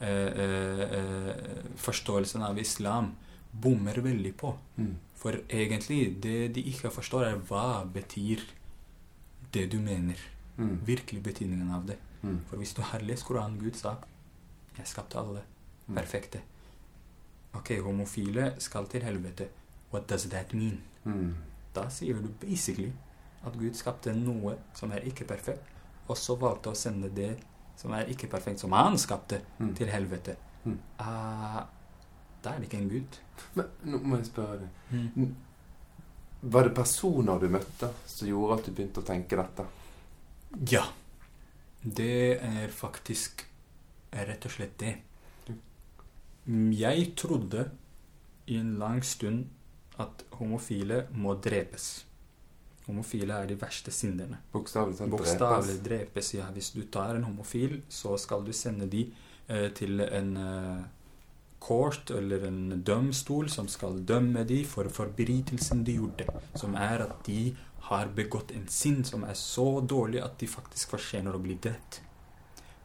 eh, 0.00 0.42
eh, 0.44 1.30
forståelsen 1.78 2.42
av 2.48 2.58
islam 2.58 3.12
bommer 3.52 4.00
veldig 4.02 4.34
på. 4.40 4.54
Mm. 4.80 4.94
For 5.22 5.38
egentlig, 5.48 6.16
det 6.24 6.54
de 6.56 6.64
ikke 6.72 6.90
forstår, 6.90 7.28
er 7.28 7.42
hva 7.46 7.84
betyr 7.94 8.42
det 9.54 9.68
du 9.70 9.78
mener. 9.78 10.18
Mm. 10.56 10.78
Virkelig 10.86 11.22
betydningen 11.22 11.70
av 11.76 11.86
det. 11.86 11.98
Mm. 12.22 12.40
For 12.48 12.56
hvis 12.58 12.74
du 12.74 12.82
har 12.82 13.04
lest 13.06 13.26
Koranen, 13.28 13.58
Gud 13.60 13.76
sa 13.78 13.96
Jeg 14.78 14.86
skapte 14.88 15.18
alle 15.20 15.42
Mm. 15.82 15.96
perfekte. 15.96 16.38
Ok, 17.58 17.72
homofile 17.82 18.52
skal 18.62 18.86
til 18.86 19.02
helvete. 19.02 19.48
What 19.92 20.06
does 20.08 20.24
that 20.32 20.52
mean? 20.54 20.80
Mm. 21.04 21.34
Da 21.74 21.86
sier 21.90 22.14
du 22.22 22.28
basically 22.40 22.92
at 23.44 23.56
Gud 23.58 23.74
skapte 23.76 24.12
noe 24.14 24.56
som 24.74 24.92
er 24.92 25.04
ikke 25.08 25.24
perfekt, 25.26 25.64
og 26.08 26.16
så 26.16 26.36
valgte 26.38 26.70
å 26.72 26.76
sende 26.78 27.08
det 27.14 27.34
som 27.76 27.92
er 27.96 28.06
ikke 28.12 28.28
perfekt, 28.30 28.60
som 28.60 28.72
han 28.76 28.98
skapte, 28.98 29.40
Mm. 29.58 29.74
til 29.74 29.86
helvete. 29.90 30.36
Mm. 30.64 30.78
Uh, 31.00 31.62
da 32.44 32.50
er 32.52 32.58
det 32.60 32.68
ikke 32.68 32.78
en 32.82 32.88
gud. 32.90 33.18
Men 33.54 33.66
nå 33.84 33.98
må 34.02 34.16
jeg 34.20 34.26
spørre 34.26 34.58
deg. 34.60 35.32
Var 36.42 36.62
det 36.68 36.74
personer 36.74 37.38
du 37.40 37.48
møtte 37.48 37.88
som 38.06 38.28
gjorde 38.28 38.58
at 38.58 38.66
du 38.66 38.72
begynte 38.72 39.00
å 39.02 39.06
tenke 39.06 39.36
dette? 39.36 39.66
Ja. 40.70 40.84
Det 41.82 42.38
er 42.42 42.68
faktisk 42.68 43.44
rett 44.12 44.44
og 44.46 44.50
slett 44.54 44.76
det. 44.78 44.96
Jeg 46.46 47.14
trodde 47.16 47.70
i 48.46 48.56
en 48.58 48.74
lang 48.78 49.02
stund 49.06 49.46
at 50.00 50.24
homofile 50.38 51.06
må 51.12 51.34
drepes. 51.34 52.06
Homofile 52.86 53.36
er 53.42 53.46
de 53.46 53.58
verste 53.60 53.92
synderne. 53.94 54.40
Bokstavelig 54.52 54.98
talt 54.98 55.10
Bokstavlig 55.10 55.76
drepes? 55.76 55.84
drepes, 55.86 56.32
ja. 56.34 56.48
Hvis 56.54 56.72
du 56.74 56.82
tar 56.90 57.14
en 57.16 57.24
homofil, 57.28 57.82
så 57.88 58.16
skal 58.18 58.44
du 58.44 58.52
sende 58.52 58.88
de 58.90 59.04
eh, 59.48 59.68
til 59.76 60.00
en 60.00 60.36
eh, 60.36 60.82
court 61.62 62.10
eller 62.10 62.48
en 62.48 62.82
dømstol 62.82 63.50
som 63.50 63.68
skal 63.70 64.00
dømme 64.06 64.42
de 64.48 64.64
for 64.66 64.90
forbrytelsen 64.90 65.84
de 65.86 65.98
gjorde. 66.00 66.26
Som 66.58 66.74
er 66.74 67.06
at 67.06 67.22
de 67.26 67.54
har 67.88 68.10
begått 68.16 68.50
en 68.56 68.66
synd 68.70 69.06
som 69.06 69.24
er 69.26 69.36
så 69.38 69.80
dårlig 69.80 70.22
at 70.22 70.38
de 70.40 70.48
faktisk 70.50 70.96
fortjener 70.96 71.34
å 71.34 71.42
bli 71.42 71.58
drept. 71.62 72.00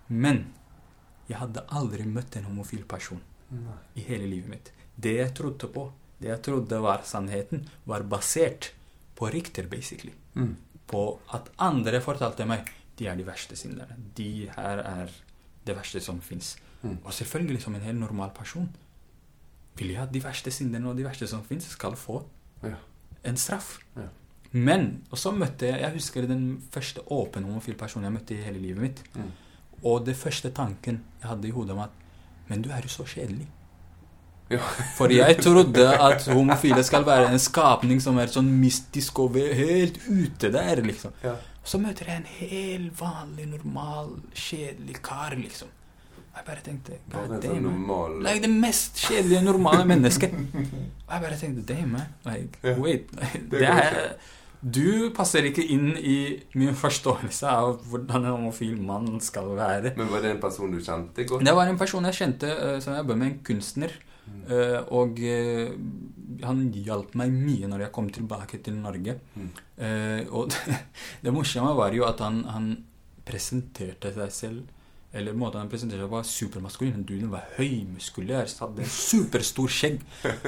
Men 0.08 0.46
jeg 1.28 1.40
hadde 1.42 1.66
aldri 1.76 2.06
møtt 2.08 2.38
en 2.38 2.48
homofil 2.48 2.86
person 2.88 3.22
Nei. 3.52 3.80
i 4.00 4.06
hele 4.08 4.30
livet 4.30 4.52
mitt. 4.52 4.72
Det 4.96 5.18
jeg 5.18 5.34
trodde 5.38 5.70
på, 5.74 5.90
det 6.22 6.30
jeg 6.32 6.42
trodde 6.42 6.80
var 6.82 7.04
sannheten, 7.06 7.68
var 7.86 8.04
basert 8.04 8.72
på 9.16 9.30
rykter, 9.34 9.68
basically. 9.70 10.14
Mm. 10.34 10.56
På 10.88 11.20
at 11.34 11.50
andre 11.60 12.02
fortalte 12.02 12.46
meg 12.48 12.70
de 12.98 13.06
er 13.08 13.16
de 13.20 13.26
verste 13.28 13.56
synderne. 13.56 13.96
De 14.18 14.50
her 14.56 14.80
er 14.82 15.12
det 15.68 15.76
verste 15.78 16.00
som 16.02 16.22
fins. 16.22 16.56
Mm. 16.82 16.98
Og 17.04 17.14
selvfølgelig, 17.14 17.62
som 17.62 17.76
en 17.76 17.82
helt 17.82 18.00
normal 18.00 18.32
person, 18.36 18.70
vil 19.78 19.92
jeg 19.94 20.02
at 20.02 20.14
de 20.14 20.24
verste 20.24 20.52
synderne 20.52 20.90
og 20.90 20.98
de 20.98 21.04
verste 21.06 21.28
som 21.28 21.44
fins, 21.46 21.66
skal 21.70 21.96
få 21.96 22.24
Ja. 22.64 22.74
en 23.24 23.38
straff. 23.38 23.78
Ja. 23.96 24.08
Men 24.52 25.04
Og 25.12 25.18
så 25.18 25.32
møtte 25.32 25.66
jeg 25.68 25.82
Jeg 25.82 25.92
husker 25.94 26.28
den 26.28 26.64
første 26.72 27.02
åpne 27.12 27.44
homofil 27.46 27.76
personen 27.76 28.04
jeg 28.06 28.14
møtte 28.14 28.34
i 28.34 28.42
hele 28.42 28.60
livet 28.60 28.82
mitt. 28.82 29.04
Mm. 29.16 29.32
Og 29.84 30.06
det 30.06 30.16
første 30.16 30.50
tanken 30.50 31.04
jeg 31.22 31.30
hadde 31.30 31.48
i 31.48 31.52
hodet, 31.52 31.76
var 31.76 31.84
at 31.84 31.92
Men 32.48 32.62
du 32.62 32.70
er 32.70 32.82
jo 32.82 32.88
så 32.88 33.04
kjedelig. 33.04 33.48
For 34.96 35.12
jeg 35.12 35.38
trodde 35.44 35.86
at 35.92 36.28
homofile 36.32 36.84
skal 36.88 37.06
være 37.08 37.32
en 37.34 37.42
skapning 37.42 38.00
som 38.04 38.18
er 38.22 38.32
sånn 38.32 38.48
mystisk 38.62 39.20
og 39.26 39.36
helt 39.36 40.00
ute 40.08 40.52
der, 40.54 40.82
liksom. 40.86 41.16
Ja. 41.24 41.36
Så 41.68 41.82
møter 41.84 42.08
jeg 42.08 42.22
en 42.22 42.30
helt 42.40 43.02
vanlig, 43.02 43.50
normal, 43.52 44.14
kjedelig 44.36 45.02
kar, 45.04 45.36
liksom. 45.36 45.68
Jeg 46.38 46.46
bare 46.46 46.62
tenkte 46.64 46.98
God 47.12 47.42
damn. 47.42 48.22
Like 48.22 48.44
det 48.46 48.52
mest 48.54 49.00
kjedelige, 49.02 49.42
normale 49.42 49.86
mennesket. 49.90 50.34
Og 50.38 51.14
jeg 51.16 51.22
bare 51.24 51.38
tenkte 51.40 51.64
damn. 51.74 51.98
Like, 52.26 52.60
Ja. 52.64 52.76
wait. 52.78 53.10
Det 53.34 53.52
Det 53.52 53.68
er, 53.68 54.14
du 54.62 55.10
passer 55.18 55.46
ikke 55.50 55.66
inn 55.66 55.96
i 55.98 56.44
min 56.54 56.76
forståelse 56.76 57.48
av 57.50 57.82
hvordan 57.90 58.26
en 58.26 58.32
homofil 58.32 58.78
mann 58.82 59.20
skal 59.22 59.50
være. 59.58 59.96
Men 59.98 60.12
var 60.12 60.22
det 60.22 60.32
en 60.36 60.42
person 60.42 60.72
du 60.72 60.80
kjente 60.80 61.26
godt? 61.28 61.46
Det 61.46 61.56
var 61.56 61.68
en 61.68 61.78
person 61.78 62.06
jeg 62.06 62.14
kjente 62.14 62.54
som 62.82 62.82
som 62.82 62.96
jobber 62.96 63.16
med 63.16 63.28
en 63.28 63.40
kunstner. 63.44 63.92
Mm. 64.28 64.44
eh, 64.54 64.80
og 64.96 65.20
uh, 65.24 66.44
han 66.44 66.66
hjalp 66.76 67.16
meg 67.20 67.34
mye 67.34 67.70
når 67.72 67.88
jeg 67.88 67.94
kom 67.96 68.10
tilbake 68.14 68.60
til 68.64 68.78
Norge. 68.80 69.18
Mm. 69.36 69.50
Uh, 69.80 70.22
og 70.36 70.52
det, 70.54 70.80
det 71.24 71.34
morsomme 71.36 71.74
var 71.78 71.96
jo 71.96 72.06
at 72.08 72.24
han, 72.26 72.44
han 72.52 72.72
presenterte 73.28 74.14
seg 74.16 74.32
selv 74.32 74.74
Eller 75.18 75.36
måten 75.36 75.62
han 75.62 75.70
presenterte 75.72 76.04
seg 76.04 76.12
var 76.12 76.26
supermaskulin. 76.28 77.06
Duden 77.08 77.32
var 77.32 77.48
høymuskulær, 77.56 78.50
hadde 78.60 78.86
superstor 78.92 79.72
skjegg. 79.72 80.02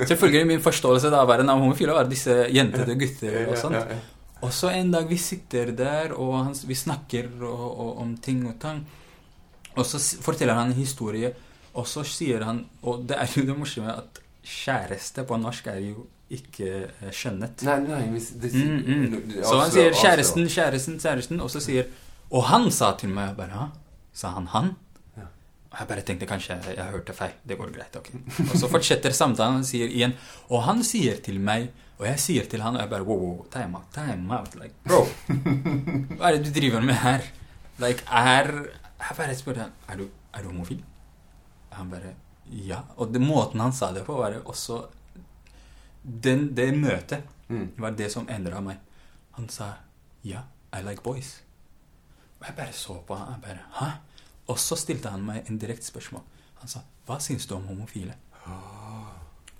Selvfølgelig 0.04 0.50
min 0.52 0.64
forståelse 0.64 1.10
da 1.10 1.24
var 1.26 1.42
en 1.42 1.50
av 1.50 1.62
homofile 1.64 1.96
var 1.96 2.10
disse 2.12 2.36
jentete 2.52 2.98
gutter 3.00 3.38
og 3.48 3.56
sånt. 3.58 3.96
Og 4.40 4.52
så 4.56 4.72
en 4.72 4.92
dag 4.92 5.08
vi 5.10 5.18
sitter 5.20 5.74
der, 5.76 6.14
og 6.16 6.36
han, 6.38 6.54
vi 6.68 6.76
snakker 6.78 7.28
og, 7.44 7.66
og, 7.68 7.92
om 8.04 8.14
ting 8.24 8.46
og 8.48 8.56
tang. 8.62 8.84
Og 9.76 9.86
så 9.88 10.00
forteller 10.24 10.56
han 10.56 10.72
en 10.72 10.80
historie, 10.80 11.34
og 11.74 11.86
så 11.88 12.04
sier 12.08 12.44
han 12.48 12.64
Og 12.82 13.04
det 13.08 13.18
er 13.20 13.30
jo 13.36 13.44
det 13.48 13.56
morsomme 13.58 13.94
at 13.94 14.20
kjæreste 14.50 15.24
på 15.28 15.38
norsk 15.38 15.68
er 15.70 15.80
jo 15.84 16.08
ikke 16.34 16.68
eh, 16.88 17.10
skjønnet. 17.14 17.64
Nei, 17.66 17.80
nei 17.88 18.04
hvis 18.14 18.30
det, 18.42 18.52
Mm, 18.54 18.84
mm. 18.86 19.34
Så 19.44 19.58
han 19.60 19.72
sier 19.74 19.96
kjæresten, 19.98 20.46
kjæresten, 20.50 21.00
kjæresten, 21.02 21.42
og 21.42 21.50
så 21.50 21.62
sier 21.64 21.90
Og 22.30 22.44
han 22.46 22.70
sa 22.72 22.92
til 22.98 23.10
meg 23.10 23.36
bare, 23.38 23.50
Hæ? 23.50 23.66
Sa 24.14 24.30
han 24.36 24.48
han? 24.54 24.72
Ja. 25.18 25.26
Og 25.72 25.78
jeg 25.80 25.88
bare 25.88 26.02
tenkte 26.06 26.26
kanskje 26.30 26.58
jeg, 26.58 26.78
jeg 26.78 26.86
hørte 26.94 27.14
feil. 27.14 27.34
Det 27.48 27.58
går 27.58 27.72
greit, 27.74 27.96
ok. 27.98 28.10
Og 28.52 28.56
så 28.62 28.70
fortsetter 28.70 29.12
samtalen, 29.16 29.62
han 29.62 29.66
sier 29.66 29.88
igjen 29.90 30.14
Og 30.50 30.64
han 30.68 30.84
sier 30.84 31.18
til 31.26 31.40
meg, 31.40 31.70
og 32.00 32.06
jeg 32.08 32.20
sier 32.20 32.46
til 32.50 32.62
han, 32.62 32.76
og 32.78 32.82
jeg 32.82 32.90
bare 32.94 33.04
wow, 33.04 33.18
wow, 33.26 33.46
time 33.54 33.76
out, 33.82 33.90
time 33.94 34.30
out. 34.38 34.54
Like, 34.56 34.76
bro, 34.86 35.02
hva 36.18 36.30
er 36.30 36.38
det 36.38 36.46
du 36.48 36.54
driver 36.60 36.82
med 36.86 36.96
her? 37.02 37.26
Like, 37.80 38.06
er 38.12 38.54
Jeg 39.00 39.18
bare 39.18 39.36
spør 39.36 39.64
han, 39.66 39.74
er 39.90 39.98
du, 39.98 40.08
er 40.34 40.44
du 40.44 40.48
homofil? 40.52 40.84
Han 41.80 41.90
bare 41.92 42.14
ja. 42.52 42.82
Og 42.98 43.12
det, 43.14 43.22
måten 43.22 43.62
han 43.64 43.74
sa 43.76 43.92
det 43.96 44.04
på, 44.08 44.16
var 44.20 44.34
det 44.36 44.44
også 44.46 44.84
den, 46.04 46.50
Det 46.56 46.72
møtet 46.76 47.24
Mm. 47.50 47.72
var 47.82 47.92
det 47.98 48.12
som 48.14 48.28
endra 48.30 48.60
meg. 48.62 48.78
Han 49.34 49.48
sa 49.50 49.72
ja, 50.24 50.44
I 50.72 50.84
like 50.86 51.02
boys. 51.02 51.40
Og 52.40 52.46
jeg 52.46 52.56
bare 52.60 52.74
så 52.78 53.00
på 53.08 53.16
han, 53.18 53.32
jeg 53.34 53.42
bare 53.42 53.64
hæ? 53.80 53.88
Og 54.48 54.60
så 54.62 54.78
stilte 54.78 55.10
han 55.10 55.24
meg 55.26 55.50
en 55.50 55.58
direkte 55.58 55.88
spørsmål. 55.90 56.22
Han 56.62 56.68
sa 56.70 56.84
hva 57.08 57.18
syns 57.20 57.48
du 57.50 57.56
om 57.56 57.66
homofile? 57.66 58.14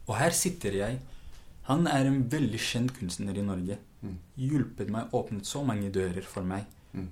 Og 0.06 0.16
her 0.18 0.30
sitter 0.38 0.78
jeg. 0.78 1.00
Han 1.70 1.88
er 1.88 2.06
en 2.06 2.24
veldig 2.30 2.60
kjent 2.62 2.94
kunstner 2.98 3.38
i 3.38 3.42
Norge. 3.46 3.78
Mm. 4.02 4.16
Hjulpet 4.38 4.90
meg, 4.94 5.10
åpnet 5.14 5.46
så 5.50 5.64
mange 5.66 5.90
dører 5.94 6.26
for 6.26 6.46
meg. 6.46 6.66
Mm. 6.94 7.08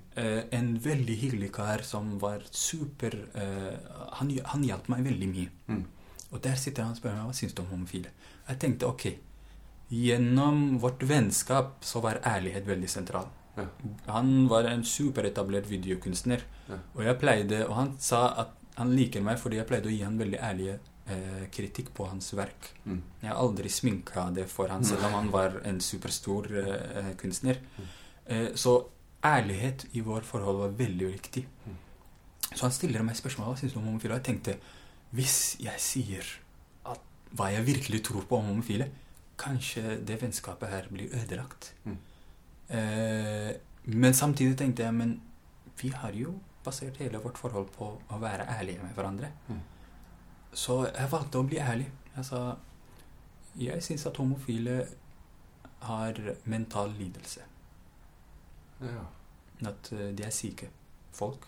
En 0.50 0.70
veldig 0.82 1.14
hyggelig 1.20 1.52
kar 1.54 1.84
som 1.86 2.16
var 2.18 2.42
super 2.50 3.14
uh, 3.36 3.76
Han, 4.18 4.32
han 4.50 4.64
hjalp 4.66 4.88
meg 4.90 5.04
veldig 5.06 5.28
mye. 5.30 5.52
Mm. 5.68 5.84
Og 6.32 6.42
der 6.42 6.58
sitter 6.58 6.82
han 6.82 6.96
og 6.96 6.98
spør 6.98 7.14
meg 7.14 7.28
hva 7.28 7.36
syns 7.38 7.54
du 7.54 7.62
om 7.62 7.70
homofile. 7.70 8.10
Jeg 8.48 8.58
tenkte 8.64 8.88
ok, 8.90 9.06
gjennom 9.94 10.78
vårt 10.82 11.04
vennskap 11.08 11.78
så 11.86 12.02
var 12.04 12.20
ærlighet 12.26 12.66
veldig 12.68 12.90
sentral. 12.90 13.30
Ja. 13.56 13.64
Han 14.12 14.48
var 14.50 14.68
en 14.70 14.84
superetablert 14.84 15.70
videokunstner, 15.70 16.44
Ja. 16.68 16.76
og 16.94 17.02
jeg 17.02 17.18
pleide 17.18 17.66
Og 17.66 17.74
han 17.74 17.96
sa 17.98 18.34
at 18.36 18.50
han 18.76 18.92
liker 18.94 19.20
meg 19.24 19.38
fordi 19.38 19.56
jeg 19.56 19.66
pleide 19.66 19.88
å 19.88 19.90
gi 19.90 20.02
han 20.04 20.18
veldig 20.18 20.38
ærlige 20.38 20.78
eh, 21.08 21.48
kritikk 21.50 21.90
på 21.94 22.06
hans 22.06 22.34
verk. 22.36 22.74
Mm. 22.84 23.00
Jeg 23.22 23.30
har 23.30 23.40
aldri 23.42 23.68
sminka 23.68 24.30
det 24.30 24.46
for 24.48 24.68
han, 24.68 24.84
selv 24.84 25.08
om 25.08 25.16
han 25.16 25.30
var 25.30 25.60
en 25.64 25.80
superstor 25.80 26.46
eh, 26.62 27.10
kunstner. 27.16 27.58
Eh, 28.26 28.54
så 28.54 28.76
ærlighet 29.24 29.86
i 29.92 30.02
vår 30.04 30.26
forhold 30.26 30.58
var 30.62 30.76
veldig 30.78 31.12
viktig. 31.12 31.46
Mm. 31.66 31.78
Så 32.54 32.64
han 32.64 32.74
stiller 32.74 33.04
meg 33.04 33.18
spørsmål 33.18 33.50
hva 33.50 33.60
syns 33.60 33.74
du 33.74 33.80
om 33.80 33.88
homofile. 33.90 34.14
Og 34.16 34.20
jeg 34.20 34.28
tenkte 34.30 34.58
hvis 35.16 35.56
jeg 35.62 35.80
sier 35.80 36.34
hva 37.36 37.50
jeg 37.52 37.66
virkelig 37.66 38.02
tror 38.04 38.24
på 38.28 38.38
om 38.38 38.46
homofile, 38.48 38.88
kanskje 39.38 39.98
det 40.06 40.16
vennskapet 40.22 40.70
her 40.72 40.86
blir 40.92 41.12
ødelagt. 41.14 41.74
Mm. 41.84 41.98
Eh, 42.68 43.50
men 43.84 44.14
samtidig 44.14 44.56
tenkte 44.58 44.82
jeg 44.82 44.94
men 44.94 45.18
vi 45.80 45.92
har 45.94 46.12
jo 46.16 46.38
basert 46.64 46.96
hele 46.96 47.20
vårt 47.22 47.38
forhold 47.38 47.68
på 47.76 47.90
å 48.08 48.20
være 48.20 48.48
ærlige 48.58 48.82
med 48.82 48.96
hverandre. 48.96 49.30
Mm. 49.48 49.60
Så 50.52 50.80
jeg 50.88 51.12
valgte 51.12 51.40
å 51.40 51.46
bli 51.46 51.60
ærlig. 51.60 51.86
Jeg 52.16 52.24
sa 52.24 52.42
jeg 53.58 53.82
syns 53.82 54.06
at 54.06 54.16
homofile 54.16 54.80
har 55.86 56.18
mental 56.44 56.90
lidelse. 56.98 57.44
Ja. 58.80 59.04
At 59.68 59.92
eh, 59.92 60.10
de 60.14 60.26
er 60.26 60.34
syke 60.34 60.70
folk 61.14 61.46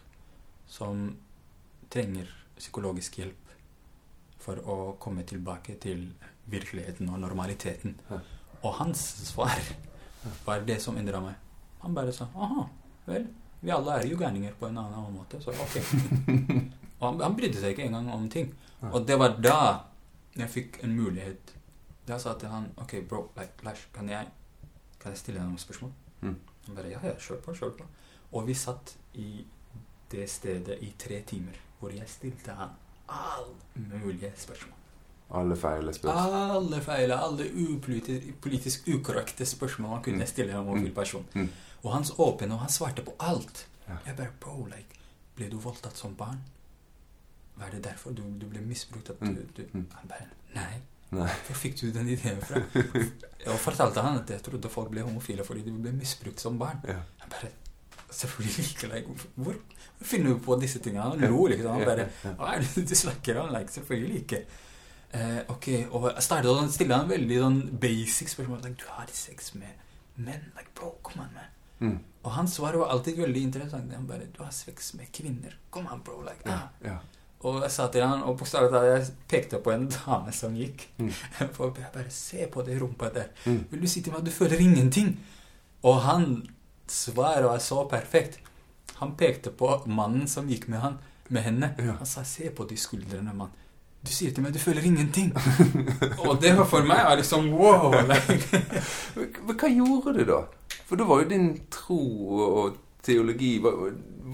som 0.70 1.16
trenger 1.90 2.28
psykologisk 2.58 3.20
hjelp 3.20 3.54
for 4.40 4.60
å 4.64 4.76
komme 5.02 5.24
tilbake 5.28 5.76
til 5.82 6.08
virkeligheten 6.50 7.10
og 7.12 7.20
normaliteten. 7.22 7.96
Ja. 8.10 8.20
Og 8.62 8.74
hans 8.80 9.02
svar 9.28 9.60
var 10.46 10.64
det 10.66 10.80
som 10.82 10.98
endra 11.00 11.20
meg. 11.24 11.36
Han 11.80 11.94
bare 11.96 12.12
sa 12.12 12.28
aha, 12.34 12.66
vel, 13.06 13.26
vi 13.60 13.72
alle 13.72 13.96
er 14.00 14.08
jo 14.08 14.18
gærninger 14.20 14.56
på 14.58 14.68
en 14.68 14.80
annen 14.80 15.14
måte, 15.14 15.40
så 15.40 15.52
ok. 15.52 15.76
og 17.00 17.06
han, 17.06 17.22
han 17.24 17.36
brydde 17.36 17.60
seg 17.60 17.74
ikke 17.74 17.88
engang 17.88 18.10
om 18.12 18.28
ting. 18.32 18.52
Ja. 18.80 18.92
Og 18.92 19.06
det 19.08 19.16
var 19.20 19.36
da 19.40 19.60
jeg 20.36 20.52
fikk 20.52 20.80
en 20.84 20.94
mulighet. 20.96 21.54
Da 22.08 22.18
sa 22.18 22.34
jeg 22.34 22.44
til 22.44 22.54
han 22.54 22.70
ok, 22.80 22.94
bro, 23.08 23.26
like, 23.36 23.64
Lars, 23.64 23.86
kan 23.94 24.08
jeg, 24.08 24.28
kan 25.00 25.14
jeg 25.14 25.20
stille 25.20 25.40
deg 25.40 25.48
noen 25.48 25.60
spørsmål? 25.60 25.92
Mm. 26.20 26.36
Han 26.66 26.74
bare 26.76 26.90
ja, 26.90 26.98
ja, 27.02 27.14
kjør 27.18 27.40
på, 27.44 27.54
kjør 27.54 27.70
på. 27.78 27.84
Og 28.32 28.46
vi 28.46 28.54
satt 28.54 28.96
i 29.14 29.44
det 30.10 30.28
stedet 30.30 30.78
i 30.82 30.92
tre 30.98 31.22
timer, 31.26 31.56
hvor 31.80 31.90
jeg 31.94 32.08
stilte 32.08 32.52
han 32.54 32.70
alle 33.08 33.54
mulige 34.02 34.32
spørsmål. 34.36 34.76
Alle 35.34 35.56
feile 35.56 35.92
spørsmål. 35.94 36.34
Alle 36.56 36.80
feile, 36.82 37.14
alle 37.22 37.44
politisk 38.42 38.88
ukorrekte 38.88 39.46
spørsmål 39.46 39.90
man 39.90 40.02
kunne 40.02 40.18
Mm. 40.24 40.26
stille 40.26 40.50
en 40.52 40.56
homofil 40.64 40.88
Mm. 40.88 40.94
person. 40.94 41.26
Mm. 41.34 41.48
Og 41.84 41.92
hans 41.92 42.12
åpen, 42.18 42.52
og 42.52 42.58
han 42.60 42.68
svarte 42.68 43.02
på 43.02 43.14
alt. 43.20 43.68
Ja. 43.88 43.96
Jeg 44.06 44.16
bare, 44.16 44.28
bro, 44.40 44.64
like, 44.64 44.98
ble 45.36 45.48
du 45.50 45.56
voldtatt 45.58 45.96
som 45.96 46.14
barn? 46.14 46.40
Var 47.56 47.70
det 47.70 47.84
derfor 47.84 48.10
du, 48.10 48.22
du 48.40 48.46
ble 48.46 48.60
misbrukt? 48.60 49.10
At 49.10 49.20
du, 49.20 49.26
Mm. 49.26 49.48
du? 49.56 49.62
Mm. 49.72 49.86
Han 49.94 50.08
bare, 50.08 50.26
nei. 50.54 50.80
Nei. 51.10 51.26
Hvor 51.46 51.58
fikk 51.58 51.80
du 51.80 51.88
den 51.94 52.08
ideen 52.14 52.38
fra? 52.44 52.60
og 53.50 53.58
fortalte 53.58 54.04
han 54.04 54.20
at 54.20 54.30
jeg 54.30 54.44
trodde 54.46 54.70
folk 54.70 54.92
ble 54.92 55.02
homofile 55.06 55.44
fordi 55.46 55.64
de 55.66 55.74
ble 55.74 55.92
misbrukt 55.96 56.42
som 56.42 56.58
barn. 56.60 56.82
Ja. 56.86 57.00
Han 57.24 57.32
bare, 57.32 57.50
selvfølgelig 58.14 58.66
ikke, 58.68 58.90
like, 58.94 59.28
hvor, 59.34 59.58
finner 60.00 60.34
du 60.34 60.42
på 60.44 60.56
disse 60.62 60.82
tingene? 60.82 61.08
Han 61.10 61.30
lo 61.30 61.46
liksom, 61.50 61.72
han 61.74 61.86
bare, 61.88 62.08
hva 62.38 62.54
er 62.56 62.66
det 62.66 62.86
du 62.90 62.94
snakker 62.98 63.42
om? 63.42 63.50
Like, 63.54 63.72
selvfølgelig 63.74 64.22
ikke. 64.24 64.42
Eh, 65.10 65.40
ok, 65.50 65.68
og 65.90 66.10
jeg 66.12 66.22
startet 66.22 66.50
å 66.52 66.68
stille 66.70 66.94
han 67.00 67.10
veldig 67.10 67.38
sånn 67.42 67.60
basic 67.82 68.30
spørsmål. 68.30 68.62
Like, 68.66 68.78
du 68.78 68.86
har 68.94 69.10
sex 69.14 69.54
med 69.58 70.20
menn? 70.20 70.44
Like, 70.54 70.70
bro, 70.78 70.92
kom 71.06 71.24
an, 71.24 71.32
man. 71.34 71.56
Mm. 71.80 71.96
Og 72.22 72.34
hans 72.36 72.54
svar 72.58 72.76
var 72.76 72.92
alltid 72.92 73.18
veldig 73.18 73.42
interessant. 73.48 73.90
Han 73.96 74.06
bare, 74.06 74.28
du 74.30 74.42
har 74.44 74.52
sex 74.54 74.92
med 74.98 75.10
kvinner. 75.16 75.56
Kom 75.74 75.88
an, 75.90 76.02
bro. 76.06 76.20
Like, 76.26 76.44
Ja. 76.46 76.58
ah. 76.68 76.86
Ja. 76.86 76.98
Og 77.40 77.62
jeg 77.62 77.72
sa 77.72 77.86
til 77.88 78.04
han, 78.04 78.22
og 78.28 78.36
bokstavelig 78.36 78.72
talt, 78.74 78.88
jeg 78.90 79.28
pekte 79.30 79.60
på 79.64 79.72
en 79.72 79.86
dame 79.88 80.32
som 80.36 80.56
gikk. 80.56 80.84
Mm. 81.00 81.12
For 81.56 81.72
jeg 81.72 81.92
bare, 81.94 82.10
se 82.12 82.48
på 82.52 82.64
det 82.66 82.76
rumpa 82.82 83.08
der. 83.14 83.30
Mm. 83.46 83.62
Vil 83.70 83.84
du 83.84 83.88
si 83.88 84.02
til 84.02 84.12
meg 84.12 84.20
at 84.20 84.28
du 84.28 84.34
føler 84.34 84.60
ingenting? 84.60 85.14
Og 85.82 86.02
han 86.04 86.26
svaret 86.90 87.46
var 87.48 87.62
så 87.64 87.86
perfekt. 87.88 88.40
Han 89.00 89.16
pekte 89.16 89.50
på 89.56 89.72
mannen 89.86 90.28
som 90.28 90.48
gikk 90.50 90.68
med 90.68 90.84
han, 90.84 91.00
med 91.28 91.46
henne. 91.46 91.72
Ja. 91.78 91.96
Han 92.02 92.06
sa, 92.06 92.26
se 92.28 92.50
på 92.52 92.68
de 92.68 92.76
skuldrene, 92.76 93.32
mann. 93.32 93.56
Du 94.00 94.08
sier 94.12 94.32
til 94.32 94.44
meg 94.44 94.54
du 94.56 94.60
føler 94.60 94.84
ingenting. 94.88 95.32
og 96.24 96.38
det 96.40 96.54
var 96.56 96.68
for 96.68 96.84
meg 96.88 97.02
var 97.04 97.18
liksom 97.20 97.50
wow. 97.52 97.92
Like. 98.08 98.60
Men 99.44 99.56
hva 99.60 99.68
gjorde 99.68 100.14
du 100.16 100.22
da? 100.28 100.38
For 100.88 101.00
da 101.00 101.08
var 101.08 101.20
jo 101.20 101.28
din 101.32 101.50
tro 101.72 102.00
og 102.46 102.78
teologi 103.02 103.58
var, 103.62 103.72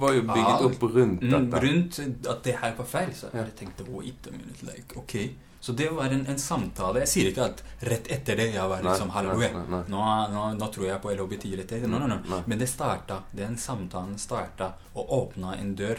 var 0.00 0.12
jo 0.16 0.22
bygget 0.28 0.62
opp 0.68 0.82
rundt 0.94 1.22
Mm, 1.22 1.30
dette. 1.50 1.60
rundt 1.66 1.98
at 2.28 2.42
det 2.44 2.54
her 2.60 2.74
var 2.78 2.84
feil, 2.84 3.12
så 3.14 3.30
jeg 3.32 3.54
tenkte 3.56 3.84
å, 3.88 4.00
a 4.02 4.30
minute, 4.32 4.62
like, 4.66 4.96
ok. 4.96 5.16
Så 5.60 5.72
det 5.72 5.88
var 5.90 6.12
en, 6.14 6.26
en 6.30 6.38
samtale. 6.38 7.00
Jeg 7.02 7.08
sier 7.08 7.30
ikke 7.32 7.44
at 7.50 7.62
rett 7.88 8.10
etter 8.12 8.36
det 8.36 8.52
jeg 8.54 8.68
var 8.70 8.82
liksom 8.84 9.08
nei, 9.08 9.22
nei, 9.24 9.64
nei. 9.72 9.80
Nå, 9.90 10.02
nå, 10.34 10.42
nå 10.60 10.68
tror 10.70 10.86
jeg 10.86 11.00
på 11.02 11.10
LHBT-rettigheter. 11.10 11.88
No, 11.90 11.98
no, 12.06 12.18
no. 12.28 12.42
Men 12.46 12.58
det 12.60 12.68
starta, 12.70 13.22
den 13.34 13.56
samtalen 13.58 14.18
starta 14.18 14.68
og 14.94 15.10
åpna 15.16 15.56
en 15.58 15.74
dør 15.74 15.98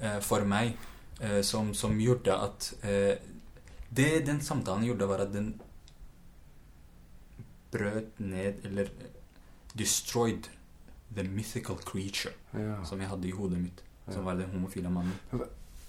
eh, 0.00 0.18
for 0.24 0.46
meg 0.48 0.72
eh, 1.20 1.42
som, 1.42 1.74
som 1.74 1.98
gjorde 2.00 2.32
at 2.46 2.70
eh, 2.84 3.18
Det 3.92 4.24
den 4.24 4.40
samtalen 4.40 4.86
gjorde, 4.86 5.08
var 5.10 5.26
at 5.26 5.32
den 5.34 5.50
brøt 7.72 8.18
ned, 8.20 8.64
eller 8.64 8.88
destroyed, 9.76 10.48
the 11.14 11.22
mythical 11.24 11.76
creature 11.76 12.32
Ja. 12.54 12.84
som 12.84 13.00
jeg 13.00 13.08
hadde 13.08 13.28
i 13.28 13.30
hodet 13.30 13.58
mitt. 13.62 13.82
Som 14.10 14.24
var 14.24 14.34
den 14.34 14.50
homofile 14.50 14.90
mannen. 14.90 15.12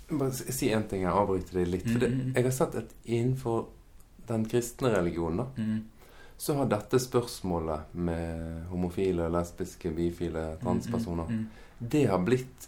Bare 0.09 0.31
si- 0.31 0.69
én 0.69 0.75
en 0.77 0.87
ting, 0.87 1.01
jeg 1.01 1.11
avbryter 1.11 1.53
deg 1.53 1.67
litt. 1.67 1.89
For 1.89 1.99
det, 1.99 2.09
Mm, 2.11 2.19
mm, 2.19 2.25
mm. 2.27 2.33
jeg 2.35 2.43
har 2.43 2.51
sett 2.51 2.75
at 2.75 2.93
innenfor 3.05 3.65
den 4.27 4.45
kristne 4.45 4.89
religionen 4.93 5.37
da, 5.37 5.45
Mm. 5.57 5.83
så 6.37 6.55
har 6.55 6.65
dette 6.65 6.99
spørsmålet 6.99 7.81
med 7.93 8.65
homofile, 8.69 9.29
lesbiske, 9.31 9.91
bifile, 9.95 10.57
transpersoner 10.63 11.25
Mm, 11.29 11.47
Det 11.89 12.07
har 12.07 12.17
blitt 12.19 12.67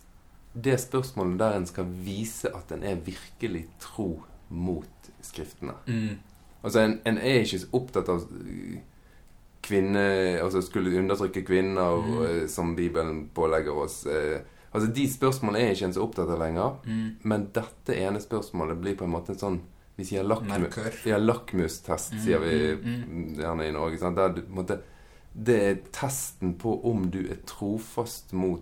det 0.61 0.79
spørsmålet 0.79 1.37
der 1.37 1.53
en 1.57 1.65
skal 1.65 1.85
vise 1.85 2.45
at 2.55 2.71
en 2.71 2.83
er 2.83 2.95
virkelig 2.95 3.67
tro 3.79 4.23
mot 4.49 4.87
Skriftene. 5.21 5.73
mm, 5.87 5.93
mm. 6.09 6.17
Altså, 6.63 6.79
en, 6.79 6.99
en 7.05 7.17
er 7.17 7.43
ikke 7.43 7.65
opptatt 7.73 8.09
av 8.09 8.21
kvinne 9.65 10.03
Altså 10.41 10.61
skulle 10.61 10.93
undertrykke 10.99 11.41
kvinner 11.45 11.97
Mm. 12.05 12.17
øh, 12.25 12.49
som 12.49 12.75
Bibelen 12.75 13.29
pålegger 13.33 13.71
oss. 13.83 14.05
øh. 14.05 14.39
Altså, 14.73 14.91
De 14.91 15.05
spørsmålene 15.13 15.59
er 15.65 15.71
ikke 15.75 15.85
en 15.85 15.93
så 15.93 16.03
opptatt 16.03 16.29
av 16.29 16.39
lenger. 16.39 16.75
Mm. 16.85 17.15
Men 17.23 17.47
dette 17.55 17.95
ene 17.95 18.19
spørsmålet 18.21 18.81
blir 18.81 18.95
på 18.99 19.05
en 19.05 19.11
måte 19.11 19.33
en 19.33 19.39
sånn 19.39 19.61
Vi 19.97 20.03
sier 20.03 20.23
lakmu, 20.27 20.67
lakmustest, 21.23 22.13
Mm, 22.13 22.19
sier 22.19 22.39
vi 22.39 22.75
mm, 22.75 23.35
gjerne 23.39 23.67
i 23.67 23.71
Norge. 23.71 23.97
Sant? 23.97 24.17
Der 24.17 24.33
du, 24.35 24.41
måte, 24.51 24.79
det 25.33 25.55
er 25.63 25.77
testen 25.91 26.57
på 26.59 26.73
om 26.91 27.09
du 27.11 27.21
er 27.31 27.37
trofast 27.47 28.33
mot 28.33 28.61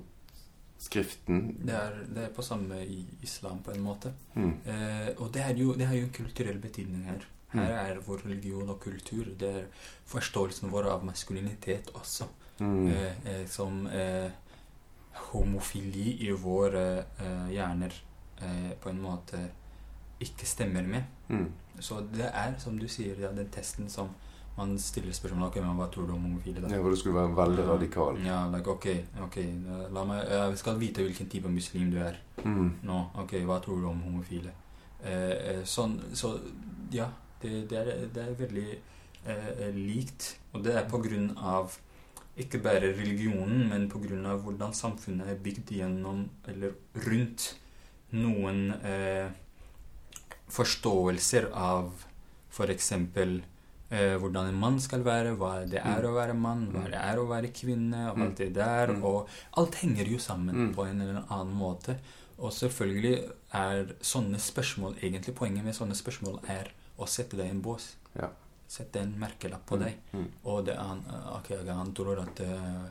Skriften. 0.84 1.56
Det 1.64 1.74
er, 1.74 1.94
det 2.14 2.24
er 2.26 2.32
på 2.36 2.44
samme 2.44 2.82
i 2.84 3.06
islam, 3.24 3.60
på 3.64 3.72
en 3.72 3.84
måte. 3.86 4.12
Mm. 4.36 4.50
Eh, 4.68 5.10
og 5.18 5.30
det 5.34 5.46
jo, 5.58 5.74
det 5.80 5.88
har 5.88 5.96
jo 5.96 6.04
en 6.10 6.10
kulturell 6.18 6.60
betydning 6.60 7.06
her. 7.08 7.24
Her 7.54 7.74
er 7.96 8.00
vår 8.06 8.24
religion 8.26 8.70
og 8.70 8.80
kultur. 8.82 9.26
Det 9.40 9.50
er 9.50 9.66
forståelsen 10.10 10.72
vår 10.74 10.88
av 10.92 11.04
maskulinitet 11.06 11.92
også. 11.94 12.28
Mm. 12.60 12.88
Eh, 12.92 13.28
eh, 13.30 13.46
som 13.50 13.88
eh, 13.88 14.30
homofili 15.32 16.18
i 16.28 16.32
våre 16.32 16.86
eh, 17.20 17.48
hjerner 17.54 17.94
eh, 18.42 18.72
på 18.82 18.90
en 18.90 19.02
måte 19.02 19.40
ikke 20.24 20.46
stemmer 20.48 20.86
med. 20.88 21.04
Mm. 21.30 21.48
Så 21.80 22.02
det 22.14 22.30
er, 22.30 22.54
som 22.62 22.78
du 22.80 22.88
sier, 22.88 23.18
ja, 23.20 23.32
den 23.36 23.50
testen 23.54 23.90
som 23.90 24.10
man 24.58 24.76
stiller 24.78 25.14
spørsmål 25.18 25.48
ok, 25.48 25.56
men 25.66 25.78
hva 25.80 25.88
tror 25.92 26.06
du 26.08 26.14
om 26.14 26.26
homofile. 26.28 26.62
da? 26.62 26.70
Ja, 26.70 26.82
for 26.84 26.94
du 26.94 27.00
skulle 27.00 27.18
være 27.18 27.34
veldig 27.40 27.64
radikal. 27.72 28.20
Ja, 28.22 28.44
like, 28.54 28.70
ok, 28.70 28.86
ok, 29.26 29.38
la 29.96 30.04
meg, 30.06 30.28
jeg 30.30 30.60
skal 30.62 30.78
vite 30.82 31.02
hvilken 31.08 31.30
type 31.32 31.50
muslim 31.50 31.90
du 31.92 31.98
er 32.06 32.20
Mm. 32.44 32.70
nå. 32.84 33.00
Ok, 33.22 33.34
hva 33.46 33.60
tror 33.62 33.82
du 33.82 33.88
om 33.88 34.02
homofile? 34.02 34.52
Eh, 35.04 35.58
eh, 35.58 35.64
sånn, 35.66 35.98
så 36.14 36.40
ja, 36.92 37.08
det, 37.44 37.70
det, 37.70 37.78
er, 37.78 38.08
det 38.14 38.24
er 38.24 38.36
veldig 38.40 38.68
eh, 39.28 39.74
likt. 39.76 40.38
Og 40.54 40.64
det 40.66 40.76
er 40.76 40.88
av 41.38 41.78
ikke 42.38 42.64
bare 42.64 42.94
religionen, 42.98 43.68
men 43.70 43.88
av 44.26 44.42
hvordan 44.44 44.74
samfunnet 44.74 45.28
er 45.30 45.36
bygd 45.44 45.70
gjennom, 45.78 46.24
eller 46.50 46.74
rundt, 47.06 47.52
noen 48.14 48.72
eh, 48.86 49.30
forståelser 50.54 51.48
av 51.54 51.92
for 52.54 52.70
eksempel 52.70 53.40
eh, 53.94 54.16
hvordan 54.22 54.50
en 54.50 54.58
mann 54.60 54.80
skal 54.82 55.04
være, 55.06 55.36
hva 55.38 55.64
det 55.70 55.80
er 55.82 56.02
Mm. 56.02 56.10
å 56.10 56.14
være 56.16 56.34
mann, 56.34 56.68
hva 56.72 56.84
Mm. 56.84 56.92
det 56.92 57.00
er 57.00 57.18
å 57.18 57.28
være 57.30 57.54
kvinne, 57.54 58.10
og 58.12 58.18
Mm. 58.18 58.24
alt 58.24 58.36
det 58.38 58.54
der. 58.54 58.90
Og 59.04 59.28
alt 59.58 59.76
henger 59.76 60.06
jo 60.08 60.18
sammen 60.18 60.56
Mm. 60.56 60.74
på 60.76 60.86
en 60.90 61.02
eller 61.02 61.24
annen 61.30 61.56
måte. 61.56 61.98
Og 62.40 62.52
selvfølgelig 62.52 63.30
er 63.54 63.86
sånne 64.02 64.38
spørsmål 64.40 64.96
Egentlig 65.02 65.36
poenget 65.36 65.64
med 65.64 65.76
sånne 65.76 65.94
spørsmål 65.96 66.40
er 66.50 66.68
å 66.98 67.08
sette 67.08 67.38
deg 67.38 67.48
i 67.48 67.50
en 67.56 67.62
bås. 67.62 67.96
Ja. 68.20 68.30
Sette 68.68 69.02
en 69.02 69.16
merkelapp 69.20 69.66
på 69.70 69.76
Mm. 69.78 69.84
deg. 69.84 69.96
Mm. 70.14 70.28
Og 70.46 70.66
det 70.66 70.76
han, 70.78 71.02
okay, 71.38 71.58
han 71.68 71.94
tror 71.94 72.20
at 72.22 72.40
uh, 72.42 72.86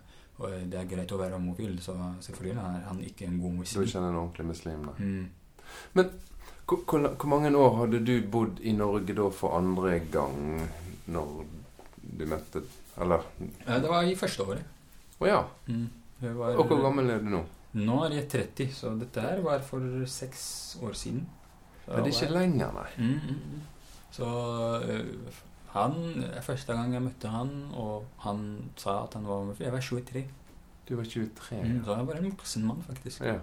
det 0.66 0.74
er 0.78 0.84
greit 0.90 1.12
å 1.12 1.18
være 1.18 1.34
homofil, 1.38 1.78
så 1.80 1.94
selvfølgelig 2.20 2.56
er 2.58 2.84
han 2.88 3.00
ikke 3.04 3.26
en 3.26 3.40
god 3.40 3.52
muslim. 3.60 3.82
Du 3.82 3.86
er 3.86 3.90
ikke 3.90 4.02
en 4.08 4.16
ordentlig 4.18 4.46
muslim, 4.46 4.84
da. 4.86 4.92
Mm. 4.98 5.30
Hvor, 6.66 6.78
hvor, 6.86 7.08
hvor 7.16 7.28
mange 7.28 7.50
år 7.56 7.76
hadde 7.80 8.00
du 8.06 8.14
bodd 8.30 8.60
i 8.62 8.72
Norge 8.72 9.14
da 9.14 9.28
for 9.34 9.56
andre 9.58 9.98
gang 10.12 10.68
når 11.06 11.44
du 12.18 12.24
møtte 12.26 12.62
Eller 13.00 13.22
Eh, 13.66 13.80
Det 13.80 13.88
var 13.88 14.02
i 14.04 14.14
første 14.14 14.42
året. 14.44 14.64
Å 15.20 15.26
ja. 15.26 15.42
Mm. 15.66 15.88
Var, 16.20 16.56
Og 16.60 16.66
hvor 16.68 16.82
gammel 16.82 17.10
er 17.10 17.18
du 17.24 17.30
nå? 17.32 17.42
Nå 17.74 18.04
er 18.04 18.10
jeg 18.18 18.28
30, 18.28 18.72
så 18.76 18.90
dette 19.00 19.20
her 19.24 19.40
var 19.40 19.60
for 19.64 19.80
seks 20.06 20.76
år 20.82 20.92
siden. 20.92 21.22
Så 21.86 21.94
Men 21.96 22.04
det 22.04 22.12
er 22.12 22.18
ikke 22.18 22.34
lenger, 22.36 22.72
nei. 22.76 22.90
Mm, 22.98 23.14
mm, 23.14 23.38
mm. 23.54 23.62
Så 24.12 24.28
øh, 24.84 25.32
han 25.72 26.24
Første 26.42 26.72
gang 26.76 26.92
jeg 26.94 27.02
møtte 27.02 27.28
han, 27.32 27.50
og 27.72 28.04
han 28.20 28.70
sa 28.76 29.02
at 29.06 29.14
han 29.16 29.26
var 29.26 29.54
Jeg 29.60 29.72
var 29.72 29.80
23. 29.80 30.24
Du 30.88 30.96
var 30.96 31.04
23. 31.04 31.62
Mm, 31.62 31.84
så 31.84 31.96
jeg 31.96 32.06
var 32.06 32.14
en 32.20 32.30
voksen 32.30 32.66
mann, 32.66 32.84
faktisk. 32.86 33.20
Ja. 33.20 33.38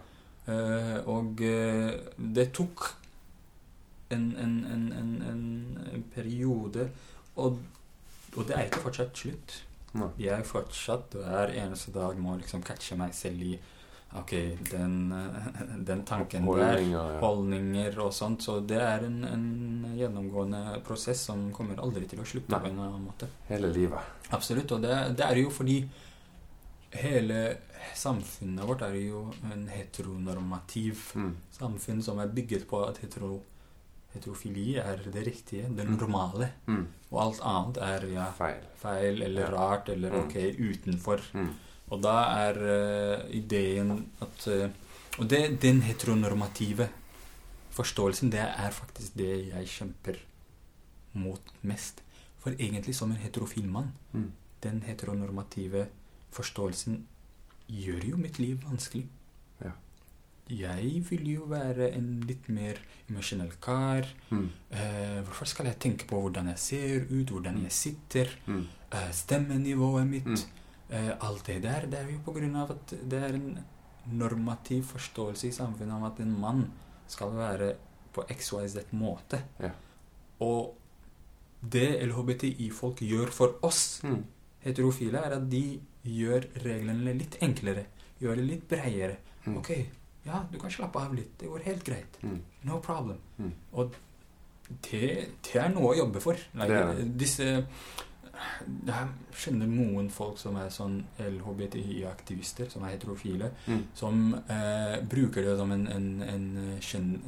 Uh, 0.50 1.08
og 1.08 1.42
uh, 1.42 1.92
det 2.36 2.52
tok 2.54 2.84
en, 4.10 4.36
en, 4.38 4.66
en, 4.66 4.94
en, 4.94 5.12
en, 5.22 5.44
en 5.94 6.06
periode 6.16 6.90
og, 7.36 7.60
og 8.38 8.48
det 8.48 8.56
er 8.56 8.64
ikke 8.66 8.82
fortsatt 8.88 9.18
slutt. 9.18 9.58
Nei. 9.94 10.10
Jeg 10.22 10.46
fortsatt 10.46 11.14
hver 11.18 11.54
eneste 11.54 11.94
dag 11.94 12.18
må 12.18 12.36
liksom 12.38 12.64
catche 12.66 12.98
meg 12.98 13.14
selv 13.18 13.42
i 13.46 13.54
Ok, 14.18 14.32
den, 14.72 15.14
den 15.86 16.04
tanken 16.04 16.46
der. 16.46 16.48
Holdninger, 16.50 17.12
ja. 17.14 17.20
Holdninger 17.22 18.00
og 18.00 18.14
sånt. 18.14 18.42
Så 18.42 18.60
det 18.66 18.80
er 18.82 19.04
en, 19.06 19.24
en 19.24 19.96
gjennomgående 19.98 20.82
prosess 20.84 21.22
som 21.30 21.52
kommer 21.54 21.78
aldri 21.84 22.08
til 22.10 22.20
å 22.20 22.26
slutte 22.26 22.50
Nei. 22.56 22.60
på 22.64 22.72
en 22.72 22.80
annen 22.80 23.04
måte. 23.06 23.28
Hele 23.50 23.70
livet. 23.74 24.00
Absolutt. 24.34 24.72
Og 24.72 24.82
det, 24.82 24.96
det 25.20 25.26
er 25.28 25.36
jo 25.44 25.50
fordi 25.54 25.84
hele 26.98 27.58
samfunnet 27.96 28.66
vårt 28.66 28.82
er 28.88 28.96
jo 28.98 29.28
en 29.54 29.68
heteronormativ 29.70 31.12
Mm. 31.16 31.36
samfunn 31.54 32.02
som 32.04 32.20
er 32.20 32.28
bygget 32.34 32.66
på 32.68 32.82
at 32.88 32.98
hetero, 33.04 33.42
heterofili 34.16 34.78
er 34.82 34.98
det 35.06 35.26
riktige, 35.28 35.70
det 35.76 35.86
Mm. 35.86 35.98
normale. 36.00 36.50
Mm. 36.68 36.88
Og 37.12 37.22
alt 37.22 37.42
annet 37.46 37.78
er 37.78 38.08
ja, 38.14 38.26
Feil. 38.32 38.64
feil 38.76 39.22
eller 39.22 39.42
Ja. 39.52 39.56
rart 39.56 39.90
eller 39.90 40.10
Mm. 40.10 40.26
ok, 40.26 40.36
utenfor. 40.58 41.22
Mm. 41.34 41.54
Og 41.90 42.02
da 42.04 42.16
er 42.46 42.60
uh, 42.60 43.30
ideen 43.36 44.06
at 44.22 44.48
uh, 44.48 44.70
Og 45.20 45.30
det, 45.30 45.62
den 45.62 45.82
heteronormative 45.82 46.88
forståelsen, 47.76 48.32
det 48.32 48.40
er 48.40 48.72
faktisk 48.72 49.18
det 49.18 49.48
jeg 49.50 49.68
kjemper 49.68 50.16
mot 51.14 51.42
mest. 51.62 52.02
For 52.40 52.52
egentlig, 52.56 52.96
som 52.96 53.12
en 53.12 53.18
heterofil 53.18 53.68
mann, 53.68 53.92
Mm. 54.14 54.32
den 54.64 54.82
heteronormative 54.88 55.88
forståelsen 56.32 57.06
gjør 57.70 58.10
jo 58.10 58.18
mitt 58.18 58.40
liv 58.40 58.58
vanskelig. 58.70 59.06
Ja. 59.64 59.72
Jeg 60.50 61.04
vil 61.10 61.28
jo 61.34 61.44
være 61.52 61.92
en 61.98 62.22
litt 62.28 62.48
mer 62.50 62.80
emosjonell 63.10 63.52
kar. 63.62 64.08
Mm. 64.32 64.50
Uh, 64.72 65.22
hvorfor 65.26 65.46
skal 65.46 65.66
jeg 65.66 65.80
tenke 65.80 66.08
på 66.08 66.22
hvordan 66.22 66.48
jeg 66.48 66.60
ser 66.60 67.02
ut, 67.12 67.30
hvordan 67.30 67.64
jeg 67.64 67.72
sitter, 67.72 68.28
Mm. 68.48 68.68
uh, 68.94 69.12
stemmenivået 69.12 70.08
mitt? 70.08 70.48
Eh, 70.90 71.12
alt 71.22 71.46
det 71.46 71.60
der, 71.64 71.86
det 71.86 72.00
er 72.00 72.08
jo 72.10 72.20
på 72.26 72.34
grunn 72.34 72.56
av 72.58 72.72
at 72.74 72.94
det 73.10 73.20
er 73.24 73.36
en 73.38 73.60
normativ 74.10 74.84
forståelse 74.90 75.48
i 75.48 75.54
samfunnet 75.54 75.94
om 75.94 76.04
at 76.08 76.20
en 76.24 76.32
mann 76.42 76.64
skal 77.08 77.30
være 77.36 77.76
på 78.16 78.24
XYZ 78.34 78.88
måte. 78.98 79.38
Ja. 79.62 79.70
Og 80.42 80.76
det 81.62 82.00
LHBTI-folk 82.08 83.04
gjør 83.06 83.30
for 83.36 83.60
oss 83.68 84.02
Mm. 84.04 84.24
heterofile, 84.66 85.18
er 85.26 85.36
at 85.38 85.50
de 85.50 85.80
gjør 86.06 86.48
reglene 86.64 87.14
litt 87.18 87.38
enklere. 87.42 87.86
Gjør 88.22 88.36
det 88.36 88.46
litt 88.48 88.68
bredere. 88.68 89.18
Mm. 89.46 89.58
Ok, 89.58 89.70
ja, 90.26 90.42
du 90.52 90.58
kan 90.60 90.72
slappe 90.72 90.96
av 91.00 91.14
litt. 91.14 91.38
Det 91.38 91.48
går 91.48 91.64
helt 91.66 91.84
greit. 91.86 92.18
Mm. 92.24 92.42
No 92.64 92.80
problem. 92.80 93.18
Mm. 93.38 93.54
Og 93.74 93.94
det, 94.90 95.30
det 95.44 95.56
er 95.56 95.70
noe 95.70 95.94
å 95.94 95.98
jobbe 95.98 96.20
for. 96.22 96.36
Like. 96.56 97.06
Disse 97.18 97.66
Jeg 98.88 99.08
skjønner 99.36 99.68
noen 99.68 100.10
folk 100.10 100.38
som 100.40 100.56
er 100.62 100.70
sånn 100.72 101.02
LHBTI-aktivister, 101.20 102.70
som 102.72 102.84
er 102.84 102.96
heterofile, 102.98 103.52
Mm. 103.68 103.84
som 103.96 104.34
eh, 104.50 105.00
bruker 105.10 105.44
det 105.44 105.58
som 105.58 105.72
en, 105.72 105.88
en, 105.88 106.22
en 106.24 106.78
kjønn... 106.80 107.22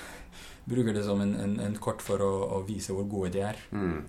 bruker 0.70 0.92
det 0.94 1.04
som 1.04 1.20
en, 1.20 1.34
en, 1.40 1.60
en 1.60 1.76
kort 1.82 2.02
for 2.02 2.18
å, 2.22 2.32
å 2.58 2.60
vise 2.66 2.92
hvor 2.94 3.06
gode 3.10 3.32
de 3.34 3.40
er. 3.46 3.56
Mm. 3.72 4.02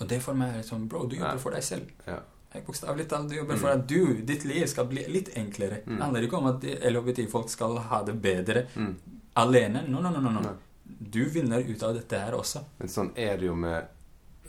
Og 0.00 0.08
det 0.08 0.20
for 0.22 0.34
meg 0.38 0.58
er 0.60 0.62
sånn 0.66 0.86
Bro, 0.88 1.06
du 1.10 1.16
jobber 1.16 1.38
for 1.42 1.50
deg 1.56 1.64
selv. 1.64 1.88
Ja. 2.06 2.20
Bokstavelig 2.64 3.04
talt, 3.10 3.28
du 3.30 3.36
jobber 3.36 3.54
Mm. 3.56 3.60
for 3.60 3.70
at 3.74 3.86
du, 3.88 4.22
ditt 4.26 4.44
liv, 4.48 4.64
skal 4.70 4.86
bli 4.88 5.04
litt 5.08 5.28
enklere. 5.36 5.82
Mm. 5.86 5.96
Det 5.96 6.02
handler 6.04 6.26
ikke 6.28 6.38
om 6.40 6.46
at 6.52 6.64
LHBTI-folk 6.64 7.50
skal 7.52 7.76
ha 7.90 8.02
det 8.06 8.14
bedre 8.22 8.66
Mm. 8.76 8.94
alene. 9.36 9.84
No, 9.88 10.00
no, 10.00 10.10
no, 10.10 10.20
no, 10.30 10.40
no. 10.40 10.54
Du 11.00 11.24
vinner 11.28 11.60
ut 11.60 11.82
av 11.82 11.94
dette 11.94 12.18
her 12.18 12.32
også. 12.32 12.62
Men 12.78 12.88
sånn 12.88 13.10
er 13.16 13.36
det 13.38 13.46
jo 13.46 13.54
med 13.54 13.86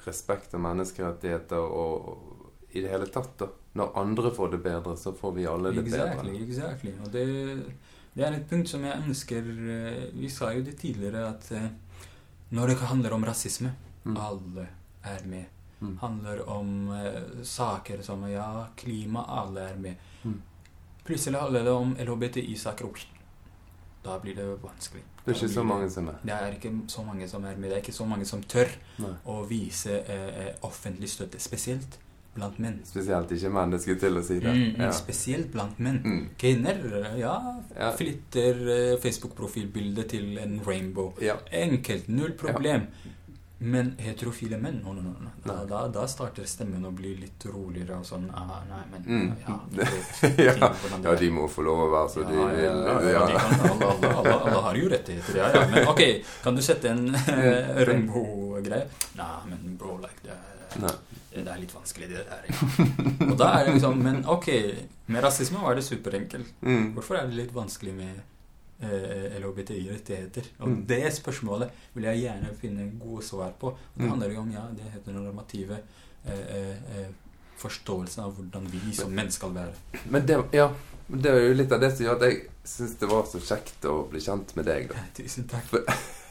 respekt 0.06 0.54
og 0.56 0.62
menneskerettigheter 0.64 1.58
og, 1.60 2.10
i 2.72 2.84
det 2.84 2.91
hele 2.91 3.10
tatt, 3.12 3.34
da. 3.39 3.50
Når 3.80 3.91
andre 4.02 4.32
får 4.34 4.52
det 4.56 4.62
bedre, 4.66 4.95
så 4.97 5.14
får 5.14 5.32
vi 5.36 5.45
alle 5.47 5.72
det 5.74 5.84
Exactly, 5.86 6.32
bedre. 6.32 6.47
exactly. 6.47 6.93
Og 7.06 7.12
det, 7.14 7.26
det 8.16 8.26
er 8.26 8.38
et 8.38 8.47
punkt 8.50 8.70
som 8.70 8.84
jeg 8.84 9.04
ønsker 9.06 9.45
eh, 9.45 10.08
Vi 10.18 10.30
sa 10.34 10.50
jo 10.56 10.64
det 10.66 10.74
tidligere 10.82 11.28
at 11.30 11.52
eh, 11.54 11.70
når 12.50 12.68
det 12.74 12.78
handler 12.89 13.14
om 13.14 13.26
rasisme 13.30 13.76
Mm. 14.06 14.18
Alle 14.18 14.68
er 15.04 15.26
med. 15.28 15.45
Mm. 15.80 15.97
Handler 15.97 16.50
om 16.50 16.89
uh, 16.89 17.43
saker 17.43 18.02
som 18.02 18.24
ja, 18.32 18.66
klima, 18.76 19.26
alle 19.28 19.62
er 19.70 19.76
med. 19.76 19.95
Mm. 20.24 20.41
Plutselig 21.06 21.39
handler 21.39 21.64
det 21.64 21.72
om 21.72 21.95
LHBTI-saker. 22.00 23.06
Da 24.04 24.20
blir 24.20 24.36
det 24.36 24.47
vanskelig. 24.64 25.04
Det 25.30 25.38
er 25.38 25.46
ikke 25.46 25.54
så 25.54 25.64
mange 25.64 25.90
som 25.94 26.08
er. 26.12 26.20
Det 26.26 26.36
er 26.36 26.52
ikke 26.58 26.72
så 26.88 27.04
mange 27.06 27.28
som 27.30 27.46
er 27.46 27.56
med. 27.56 27.70
Det 27.70 27.78
er 27.78 27.82
ikke 27.84 27.94
så 27.96 28.06
mange 28.10 28.26
som 28.26 28.42
tør 28.44 28.72
Nei. 29.00 29.14
å 29.26 29.40
vise 29.50 30.00
eh, 30.02 30.30
eh, 30.48 30.54
offentlig 30.68 31.10
støtte. 31.10 31.40
Spesielt 31.40 32.00
blant 32.36 32.60
menn. 32.62 32.80
Spesielt 32.86 33.32
ikke 33.36 33.50
menn, 33.52 33.72
det 33.74 33.82
skulle 33.84 34.00
til 34.00 34.18
å 34.20 34.24
si 34.24 34.40
det. 34.40 34.52
Mm, 34.54 34.66
mm, 34.76 34.82
Ja. 34.86 34.92
Spesielt 34.96 35.52
blant 35.52 35.80
menn. 35.80 36.02
Mm. 36.06 36.26
Kvinner, 36.40 36.82
ja, 37.18 37.36
Ja. 37.76 37.92
flytter 37.98 38.62
eh, 38.76 38.98
Facebook-profilbildet 39.02 40.10
til 40.10 40.38
en 40.38 40.60
rainbow. 40.68 41.14
Ja. 41.22 41.36
Enkelt, 41.52 42.08
null 42.10 42.34
problem. 42.34 42.88
Men 43.62 43.89
heterofile 43.99 44.55
menn, 44.57 44.78
no, 44.86 44.93
no, 44.95 45.01
no, 45.03 45.12
no. 45.20 45.30
Da, 45.43 45.66
da, 45.68 45.80
da 45.91 46.05
starter 46.07 46.45
stemmen 46.47 46.86
å 46.88 46.91
bli 46.95 47.10
litt 47.20 47.43
roligere 47.51 47.97
og 47.99 48.05
sånn 48.07 48.30
ah, 48.32 48.62
Nei, 48.70 48.84
men 48.93 49.03
Mm. 49.10 49.34
ja, 49.43 49.57
Ja. 50.22 50.28
det 50.30 50.45
ja, 50.45 51.12
er. 51.12 51.20
de 51.20 51.30
må 51.36 51.47
få 51.51 51.66
lov 51.68 51.82
å 51.84 51.89
være 51.91 52.10
så 52.14 52.24
de 52.24 52.38
vil. 52.38 52.64
ja, 52.64 52.95
ja, 53.03 53.26
ja, 53.36 54.30
alle, 54.32 54.62
har 54.64 54.80
jo 54.80 54.88
rettigheter, 54.93 55.38
ja, 55.41 55.49
ja. 55.57 55.66
Men 55.74 55.88
ok, 55.91 56.01
kan 56.43 56.55
du 56.55 56.62
sette 56.64 56.89
en 56.93 57.03
eh, 57.36 57.84
rainbow-greie? 57.89 58.88
Nei, 59.20 59.30
men 59.51 59.76
bro, 59.80 59.97
like, 60.05 60.24
det, 60.24 60.95
det 61.36 61.43
er 61.51 61.60
litt 61.60 61.76
vanskelig, 61.76 62.10
det 62.16 62.24
der. 62.32 62.47
Ja. 62.47 63.30
Og 63.32 63.36
da 63.39 63.51
er 63.60 63.66
det 63.68 63.76
liksom 63.76 63.99
Men 64.05 64.24
ok, 64.30 64.47
med 65.12 65.24
rasisme 65.26 65.60
var 65.64 65.76
det 65.76 65.84
superenkelt. 65.84 66.53
Mm. 66.64 66.93
Hvorfor 66.95 67.20
er 67.20 67.28
det 67.28 67.36
litt 67.43 67.53
vanskelig 67.55 67.93
med 67.97 68.22
LHBTI-rettigheter? 68.82 70.44
Og 70.60 70.68
Mm. 70.70 70.86
det 70.88 71.14
spørsmålet 71.14 71.70
vil 71.94 72.04
jeg 72.04 72.22
gjerne 72.24 72.54
finne 72.62 72.92
gode 73.00 73.24
svar 73.24 73.52
på. 73.60 73.68
Og 73.68 73.78
det 73.98 74.04
Mm. 74.06 74.10
handler 74.10 74.30
jo 74.34 74.40
om 74.40 74.52
ja, 74.52 74.62
det 74.76 74.92
heteronormative 74.94 75.78
eh, 76.26 76.34
eh, 76.34 76.70
eh, 77.00 77.08
forståelsen 77.58 78.24
av 78.24 78.34
hvordan 78.36 78.68
vi 78.72 78.94
som 78.94 79.12
menn 79.12 79.32
skal 79.32 79.50
være. 79.54 79.74
Men 80.10 80.26
det, 80.26 80.38
ja, 80.54 80.70
det 81.10 81.26
er 81.26 81.48
jo 81.48 81.54
litt 81.54 81.72
av 81.72 81.80
det 81.82 81.92
som 81.98 82.06
gjør 82.06 82.16
at 82.16 82.22
jeg 82.22 82.42
syns 82.66 82.96
det 83.00 83.10
var 83.10 83.24
så 83.24 83.40
kjekt 83.40 83.82
å 83.86 84.10
bli 84.10 84.20
kjent 84.20 84.56
med 84.56 84.66
deg. 84.66 84.88
da. 84.90 84.96
Tusen 85.16 85.48
takk. 85.48 85.64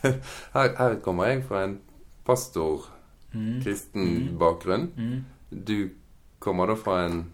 Her, 0.55 0.75
her 0.79 0.95
kommer 1.03 1.27
jeg 1.27 1.45
fra 1.45 1.65
en 1.65 1.81
pastor, 2.25 2.85
Mm. 3.35 3.61
kristen 3.63 4.29
Mm. 4.31 4.39
bakgrunn. 4.39 4.87
Mm. 4.97 5.25
Du 5.65 5.91
kommer 6.41 6.67
da 6.67 6.75
fra 6.77 7.05
en 7.05 7.27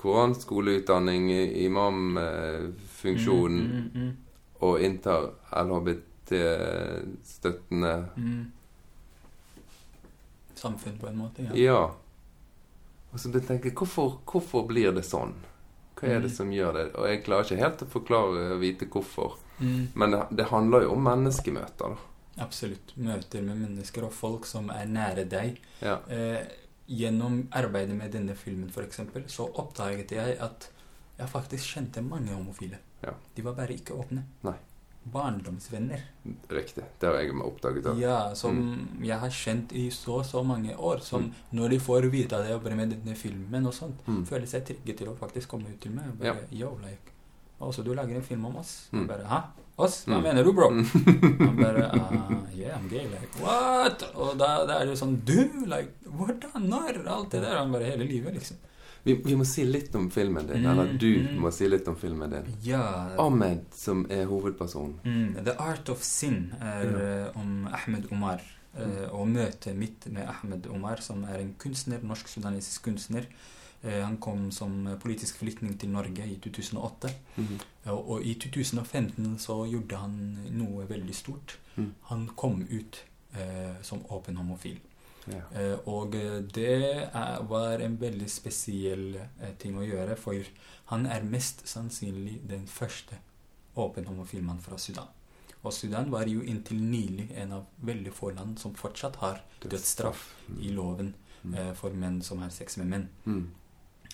koranskoleutdanning, 0.00 1.30
imamfunksjon, 1.66 3.56
Mm, 3.60 3.70
mm, 3.76 3.90
mm, 3.94 4.12
og 4.60 4.80
inntar 4.84 5.30
LHBT-støttende 5.56 7.94
mm. 8.16 8.50
Samfunn, 10.54 10.98
på 11.00 11.06
en 11.08 11.16
måte. 11.16 11.42
Ja. 11.42 11.54
Ja. 11.56 11.90
Og 13.12 13.20
så 13.20 13.30
jeg 13.32 13.46
tenker 13.48 13.64
jeg, 13.70 13.76
hvorfor, 13.78 14.18
hvorfor 14.28 14.66
blir 14.68 14.92
det 14.94 15.04
sånn? 15.08 15.32
Hva 15.96 16.08
er 16.08 16.20
det 16.20 16.30
Mm. 16.30 16.36
som 16.36 16.50
gjør 16.52 16.72
det? 16.76 16.86
Og 16.96 17.06
jeg 17.08 17.24
klarer 17.24 17.44
ikke 17.44 17.56
helt 17.64 17.82
å 17.82 17.86
forklare 17.86 18.52
og 18.54 18.60
vite 18.60 18.86
hvorfor. 18.86 19.32
Mm. 19.58 19.88
Men 19.94 20.10
det, 20.10 20.22
det 20.36 20.44
handler 20.52 20.80
jo 20.82 20.90
om 20.92 21.02
menneskemøter, 21.04 21.88
da. 21.88 21.96
Absolutt. 22.44 22.92
Møter 22.96 23.42
med 23.42 23.56
mennesker 23.60 24.02
og 24.04 24.12
folk 24.12 24.46
som 24.46 24.70
er 24.70 24.84
nære 24.86 25.24
deg. 25.28 25.58
Ja. 25.82 25.96
Eh, 26.08 26.38
gjennom 26.90 27.44
arbeidet 27.54 27.94
med 27.96 28.10
denne 28.12 28.34
filmen 28.34 28.70
eksempel, 28.82 29.22
så 29.30 29.46
oppdaget 29.62 30.10
jeg 30.16 30.38
at 30.42 30.68
jeg 31.20 31.28
faktisk 31.30 31.74
kjente 31.76 32.02
mange 32.02 32.32
homofile. 32.34 32.78
Ja. 33.04 33.12
De 33.36 33.42
var 33.46 33.54
bare 33.54 33.76
ikke 33.76 33.94
åpne. 33.94 34.24
Nei. 34.42 34.56
Barndomsvenner. 35.12 36.00
Riktig. 36.52 36.84
Det 37.00 37.08
har 37.08 37.14
jeg 37.22 37.32
oppdaget 37.40 37.86
Av. 37.88 37.98
Ja, 38.00 38.16
som 38.36 38.58
jeg 39.02 39.18
har 39.22 39.32
kjent 39.32 39.72
i 39.72 39.86
så 39.94 40.18
så 40.26 40.42
mange 40.44 40.74
år. 40.76 41.00
Som 41.00 41.22
Mm. 41.22 41.32
når 41.52 41.68
de 41.70 41.78
får 41.78 42.10
vite 42.10 42.32
at 42.36 42.44
jeg 42.46 42.52
jobber 42.52 42.74
med 42.76 42.90
denne 42.90 43.16
filmen 43.16 43.66
og 43.66 43.72
sånt, 43.74 43.96
Mm. 44.06 44.24
føler 44.26 44.46
seg 44.46 44.64
trygge 44.66 44.96
til 44.96 45.08
å 45.08 45.16
faktisk 45.16 45.48
komme 45.48 45.68
ut 45.70 45.80
til 45.80 45.92
meg 45.92 46.04
og 46.08 46.18
bare 46.18 46.46
Yo, 46.52 46.76
like 46.82 47.12
Også 47.60 47.84
du 47.84 47.92
lager 47.94 48.16
en 48.16 48.22
film 48.22 48.44
om 48.46 48.56
oss? 48.56 48.88
Mm. 48.92 49.06
bare 49.06 49.24
Hæ? 49.24 49.42
Oss? 49.86 50.02
Hva 50.06 50.18
Mm. 50.18 50.22
mener 50.28 50.44
du, 50.44 50.52
bro? 50.52 50.68
Han 51.44 51.56
bare 51.58 51.86
uh, 51.94 52.32
Yeah, 52.56 52.76
I'm 52.78 52.88
gay. 52.90 53.06
Like, 53.08 53.32
what? 53.42 54.02
Og 54.14 54.36
da, 54.40 54.50
da 54.68 54.80
er 54.82 54.90
det 54.90 54.98
sånn 55.00 55.18
Du, 55.24 55.38
like 55.66 55.92
Hvordan? 56.06 56.66
Når? 56.68 57.00
Alt 57.08 57.30
det 57.36 57.40
der. 57.46 57.56
Han 57.62 57.72
bare 57.72 57.88
Hele 57.92 58.04
livet, 58.08 58.34
liksom. 58.36 58.56
Vi, 59.02 59.14
vi 59.24 59.32
må 59.38 59.46
si 59.48 59.62
litt 59.64 59.94
om 59.96 60.10
filmen 60.12 60.44
din. 60.46 60.60
Mm, 60.60 60.70
Eller 60.74 60.90
du 61.00 61.06
mm. 61.24 61.38
må 61.40 61.48
si 61.56 61.64
litt 61.72 61.86
om 61.88 61.94
filmen 61.96 62.28
din. 62.34 62.48
Ja. 62.66 62.82
Ahmed, 63.22 63.62
som 63.72 64.02
er 64.12 64.26
hovedpersonen. 64.28 64.98
Mm, 65.08 65.38
The 65.46 65.54
Art 65.56 65.88
of 65.88 66.02
Sin 66.04 66.50
er 66.60 66.84
Ja. 66.84 66.98
eh, 67.06 67.38
om 67.40 67.64
Ahmed 67.72 68.10
Omar. 68.12 68.42
eh, 68.76 69.06
og 69.10 69.24
møtet 69.32 69.74
mitt 69.74 70.04
med 70.12 70.28
Ahmed 70.28 70.66
Omar, 70.70 71.00
som 71.02 71.24
er 71.24 71.40
en 71.40 71.54
kunstner, 71.58 71.98
norsk-sudanesisk 72.06 72.84
kunstner. 72.90 73.24
Eh, 73.82 74.02
han 74.04 74.16
kom 74.20 74.50
som 74.52 74.86
eh, 74.86 74.98
politisk 75.00 75.38
flyktning 75.40 75.78
til 75.80 75.88
Norge 75.90 76.26
i 76.26 76.36
2008. 76.44 77.10
Mhm. 77.36 77.58
Og, 77.94 78.10
og 78.10 78.22
i 78.26 78.34
2015 78.34 79.38
så 79.38 79.64
gjorde 79.70 79.96
han 79.96 80.18
noe 80.52 80.84
veldig 80.88 81.14
stort. 81.14 81.58
Mm. 81.76 81.94
Han 82.10 82.26
kom 82.36 82.60
ut 82.70 82.98
eh, 83.34 83.78
som 83.82 84.02
åpen 84.12 84.36
homofil. 84.36 84.78
Ja. 85.30 85.40
Eh, 85.54 85.78
og 85.88 86.14
eh, 86.14 86.40
det 86.54 86.68
er, 87.12 87.42
var 87.48 87.80
en 87.84 87.96
veldig 88.00 88.28
spesiell 88.30 89.16
eh, 89.16 89.54
ting 89.58 89.78
å 89.78 89.84
gjøre, 89.86 90.16
for 90.16 90.36
han 90.92 91.06
er 91.06 91.22
mest 91.24 91.64
sannsynlig 91.68 92.40
den 92.50 92.66
første 92.66 93.16
åpen 93.76 94.04
homofil 94.10 94.42
mann 94.44 94.60
fra 94.60 94.76
Sudan. 94.78 95.08
Og 95.62 95.72
Sudan 95.76 96.08
var 96.10 96.24
jo 96.28 96.40
inntil 96.42 96.80
nylig 96.82 97.30
en 97.36 97.52
av 97.52 97.66
veldig 97.84 98.12
få 98.16 98.30
land 98.36 98.58
som 98.58 98.72
fortsatt 98.74 99.16
har 99.24 99.40
dødsstraff 99.64 100.26
Mm. 100.50 100.60
i 100.62 100.70
loven 100.74 101.14
Mm. 101.44 101.54
eh, 101.54 101.72
for 101.74 101.90
menn 101.96 102.20
som 102.22 102.38
har 102.42 102.50
sex 102.50 102.76
med 102.76 102.86
menn. 102.86 103.08
Mm. 103.24 103.50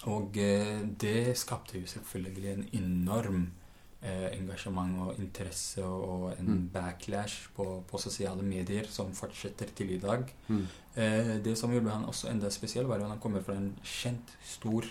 Og 0.04 0.36
eh, 0.36 0.82
det 1.00 1.36
skapte 1.38 1.78
jo 1.80 1.86
selvfølgelig 1.86 2.50
en 2.52 2.68
enorm 2.72 3.48
eh, 4.02 4.28
engasjement 4.36 4.98
og 5.00 5.18
interesse 5.18 5.84
og 5.84 6.34
en 6.38 6.46
Mm. 6.46 6.68
backlash 6.72 7.48
på, 7.56 7.82
på 7.88 7.98
sosiale 7.98 8.42
medier 8.42 8.84
som 8.88 9.12
fortsetter 9.14 9.66
til 9.74 9.90
i 9.90 9.98
dag. 9.98 10.24
Mm. 10.48 10.66
Eh, 10.96 11.38
det 11.44 11.56
som 11.58 11.70
gjorde 11.72 11.90
han 11.90 12.04
også 12.04 12.28
enda 12.30 12.50
spesiell, 12.50 12.86
var 12.86 12.96
at 13.00 13.08
han 13.08 13.18
kommer 13.18 13.40
fra 13.42 13.54
en 13.56 13.72
kjent, 13.82 14.36
stor 14.44 14.84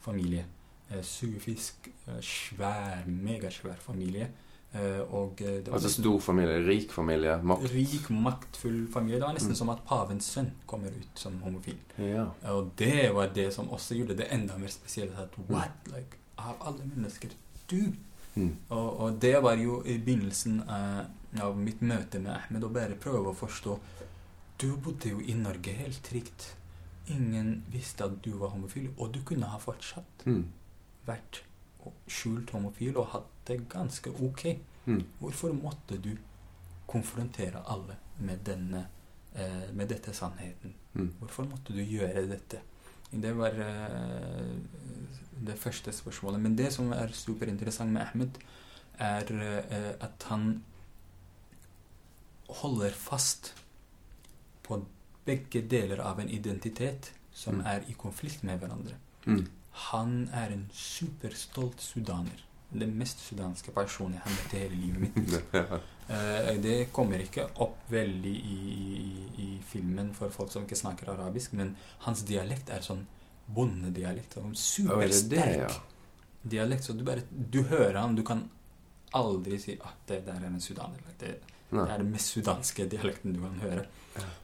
familie. 0.00 0.44
Eh, 0.90 1.02
Sufisk, 1.02 1.88
svær, 2.20 3.04
megasvær 3.06 3.76
familie. 3.80 4.30
Eh, 4.76 5.00
og 5.14 5.40
eh, 5.40 5.60
det 5.64 5.70
var 5.70 5.78
Altså 5.78 5.90
stor 5.94 6.18
familie, 6.20 6.58
rik 6.66 6.90
familie, 6.92 7.36
makt. 7.42 7.68
Rik, 7.72 8.10
maktfull 8.10 8.82
familie. 8.92 9.20
Det 9.20 9.26
var 9.28 9.36
nesten 9.38 9.54
Mm. 9.54 9.60
som 9.62 9.70
at 9.72 9.84
pavens 9.88 10.24
sønn 10.34 10.50
kommer 10.66 10.88
ut 10.92 11.14
som 11.22 11.38
homofil. 11.44 11.78
Ja. 11.98 12.26
Og 12.52 12.72
det 12.78 13.14
var 13.14 13.30
det 13.34 13.52
som 13.54 13.68
også 13.70 13.94
gjorde 13.96 14.16
det 14.18 14.26
enda 14.32 14.58
mer 14.58 14.68
spesielt. 14.68 15.16
At 15.18 15.30
what? 15.48 15.70
Like, 15.86 16.18
av 16.38 16.56
alle 16.60 16.84
mennesker, 16.94 17.30
du! 17.70 17.92
Mm. 18.36 18.56
Og, 18.68 19.00
og 19.00 19.20
det 19.22 19.42
var 19.42 19.56
jo 19.56 19.78
i 19.86 19.96
begynnelsen 19.98 20.58
eh, 20.68 21.40
av 21.42 21.56
mitt 21.56 21.80
møte 21.80 22.18
med 22.20 22.34
Ahmed 22.34 22.64
å 22.64 22.68
bare 22.68 22.94
prøve 23.00 23.30
å 23.32 23.34
forstå 23.34 23.78
Du 24.60 24.76
bodde 24.76 25.08
jo 25.10 25.18
i 25.20 25.32
Norge 25.36 25.72
helt 25.72 26.02
trygt. 26.04 26.54
Ingen 27.08 27.62
visste 27.72 28.04
at 28.04 28.22
du 28.24 28.30
var 28.40 28.48
homofil, 28.54 28.88
og 28.98 29.12
du 29.12 29.20
kunne 29.24 29.46
ha 29.46 29.58
fortsatt 29.58 30.24
Mm. 30.26 30.44
vært 31.06 31.40
skjult 32.08 32.50
homofil 32.50 32.96
og 32.96 33.06
hatt 33.14 33.32
det 33.48 33.68
ganske 33.68 34.10
ok. 34.22 34.58
Mm. 34.86 35.02
Hvorfor 35.20 35.52
måtte 35.52 35.98
du 36.02 36.12
konfrontere 36.86 37.62
alle 37.66 37.96
med, 38.18 38.38
denne, 38.46 38.86
eh, 39.34 39.70
med 39.74 39.88
dette 39.88 40.12
sannheten? 40.14 40.74
Mm. 40.94 41.12
Hvorfor 41.20 41.44
måtte 41.50 41.72
du 41.74 41.82
gjøre 41.82 42.26
dette? 42.30 42.60
Det 43.12 43.32
var 43.36 43.54
eh, 43.54 44.56
det 45.46 45.58
første 45.58 45.92
spørsmålet. 45.92 46.40
Men 46.40 46.56
det 46.58 46.72
som 46.72 46.92
er 46.92 47.12
superinteressant 47.14 47.92
med 47.92 48.02
Ahmed, 48.06 48.38
er 48.98 49.32
eh, 49.42 49.92
at 50.00 50.22
han 50.30 50.62
holder 52.62 52.90
fast 52.94 53.52
på 54.62 54.80
begge 55.26 55.62
deler 55.70 56.00
av 56.00 56.20
en 56.20 56.30
identitet 56.30 57.12
som 57.34 57.54
Mm. 57.60 57.66
er 57.66 57.80
i 57.88 57.92
konflikt 57.92 58.42
med 58.44 58.58
hverandre. 58.60 58.94
Mm. 59.26 59.46
Han 59.76 60.28
er 60.34 60.54
en 60.54 60.68
superstolt 60.72 61.80
sudaner. 61.80 62.42
den 62.76 62.96
mest 62.98 63.20
sudanske 63.22 63.70
personen 63.72 64.16
jeg 64.16 64.22
har 64.24 64.32
møtt 64.34 64.54
i 64.54 64.62
hele 64.64 64.80
livet 64.80 65.00
mitt. 65.04 65.52
Eh, 66.06 66.52
det 66.62 66.92
kommer 66.94 67.18
ikke 67.18 67.48
opp 67.64 67.88
veldig 67.90 68.30
i, 68.30 68.58
i, 69.02 69.14
i 69.42 69.46
filmen 69.66 70.12
for 70.14 70.30
folk 70.30 70.52
som 70.52 70.62
ikke 70.62 70.78
snakker 70.78 71.08
arabisk, 71.10 71.56
men 71.58 71.72
hans 72.04 72.22
dialekt 72.22 72.70
er 72.70 72.84
sånn 72.86 73.00
bondedialekt. 73.56 74.36
Supersterk 74.54 75.64
ja? 75.64 75.80
dialekt. 76.46 76.86
Så 76.86 76.94
du 76.94 77.02
bare 77.02 77.26
Du 77.26 77.64
hører 77.66 77.98
han, 77.98 78.14
du 78.14 78.22
kan 78.22 78.44
aldri 79.18 79.58
si 79.58 79.74
at 79.82 80.06
det 80.06 80.20
der 80.28 80.38
er 80.38 80.46
en 80.46 80.62
sudaner. 80.62 81.02
Det, 81.18 81.34
det 81.72 81.88
er 81.88 81.98
den 81.98 82.14
mest 82.14 82.36
sudanske 82.36 82.86
dialekten 82.90 83.34
du 83.34 83.42
kan 83.42 83.58
høre. 83.64 83.86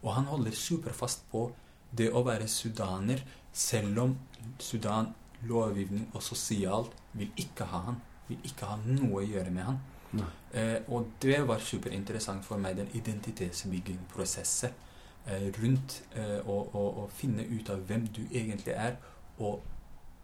Og 0.03 0.13
han 0.17 0.27
holder 0.35 0.59
superfast 0.59 1.29
på 1.31 1.47
det 1.95 2.11
å 2.11 2.25
være 2.27 2.49
sudaner, 2.49 3.23
selv 3.53 3.99
om 4.03 4.19
Sudan 4.59 5.13
lovgivning 5.49 6.09
og 6.15 6.23
sosialt 6.23 6.95
vil 7.13 7.31
ikke 7.37 7.65
ha 7.73 7.79
han. 7.89 8.01
Vil 8.29 8.39
ikke 8.47 8.67
ha 8.71 8.77
noe 8.87 9.23
å 9.23 9.27
gjøre 9.27 9.51
med 9.51 9.65
han. 9.65 9.81
Eh, 10.53 10.79
og 10.93 11.07
det 11.23 11.39
var 11.49 11.59
superinteressant 11.65 12.45
for 12.45 12.61
meg, 12.61 12.77
den 12.77 12.89
identitetsbyggingprosessen 12.93 14.71
eh, 15.27 15.47
rundt 15.63 16.03
eh, 16.15 16.39
å, 16.45 16.59
å, 16.77 16.83
å 17.03 17.07
finne 17.17 17.45
ut 17.49 17.71
av 17.73 17.81
hvem 17.89 18.07
du 18.13 18.23
egentlig 18.31 18.75
er, 18.77 18.99
og 19.39 19.63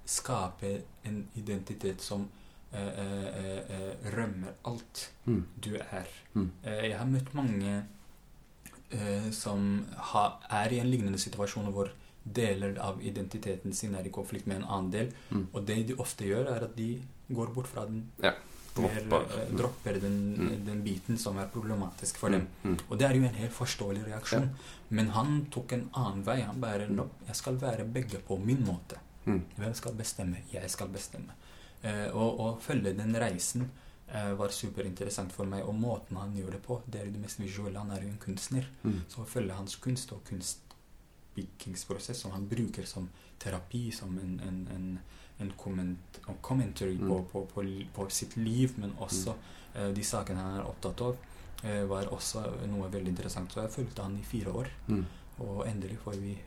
skape 0.09 0.75
en 1.09 1.23
identitet 1.37 2.05
som 2.05 2.27
eh, 2.73 2.81
eh, 2.81 3.59
eh, 3.79 4.13
rømmer 4.15 4.55
alt 4.69 5.09
Mm. 5.29 5.43
du 5.61 5.75
er. 5.77 6.07
Mm. 6.35 6.51
Jeg 6.65 6.95
har 6.99 7.05
møtt 7.07 7.35
mange 7.37 7.73
eh, 8.91 9.31
som 9.33 9.85
ha, 10.13 10.23
er 10.51 10.73
i 10.73 10.79
en 10.81 10.89
lignende 10.89 11.19
situasjon 11.21 11.69
hvor 11.73 11.91
deler 12.35 12.79
av 12.79 13.01
identiteten 13.03 13.73
sin 13.75 13.95
er 13.95 14.07
i 14.07 14.11
konflikt 14.11 14.47
med 14.47 14.57
en 14.63 14.65
annen 14.69 14.91
del. 14.91 15.13
Mm. 15.31 15.47
Og 15.53 15.65
det 15.67 15.87
de 15.89 15.95
ofte 15.99 16.25
gjør, 16.29 16.47
er 16.57 16.65
at 16.69 16.77
de 16.77 17.03
går 17.29 17.55
bort 17.55 17.67
fra 17.67 17.85
den. 17.87 18.11
Ja, 18.23 18.33
mer, 18.79 19.01
dropper. 19.09 19.41
eh, 19.43 19.55
dropper 19.57 20.01
den, 20.01 20.19
Mm. 20.39 20.65
den 20.67 20.83
biten 20.85 21.19
som 21.19 21.39
er 21.39 21.47
problematisk 21.53 22.17
for 22.17 22.31
dem. 22.31 22.47
Mm. 22.65 22.71
Mm. 22.73 22.79
Og 22.91 22.99
det 22.99 23.07
er 23.11 23.15
jo 23.15 23.23
en 23.25 23.35
helt 23.35 23.53
forståelig 23.53 24.05
reaksjon. 24.07 24.51
Men 24.91 25.09
han 25.09 25.47
tok 25.51 25.73
en 25.73 25.91
annen 25.95 26.23
vei. 26.25 26.41
Han 26.43 26.61
bare 26.61 26.89
no, 26.89 27.09
Jeg 27.27 27.37
skal 27.37 27.57
være 27.57 27.85
begge 27.85 28.19
på 28.19 28.39
min 28.39 28.65
måte. 28.65 28.97
Mm. 29.27 29.43
Hvem 29.59 29.75
skal 29.75 29.93
bestemme? 29.95 30.37
Jeg 30.53 30.71
skal 30.71 30.89
bestemme. 30.89 31.33
Eh, 31.83 32.09
og 32.15 32.39
å 32.41 32.59
følge 32.61 32.93
den 32.97 33.15
reisen 33.15 33.71
eh, 34.15 34.33
var 34.35 34.49
superinteressant 34.49 35.33
for 35.33 35.45
meg. 35.45 35.65
Og 35.69 35.75
måten 35.75 36.17
han 36.17 36.33
gjør 36.35 36.51
det 36.53 36.63
på, 36.63 36.81
det 36.91 37.01
er 37.01 37.05
jo 37.07 37.13
det 37.13 37.21
mest 37.21 37.39
visuelle. 37.41 37.79
Han 37.79 37.91
er 37.91 38.01
jo 38.03 38.09
en 38.09 38.19
kunstner. 38.19 38.65
Mm. 38.85 39.01
Så 39.09 39.21
å 39.23 39.27
følge 39.27 39.53
hans 39.59 39.77
kunst 39.77 40.13
og 40.13 40.25
kunstbyggingsprosess 41.43 42.19
som 42.21 42.31
han 42.31 42.49
bruker 42.49 42.85
som 42.85 43.09
terapi, 43.39 43.91
som 43.93 44.19
en, 44.19 44.41
en, 44.41 44.69
en, 44.75 44.99
en 45.39 45.53
comment, 45.57 45.99
en 46.29 46.35
commentary 46.43 46.97
Mm. 46.99 47.09
på, 47.09 47.23
på, 47.33 47.47
på, 47.47 47.65
på 47.95 48.09
sitt 48.11 48.37
liv, 48.37 48.73
men 48.77 48.93
også 48.99 49.35
eh, 49.75 49.93
de 49.95 50.03
sakene 50.05 50.39
han 50.41 50.59
er 50.61 50.67
opptatt 50.67 51.01
av, 51.01 51.17
eh, 51.65 51.85
var 51.87 52.07
også 52.13 52.43
noe 52.67 52.89
veldig 52.91 53.09
interessant. 53.09 53.53
Så 53.53 53.61
jeg 53.63 53.71
fulgte 53.71 54.03
han 54.03 54.17
i 54.19 54.23
fire 54.23 54.51
år, 54.53 54.69
Mm. 54.89 55.05
og 55.39 55.67
endelig 55.67 55.99
får 55.99 56.17
vi, 56.19 56.39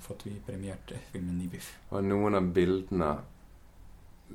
fått 0.00 0.26
vi 0.26 0.36
premiert 0.46 0.92
filmen 1.12 1.40
i 1.42 1.48
BIFF. 1.48 1.72
Og 1.90 2.04
noen 2.04 2.34
av 2.34 2.52
bildene 2.54 3.18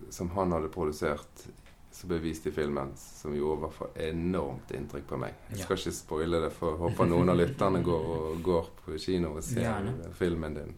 som 0.10 0.30
han 0.36 0.52
hadde 0.52 0.70
produsert, 0.74 1.48
som 1.94 2.10
ble 2.10 2.18
vist 2.24 2.48
i 2.50 2.52
filmen, 2.52 2.92
som 2.98 3.36
gjorde 3.38 3.60
i 3.60 3.64
hvert 3.64 3.76
fall 3.78 3.92
enormt 4.08 4.72
inntrykk 4.74 5.06
på 5.12 5.18
meg. 5.22 5.36
Jeg 5.54 5.66
skal 5.68 5.78
ikke 5.78 5.94
spoile 5.94 6.40
det, 6.42 6.50
for 6.56 6.74
jeg 6.74 6.82
håper 6.82 7.10
noen 7.12 7.30
av 7.30 7.38
lytterne 7.38 7.84
går, 7.86 8.40
går 8.46 8.72
på 8.82 8.98
kino 8.98 9.36
og 9.38 9.44
ser 9.46 9.62
Gjerne. 9.68 10.12
filmen 10.18 10.58
din. 10.58 10.74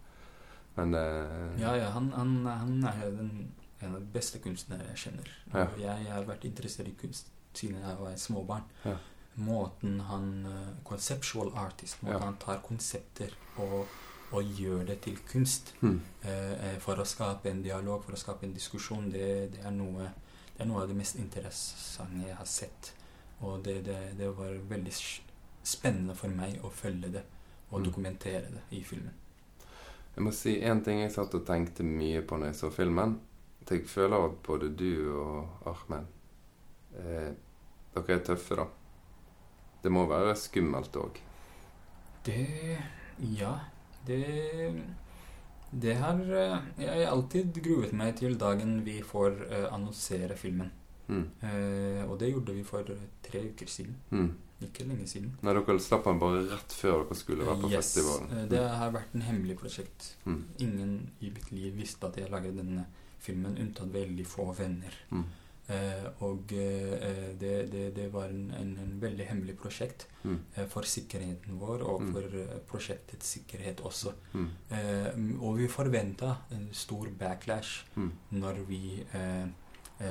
Men 0.76 0.94
uh, 0.94 1.56
Ja, 1.62 1.76
ja, 1.80 1.90
han, 1.96 2.12
han, 2.12 2.34
han 2.46 2.84
er 2.92 3.06
den, 3.16 3.30
en 3.80 3.94
av 3.96 4.02
de 4.02 4.10
beste 4.12 4.40
kunstnere 4.44 4.90
jeg 4.92 4.98
kjenner. 5.06 5.30
Ja. 5.54 5.68
Jeg 5.80 6.10
har 6.12 6.28
vært 6.28 6.44
interessert 6.50 6.92
i 6.92 6.96
kunst 7.00 7.32
siden 7.56 7.80
jeg 7.80 8.00
var 8.02 8.16
småbarn. 8.20 8.66
Ja. 8.84 8.98
Måten 9.36 10.00
han 10.08 10.46
eh, 10.48 10.68
Conceptual 10.88 11.50
artist. 11.60 12.02
Måten 12.04 12.20
Ja. 12.20 12.26
han 12.26 12.38
tar 12.40 12.60
konsepter 12.64 13.32
og, 13.58 13.88
og 14.32 14.44
gjør 14.60 14.84
det 14.88 15.00
til 15.08 15.18
kunst. 15.32 15.74
hmm. 15.82 16.02
eh, 16.24 16.78
for 16.80 17.00
å 17.00 17.06
skape 17.08 17.50
en 17.52 17.64
dialog, 17.64 18.04
for 18.04 18.16
å 18.16 18.20
skape 18.20 18.46
en 18.48 18.54
diskusjon, 18.56 19.10
det, 19.12 19.52
det, 19.56 19.64
er, 19.64 19.72
noe, 19.76 20.10
det 20.56 20.64
er 20.64 20.70
noe 20.70 20.82
av 20.84 20.90
det 20.92 20.98
mest 20.98 21.16
interessante 21.20 22.28
jeg 22.28 22.36
har 22.40 22.50
sett. 22.50 22.94
Og 23.42 23.64
det, 23.66 23.82
det, 23.86 24.00
det 24.20 24.30
var 24.38 24.56
veldig 24.70 24.94
spennende 25.66 26.16
for 26.16 26.30
meg 26.32 26.64
å 26.64 26.72
følge 26.72 27.12
det 27.18 27.26
og 27.72 27.82
Mm. 27.82 27.86
dokumentere 27.86 28.52
det 28.54 28.64
i 28.78 28.84
filmen. 28.84 29.14
Jeg 30.16 30.24
må 30.26 30.32
si 30.36 30.54
én 30.70 30.80
ting 30.86 31.02
jeg 31.02 31.12
satt 31.14 31.36
og 31.38 31.44
tenkte 31.48 31.84
mye 31.88 32.22
på 32.28 32.38
når 32.40 32.52
jeg 32.52 32.58
så 32.62 32.70
filmen. 32.74 33.16
At 33.62 33.72
jeg 33.76 33.88
føler 33.90 34.26
at 34.30 34.38
både 34.48 34.70
du 34.80 34.90
og 35.22 35.68
Ahmed 35.74 36.08
eh, 37.00 37.32
Dere 37.96 38.18
er 38.18 38.26
tøffe, 38.28 38.58
da. 38.60 38.66
Det 39.86 39.92
må 39.96 40.04
være 40.10 40.36
skummelt 40.36 40.98
òg. 41.00 41.22
Det 42.26 42.78
Ja. 43.20 43.60
Det 44.08 44.84
Det 45.72 45.96
har 46.00 46.20
eh, 46.22 46.58
Jeg 46.86 47.08
alltid 47.10 47.58
gruet 47.64 47.94
meg 47.94 48.16
til 48.20 48.38
dagen 48.40 48.80
vi 48.86 49.00
får 49.04 49.38
eh, 49.50 49.68
annonsere 49.74 50.38
filmen. 50.40 50.72
Mm. 51.08 51.26
Eh, 51.46 52.02
og 52.10 52.18
det 52.20 52.32
gjorde 52.32 52.54
vi 52.56 52.64
for 52.66 52.88
tre 53.26 53.44
uker 53.52 53.70
siden. 53.70 53.96
Mm. 54.12 54.32
Ikke 54.66 54.86
lenge 54.88 55.06
siden. 55.08 55.34
Nei, 55.44 55.54
dere 55.54 55.80
slapp 55.84 56.06
den 56.08 56.20
bare 56.22 56.46
rett 56.48 56.74
før 56.74 57.04
dere 57.04 57.18
skulle 57.20 57.46
være 57.46 57.62
på 57.62 57.72
yes. 57.74 57.80
festivalen. 57.94 58.30
eh, 58.38 58.46
Det 58.54 58.62
har 58.80 58.94
vært 58.96 59.16
en 59.18 59.26
hemmelig 59.28 59.58
prosjekt. 59.60 60.14
Mm. 60.26 60.44
Ingen 60.60 60.94
i 61.20 61.30
mitt 61.36 61.52
liv 61.52 61.76
visste 61.76 62.08
at 62.08 62.18
jeg 62.22 62.32
laget 62.32 62.56
denne 62.58 62.86
filmen, 63.20 63.58
unntatt 63.60 63.92
veldig 63.94 64.26
få 64.30 64.52
venner. 64.54 64.96
Mm. 65.12 65.26
Eh, 65.68 66.06
og 66.22 66.52
eh, 66.54 67.32
det, 67.42 67.72
det, 67.72 67.96
det 67.96 68.04
var 68.14 68.26
en, 68.30 68.52
en, 68.54 68.78
en 68.84 69.00
veldig 69.02 69.26
hemmelig 69.32 69.56
prosjekt 69.58 70.08
Mm. 70.26 70.40
eh, 70.58 70.66
for 70.70 70.82
sikkerheten 70.90 71.58
vår 71.60 71.82
og 71.86 72.02
Mm. 72.02 72.14
for 72.14 72.38
prosjektets 72.70 73.28
sikkerhet 73.36 73.82
også. 73.86 74.14
Mm. 74.34 74.48
Eh, 74.72 75.42
og 75.42 75.58
vi 75.58 75.68
forventa 75.68 76.36
en 76.52 76.70
stor 76.74 77.10
backlash 77.20 77.86
Mm. 77.96 78.12
når 78.32 78.54
vi 78.68 78.82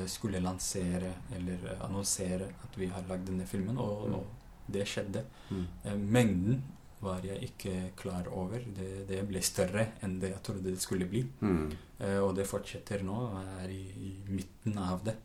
skulle 0.06 0.40
lansere 0.40 1.10
eller 1.36 1.76
annonsere 1.84 2.46
at 2.64 2.78
vi 2.78 2.86
har 2.86 3.02
lagd 3.08 3.26
denne 3.28 3.46
filmen, 3.46 3.76
og, 3.78 4.06
Mm. 4.08 4.14
og 4.14 4.26
det 4.72 4.86
skjedde. 4.88 5.24
Mm. 5.50 5.66
Mengden 6.10 6.62
var 7.02 7.20
jeg 7.22 7.42
ikke 7.42 7.90
klar 7.96 8.26
over. 8.32 8.58
Det, 8.76 9.06
det 9.08 9.28
ble 9.28 9.42
større 9.42 9.86
enn 10.02 10.18
det 10.20 10.30
jeg 10.30 10.42
trodde 10.42 10.62
det 10.70 10.80
skulle 10.80 11.04
bli. 11.06 11.22
Mm. 11.40 11.72
Eh, 12.00 12.18
og 12.18 12.34
det 12.36 12.46
fortsetter 12.46 13.02
nå, 13.04 13.18
Jeg 13.42 13.64
er 13.64 13.68
i, 13.70 13.82
i 13.96 14.14
midten 14.28 14.78
av 14.78 15.04
det. 15.04 15.16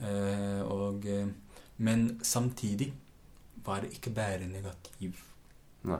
Eh, 0.00 0.60
og, 0.62 1.06
eh, 1.06 1.26
men 1.78 2.20
samtidig 2.22 2.92
var 3.64 3.80
det 3.80 3.92
ikke 3.96 4.10
bare 4.14 4.46
negativ 4.46 5.16
Nei. 5.84 5.98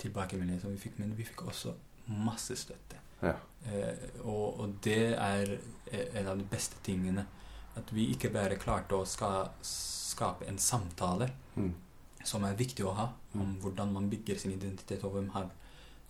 tilbakemelding 0.00 0.60
som 0.60 0.72
vi 0.72 0.78
fikk, 0.80 0.98
men 0.98 1.12
vi 1.16 1.24
fikk 1.28 1.42
også 1.48 1.74
masse 2.08 2.56
støtte. 2.56 2.96
Ja. 3.22 3.34
Eh, 3.68 4.08
og, 4.24 4.60
og 4.60 4.74
det 4.84 5.12
er 5.18 5.58
en 6.14 6.26
av 6.32 6.38
de 6.40 6.44
beste 6.50 6.76
tingene. 6.86 7.26
At 7.76 7.92
vi 7.94 8.08
ikke 8.14 8.32
bare 8.34 8.56
klarte 8.58 8.96
å 8.96 9.04
ska, 9.06 9.48
skape 9.62 10.48
en 10.48 10.58
samtale 10.58 11.30
Mm. 11.56 11.74
som 12.24 12.44
er 12.44 12.54
viktig 12.54 12.84
å 12.86 12.94
ha, 12.94 13.08
om 13.34 13.40
Mm. 13.40 13.60
hvordan 13.60 13.92
man 13.92 14.10
bygger 14.10 14.38
sin 14.38 14.52
identitet, 14.52 15.04
og 15.04 15.12
hvem 15.12 15.28
har 15.30 15.50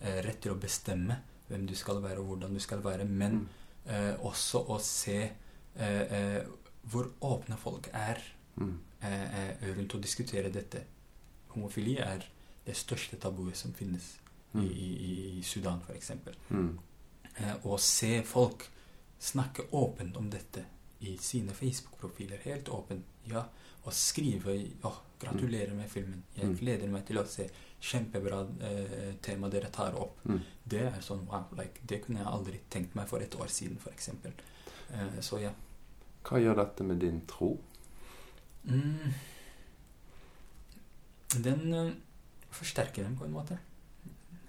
rett 0.01 0.41
til 0.41 0.51
å 0.53 0.59
bestemme 0.59 1.17
hvem 1.49 1.65
du 1.67 1.75
skal 1.75 2.01
være, 2.01 2.19
og 2.19 2.25
hvordan 2.25 2.53
du 2.53 2.59
skal 2.59 2.79
være, 2.81 3.05
men 3.05 3.31
Mm. 3.31 3.47
eh, 3.85 4.15
også 4.19 4.65
å 4.69 4.79
se 4.81 5.31
eh, 5.75 6.43
hvor 6.89 7.11
åpne 7.21 7.57
folk 7.57 7.89
er 7.93 8.21
Mm. 8.57 8.79
eh, 9.01 9.39
eh, 9.61 9.75
rundt 9.77 9.93
å 9.95 9.99
diskutere 10.01 10.49
dette. 10.51 10.83
Homofili 11.49 11.97
er 11.99 12.25
det 12.65 12.75
største 12.75 13.17
tabuet 13.17 13.55
som 13.55 13.73
finnes 13.73 14.17
i, 14.53 14.57
Mm. 14.57 14.65
i, 14.71 15.37
i 15.39 15.41
Sudan, 15.43 15.81
f.eks. 15.87 16.11
Mm. 16.49 16.77
Eh, 17.37 17.55
å 17.65 17.77
se 17.79 18.21
folk 18.23 18.67
snakke 19.19 19.69
åpent 19.71 20.17
om 20.17 20.29
dette 20.29 20.65
i 21.01 21.17
sine 21.17 21.53
Facebook-profiler, 21.53 22.37
helt 22.43 22.69
åpent, 22.69 23.03
ja, 23.25 23.45
og 23.85 23.93
skrive 23.93 24.53
i- 24.55 24.73
åh, 24.83 24.97
gratulerer 25.19 25.73
med 25.73 25.89
filmen, 25.89 26.23
jeg 26.35 26.45
Mm. 26.45 26.57
gleder 26.59 26.87
meg 26.89 27.05
til 27.05 27.17
å 27.17 27.25
se 27.27 27.49
kjempebra 27.81 28.47
eh, 28.61 29.13
tema 29.21 29.49
dere 29.49 29.69
tar 29.71 29.93
opp. 29.95 30.19
Mm. 30.25 30.41
Det 30.67 30.81
er 30.81 30.99
sånn, 31.01 31.25
wow, 31.27 31.45
like, 31.57 31.79
det 31.85 32.03
kunne 32.05 32.17
jeg 32.19 32.27
aldri 32.27 32.59
tenkt 32.69 32.95
meg 32.95 33.07
for 33.07 33.19
et 33.19 33.31
år 33.35 33.47
siden, 33.47 33.77
f.eks. 33.77 34.09
Eh, 34.93 35.19
så 35.21 35.39
ja. 35.41 35.51
Hva 36.27 36.39
gjør 36.39 36.59
dette 36.61 36.85
med 36.85 37.01
din 37.01 37.21
tro? 37.27 37.55
Mm. 38.63 39.13
Den 41.43 41.73
uh, 41.73 41.91
forsterker 42.51 43.03
den 43.03 43.17
på 43.17 43.25
en 43.25 43.35
måte. 43.35 43.57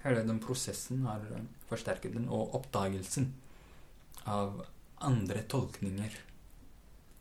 Hele 0.02 0.24
den 0.26 0.40
prosessen 0.42 1.04
har 1.06 1.22
eh, 1.30 1.44
forsterket 1.68 2.14
den, 2.16 2.26
og 2.28 2.56
oppdagelsen 2.58 3.28
av 4.26 4.64
andre 5.02 5.44
tolkninger 5.46 6.16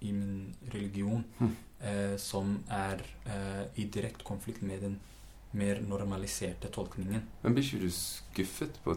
i 0.01 0.11
min 0.11 0.55
religion 0.73 1.23
Mm. 1.39 1.55
uh, 1.85 2.17
som 2.17 2.63
er 2.69 3.01
uh, 3.27 3.65
i 3.75 3.85
direkte 3.85 4.25
konflikt 4.25 4.61
med 4.61 4.81
den 4.81 4.99
mer 5.51 5.81
normaliserte 5.81 6.69
tolkningen. 6.71 7.21
Men 7.43 7.53
blir 7.53 7.63
ikke 7.63 7.85
du 7.85 7.91
skuffet 7.91 8.79
på 8.83 8.95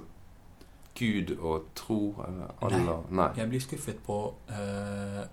Gud 0.94 1.36
og 1.40 1.64
tro 1.74 2.14
eller 2.26 2.52
Allah? 2.62 3.00
Nei. 3.10 3.30
Jeg 3.36 3.48
blir 3.50 3.60
skuffet 3.64 3.98
på 4.06 4.18
eh, 4.48 5.24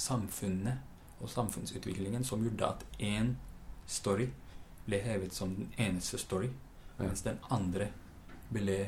samfunnet 0.00 1.20
og 1.20 1.28
samfunnsutviklingen 1.28 2.24
som 2.24 2.42
gjorde 2.44 2.68
at 2.72 2.84
én 3.04 3.34
story 3.86 4.28
ble 4.86 5.00
hevet 5.04 5.34
som 5.36 5.52
den 5.54 5.68
eneste 5.78 6.18
story, 6.18 6.48
mens 6.98 7.22
den 7.26 7.38
andre 7.52 7.90
ble 8.52 8.78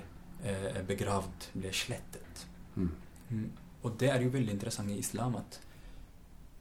eh, 0.42 0.80
begravd, 0.88 1.50
ble 1.54 1.72
slettet. 1.76 2.46
Mm. 2.76 2.88
Mm, 3.30 3.50
Og 3.84 3.96
det 4.00 4.08
er 4.10 4.22
jo 4.22 4.30
veldig 4.30 4.52
interessant 4.54 4.90
i 4.90 4.98
islam 4.98 5.36
at 5.36 5.60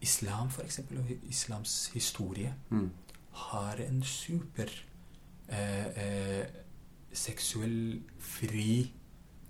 islam, 0.02 0.50
for 0.50 0.64
eksempel, 0.66 0.98
og 1.00 1.12
islams 1.30 1.88
historie, 1.94 2.54
Mm. 2.70 2.90
har 3.32 3.76
en 3.80 4.02
super 4.04 4.70
eh, 5.50 5.86
eh, 5.86 6.46
seksuell 7.14 8.02
fri 8.20 8.92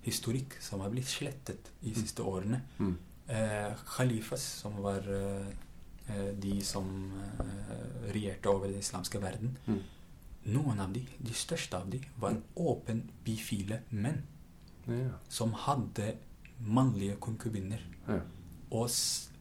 historikk 0.03 0.57
som 0.61 0.81
har 0.81 0.89
blitt 0.89 1.07
slettet 1.07 1.71
de 1.83 1.93
siste 1.95 2.23
årene. 2.25 2.61
Mm. 3.31 3.37
Eh, 3.37 3.73
Khalifas, 3.85 4.41
som 4.61 4.81
var 4.83 4.99
eh, 5.07 5.47
eh, 6.09 6.33
de 6.35 6.61
som 6.61 7.11
eh, 7.39 8.11
regjerte 8.11 8.49
over 8.49 8.67
den 8.67 8.79
islamske 8.79 9.19
verden, 9.21 9.57
Mm. 9.67 9.79
noen 10.45 10.79
av 10.79 10.91
de, 10.93 11.05
de 11.19 11.33
største 11.33 11.77
av 11.77 11.89
de, 11.89 11.99
var 12.19 12.35
åpen 12.55 13.03
bifile 13.25 13.81
menn 13.91 14.23
Ja. 14.87 15.11
som 15.29 15.53
hadde 15.53 16.15
mannlige 16.59 17.15
konkubiner 17.19 17.79
Ja. 18.07 18.19
og 18.71 18.89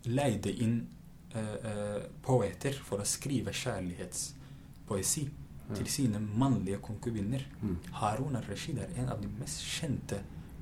leide 0.04 0.50
inn 0.62 0.86
eh, 1.34 1.54
eh, 1.64 2.02
poeter 2.22 2.72
for 2.84 2.98
å 3.00 3.04
skrive 3.06 3.50
kjærlighetspoesi 3.52 5.28
til 5.74 5.86
sine 5.86 6.18
mannlige 6.20 6.78
konkubiner. 6.82 7.44
Mm. 7.62 7.76
Harun 7.92 8.36
al-Rashid 8.36 8.78
er 8.78 8.88
en 8.98 9.08
av 9.08 9.20
de 9.22 9.28
mest 9.38 9.62
kjente 9.62 10.18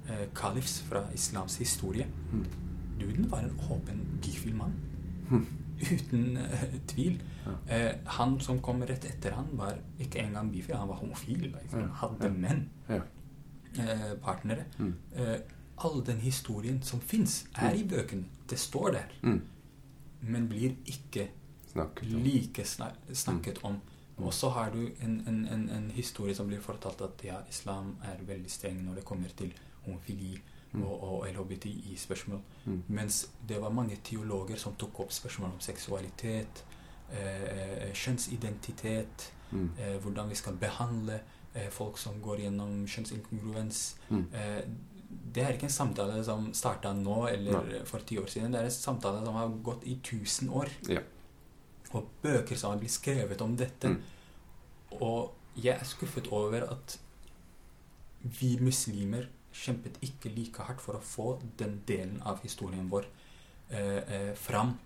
eh, 0.09 0.27
kalifs 0.35 0.81
fra 0.89 1.07
islams 1.15 1.57
historie. 1.59 2.07
Mm. 2.33 2.45
Duden 3.01 3.31
var 3.31 3.45
en 3.45 3.57
åpen 3.71 4.05
bifil 4.23 4.55
mann. 4.55 4.75
Hm. 5.29 5.47
Uten 5.79 6.37
uh, 6.37 6.65
tvil. 6.91 7.21
Ja. 7.47 7.53
Uh, 7.71 7.93
han 8.19 8.41
som 8.41 8.59
kom 8.65 8.83
rett 8.87 9.05
etter 9.05 9.37
han, 9.37 9.51
var 9.53 9.79
ikke 10.01 10.23
engang 10.25 10.51
bifil, 10.53 10.77
han 10.77 10.89
var 10.89 10.99
homofil. 11.03 11.47
Liksom. 11.53 11.81
Han 11.81 11.93
hadde 12.01 12.31
menn, 12.35 12.65
eh, 12.91 14.15
partnere. 14.23 14.65
Mm. 14.79 14.95
All 15.79 16.01
den 16.07 16.19
historien 16.19 16.83
som 16.83 17.01
fins, 17.01 17.45
er 17.55 17.77
i 17.79 17.85
bøkene. 17.87 18.25
Det 18.51 18.59
står 18.59 18.91
der. 18.97 19.13
Mm. 19.23 19.41
Men 20.21 20.49
blir 20.49 20.75
ikke 20.87 21.29
Snakket 21.73 22.15
om. 22.15 22.23
like 22.25 22.65
snak 22.65 22.95
snakket 23.13 23.59
om. 23.63 23.77
Og 24.17 24.35
så 24.35 24.49
har 24.51 24.71
du 24.71 24.89
en, 25.01 25.23
en, 25.29 25.45
en, 25.47 25.69
en 25.71 25.91
historie 25.95 26.35
som 26.35 26.47
blir 26.47 26.61
fortalt 26.61 27.01
at 27.01 27.23
ja, 27.25 27.37
islam 27.49 27.97
er 28.03 28.19
veldig 28.27 28.51
streng 28.51 28.81
når 28.85 28.95
det 28.99 29.05
kommer 29.05 29.29
til 29.37 29.53
homofili. 29.85 30.41
Og, 30.75 31.03
og 31.03 31.27
LHBTI-spørsmål. 31.29 32.41
Mm. 32.67 32.83
Mens 32.89 33.23
det 33.49 33.61
var 33.63 33.71
mange 33.71 33.97
teologer 34.05 34.57
som 34.61 34.75
tok 34.77 35.01
opp 35.01 35.13
spørsmål 35.13 35.51
om 35.55 35.61
seksualitet, 35.61 36.65
eh, 37.13 37.91
kjønnsidentitet, 37.95 39.33
Mm. 39.51 39.71
eh, 39.79 39.95
hvordan 40.05 40.29
vi 40.29 40.35
skal 40.35 40.57
behandle 40.61 41.21
eh, 41.55 41.71
folk 41.71 41.97
som 41.99 42.19
går 42.21 42.37
gjennom 42.43 42.83
kjønnsinkongruens. 42.87 43.97
Mm. 44.11 44.27
Eh, 44.35 44.65
det 45.35 45.43
er 45.43 45.53
ikke 45.55 45.65
en 45.65 45.73
samtale 45.73 46.19
som 46.25 46.51
starta 46.53 46.93
nå 46.93 47.27
eller 47.31 47.63
Nei. 47.65 47.79
for 47.89 47.99
ti 48.05 48.19
år 48.21 48.27
siden. 48.29 48.53
Det 48.53 48.61
er 48.61 48.65
en 48.65 48.71
samtale 48.71 49.25
som 49.25 49.35
har 49.35 49.49
gått 49.65 49.87
i 49.89 49.95
tusen 50.05 50.51
år. 50.51 50.69
Ja. 50.89 51.01
Og 51.95 52.11
bøker 52.23 52.57
som 52.57 52.73
har 52.75 52.79
blitt 52.79 52.91
skrevet 52.93 53.41
om 53.41 53.57
dette. 53.57 53.89
Mm. 53.89 54.03
Og 55.01 55.33
jeg 55.57 55.79
er 55.81 55.85
skuffet 55.85 56.29
over 56.31 56.69
at 56.71 56.99
vi 58.23 58.59
muslimer 58.61 59.29
kjempet 59.59 59.99
ikke 60.05 60.31
like 60.35 60.63
hardt 60.69 60.83
for 60.85 60.99
å 60.99 61.03
få 61.05 61.33
den 61.59 61.81
delen 61.89 62.21
av 62.27 62.43
historien 62.45 62.89
vår 62.91 63.09
eh, 63.71 63.99
eh, 63.99 64.33
fram 64.39 64.77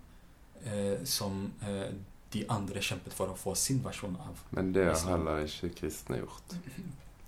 eh, 0.65 1.03
som 1.05 1.45
eh, 1.61 1.93
de 2.33 2.45
andre 2.49 2.81
kjempet 2.81 3.13
for 3.13 3.29
å 3.29 3.37
få 3.37 3.53
sin 3.55 3.83
versjon 3.83 4.15
av. 4.21 4.39
Men 4.57 4.71
det 4.73 4.87
har 4.89 5.03
heller 5.11 5.43
ikke 5.45 5.73
kristne 5.83 6.23
gjort. 6.23 6.55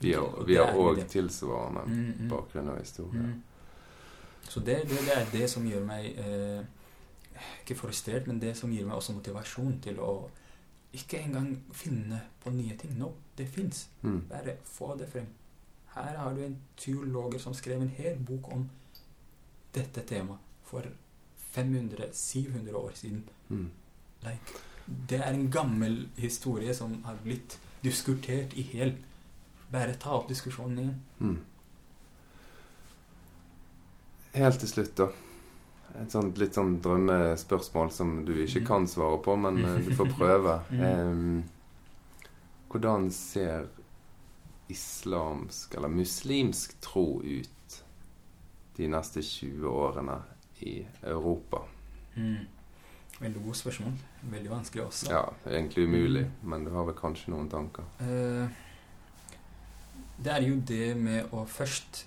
Vi 0.06 0.14
har, 0.14 0.76
òg 0.76 1.00
tilsvarende 1.10 1.86
Mm, 1.88 2.14
mm. 2.20 2.30
bakgrunn 2.30 2.70
og 2.70 2.80
historie. 2.82 3.22
Mm. 3.22 3.44
Så 4.50 4.60
det, 4.60 4.82
det, 4.90 4.98
det 5.08 5.14
er 5.16 5.30
det 5.32 5.50
som 5.50 5.66
gjør 5.66 5.86
meg 5.88 6.18
eh, 6.22 6.66
Ikke 7.64 7.76
frustrert, 7.80 8.28
men 8.28 8.40
det 8.40 8.54
som 8.58 8.72
gir 8.72 8.86
meg 8.86 8.96
også 8.96 9.16
motivasjon 9.16 9.80
til 9.84 9.98
å 10.00 10.12
ikke 10.96 11.20
engang 11.20 11.50
finne 11.76 12.22
på 12.44 12.54
nye 12.56 12.76
ting. 12.80 12.94
No, 13.00 13.14
det 13.38 13.48
fins. 13.52 13.88
Mm. 14.02 14.22
Bare 14.30 14.58
få 14.64 14.94
det 15.00 15.10
frem. 15.12 15.28
Her 15.96 16.18
har 16.20 16.34
du 16.36 16.44
en 16.46 16.58
teologer 16.78 17.40
som 17.40 17.54
skrev 17.56 17.82
en 17.82 17.92
hel 17.98 18.18
bok 18.28 18.50
om 18.54 18.66
dette 19.76 20.02
temaet 20.08 20.40
for 20.68 20.84
500-700 21.56 22.74
år 22.76 22.92
siden. 23.00 23.22
Mm. 23.50 23.70
Like, 24.26 24.60
det 25.10 25.20
er 25.22 25.34
en 25.34 25.50
gammel 25.52 26.08
historie 26.20 26.74
som 26.76 26.98
har 27.08 27.16
blitt 27.24 27.58
diskutert 27.84 28.54
i 28.60 28.62
hel. 28.74 28.96
Bare 29.72 29.96
ta 30.00 30.18
opp 30.20 30.28
diskusjonen 30.30 30.80
igjen. 30.80 30.96
Mm. 31.20 31.38
Helt 34.36 34.60
til 34.60 34.70
slutt, 34.70 34.96
da. 35.00 35.08
Et 36.02 36.12
sånt 36.12 36.38
litt 36.42 36.58
sånn 36.58 36.74
drømmespørsmål 36.84 37.92
som 37.96 38.18
du 38.28 38.34
ikke 38.44 38.60
Mm. 38.62 38.68
kan 38.68 38.88
svare 38.88 39.18
på, 39.24 39.36
men 39.40 39.64
eh, 39.64 39.78
du 39.86 39.94
får 39.96 40.12
prøve. 40.20 40.58
Mm. 40.72 40.84
um, 40.84 41.44
hvordan 42.70 43.12
ser 43.12 43.68
islamsk, 44.70 45.74
eller 45.78 45.88
muslimsk, 45.94 46.78
tro 46.82 47.22
ut 47.24 47.84
de 48.78 48.88
neste 48.92 49.22
20 49.24 49.68
årene 49.70 50.18
i 50.60 50.86
Europa? 51.04 51.62
Mm. 52.16 52.46
Veldig 53.20 53.44
godt 53.46 53.58
spørsmål. 53.62 53.94
Veldig 54.32 54.52
vanskelig 54.52 54.84
også. 54.84 55.12
Ja, 55.12 55.22
egentlig 55.48 55.86
umulig, 55.88 56.26
men 56.44 56.66
du 56.66 56.72
har 56.76 56.84
vel 56.90 56.98
kanskje 57.00 57.32
noen 57.32 57.48
tanker? 57.50 57.86
Eh, 58.04 58.50
det 60.26 60.32
er 60.34 60.42
jo 60.48 60.58
det 60.68 60.96
med 60.98 61.32
å 61.36 61.46
først 61.48 62.06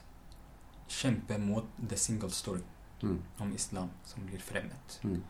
kjempe 0.89 1.39
mot 1.41 1.65
the 1.89 1.97
single 1.97 2.31
story 2.33 2.65
Mm. 3.03 3.23
om 3.39 3.53
islam 3.55 3.91
som 4.05 4.25
blir 4.27 4.41
fremmet. 4.43 4.97
Mm. 5.05 5.23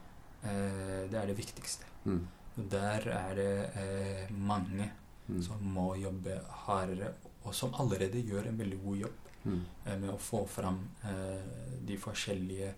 Eh, 0.42 1.10
det 1.10 1.14
er 1.20 1.26
det 1.26 1.34
viktigste. 1.36 1.84
Mm. 2.06 2.22
Og 2.56 2.70
der 2.70 3.08
er 3.12 3.34
det 3.34 3.70
eh, 3.76 4.30
mange 4.32 4.90
Mm. 5.28 5.42
som 5.42 5.60
må 5.62 5.94
jobbe 6.00 6.40
hardere, 6.66 7.12
og 7.44 7.54
som 7.54 7.74
allerede 7.74 8.22
gjør 8.24 8.46
en 8.48 8.58
veldig 8.58 8.82
god 8.84 8.96
jobb 8.98 9.24
Mm. 9.44 9.60
eh, 9.86 9.98
med 9.98 10.10
å 10.10 10.18
få 10.18 10.46
fram 10.48 10.88
eh, 11.04 11.42
de 11.86 11.96
forskjellige 11.96 12.74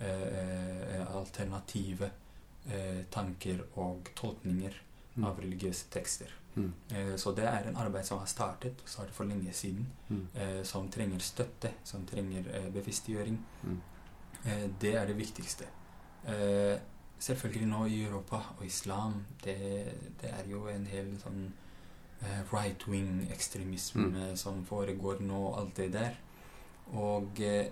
eh, 0.00 0.06
eh, 0.06 1.06
alternative 1.16 2.10
eh, 2.70 3.02
tanker 3.10 3.60
og 3.76 4.08
tolkninger 4.14 4.72
Mm. 5.16 5.24
av 5.24 5.38
religiøse 5.40 5.88
tekster. 5.90 6.28
Mm. 6.56 6.72
Eh, 6.90 7.16
Så 7.16 7.32
det 7.34 7.44
er 7.44 7.66
en 7.68 7.76
arbeid 7.76 8.04
som 8.06 8.18
har 8.18 8.26
startet, 8.26 8.74
startet 8.86 9.14
for 9.14 9.24
lenge 9.24 9.52
siden, 9.52 9.86
Mm. 10.08 10.28
eh, 10.34 10.62
som 10.62 10.88
trenger 10.88 11.18
støtte, 11.18 11.72
som 11.84 12.06
trenger 12.06 12.70
bevisstgjøring. 12.72 13.38
Mm. 13.64 13.80
Eh, 14.44 14.68
Det 14.80 14.94
er 14.94 15.06
det 15.06 15.16
viktigste. 15.16 15.64
Eh, 16.26 16.78
Selvfølgelig 17.20 17.66
nå 17.68 17.86
i 17.88 18.04
Europa 18.04 18.36
og 18.58 18.64
islam, 18.66 19.24
det, 19.42 19.56
det 20.20 20.30
er 20.30 20.44
jo 20.50 20.66
en 20.68 20.86
hel 20.86 21.16
sånn 21.18 21.52
eh, 22.22 22.42
right-wing 22.52 23.28
ekstremisme 23.32 24.02
Mm. 24.08 24.36
som 24.36 24.64
foregår 24.64 25.20
nå, 25.20 25.54
alt 25.56 25.74
det 25.76 25.92
der. 25.92 26.14
Og 26.92 27.40
eh, 27.40 27.66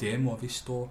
det 0.00 0.20
må 0.20 0.36
vi 0.40 0.48
stå 0.48 0.88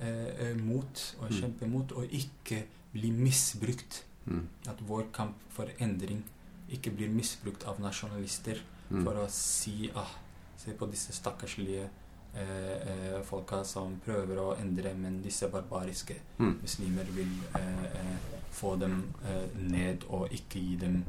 eh, 0.00 0.54
mot 0.56 1.16
og 1.20 1.30
Mm. 1.30 1.40
kjempe 1.40 1.66
mot, 1.68 1.92
og 1.92 2.04
ikke 2.10 2.64
bli 2.92 3.10
misbrukt 3.10 4.04
Mm. 4.26 4.46
at 4.68 4.76
vår 4.88 5.06
kamp 5.12 5.34
for 5.50 5.66
endring 5.80 6.22
ikke 6.70 6.90
blir 6.90 7.08
misbrukt 7.08 7.64
av 7.66 7.78
nasjonalister 7.80 8.58
Mm. 8.90 9.04
for 9.04 9.12
å 9.14 9.28
si 9.30 9.90
ah, 9.94 10.06
Se 10.56 10.72
på 10.72 10.86
disse 10.90 11.12
stakkarslige 11.12 11.88
eh, 12.34 12.42
eh, 13.16 13.22
folka 13.22 13.64
som 13.64 14.00
prøver 14.04 14.36
å 14.36 14.56
endre, 14.60 14.92
men 14.94 15.22
disse 15.22 15.48
barbariske 15.48 16.14
Mm. 16.38 16.58
muslimer 16.62 17.04
vil 17.04 17.28
eh, 17.54 17.84
eh, 17.84 18.16
få 18.50 18.76
dem 18.78 19.04
eh, 19.24 19.46
ned 19.60 20.04
og 20.08 20.28
ikke 20.32 20.58
gi 20.60 20.76
dem 20.76 20.96
eh, 20.96 21.02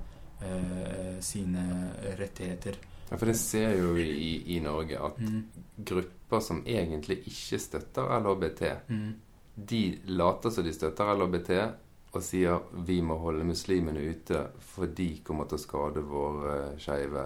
sine 1.21 1.91
rettigheter. 2.19 2.75
Ja, 3.09 3.17
for 3.17 3.25
det 3.25 3.35
ser 3.39 3.73
jo 3.77 3.95
i, 3.97 4.55
i 4.55 4.59
Norge 4.59 4.99
at 5.01 5.17
Mm. 5.19 5.43
grupper 5.85 6.39
som 6.45 6.63
egentlig 6.65 7.17
ikke 7.27 7.59
støtter 7.59 8.19
LHBT, 8.19 8.61
Mm. 8.89 9.13
de 9.55 9.99
later 10.05 10.49
som 10.49 10.63
de 10.63 10.73
støtter 10.73 11.13
LHBT 11.15 11.49
og 12.13 12.23
sier 12.23 12.59
vi 12.85 13.01
må 13.01 13.17
holde 13.19 13.43
muslimene 13.45 13.99
ute 14.09 14.47
for 14.59 14.85
de 14.87 15.19
kommer 15.23 15.45
til 15.45 15.57
å 15.57 15.61
skade 15.61 16.01
våre 16.01 16.77
skeive 16.79 17.25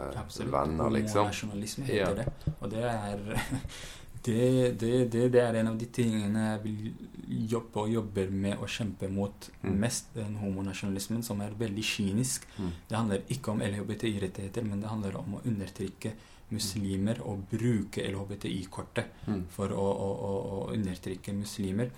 venner, 0.51 0.89
liksom. 0.89 1.27
Homonasjonalisme 1.27 1.85
heter 1.85 1.99
Ja. 1.99 2.13
det. 2.13 2.27
Og 2.61 2.69
det 2.69 2.83
er 2.83 3.19
det, 4.23 4.79
det, 4.79 4.91
det, 5.11 5.23
det 5.33 5.41
er 5.41 5.55
en 5.59 5.67
av 5.73 5.77
de 5.77 5.85
tingene 5.85 6.43
jeg 6.53 6.61
vil 6.63 7.47
jobbe 7.51 7.81
og 7.83 7.89
jobber 7.91 8.29
med 8.31 8.57
å 8.63 8.67
kjempe 8.69 9.09
mot 9.11 9.49
Mm. 9.63 9.77
mest, 9.79 10.09
den 10.15 10.35
homonasjonalismen, 10.41 11.23
som 11.23 11.39
er 11.41 11.53
veldig 11.57 11.83
kynisk. 11.83 12.45
Mm. 12.59 12.69
Det 12.89 12.97
handler 12.97 13.21
ikke 13.31 13.51
om 13.53 13.61
LHBTI-rettigheter, 13.63 14.63
men 14.67 14.81
det 14.81 14.89
handler 14.91 15.15
om 15.17 15.35
å 15.37 15.41
undertrykke 15.47 16.11
muslimer 16.51 17.21
og 17.23 17.45
bruke 17.49 18.03
LHBTI-kortet 18.11 19.05
Mm. 19.27 19.45
for 19.49 19.71
å, 19.71 19.87
å, 20.07 20.09
å, 20.29 20.31
å 20.67 20.73
undertrykke 20.73 21.33
muslimer. 21.33 21.89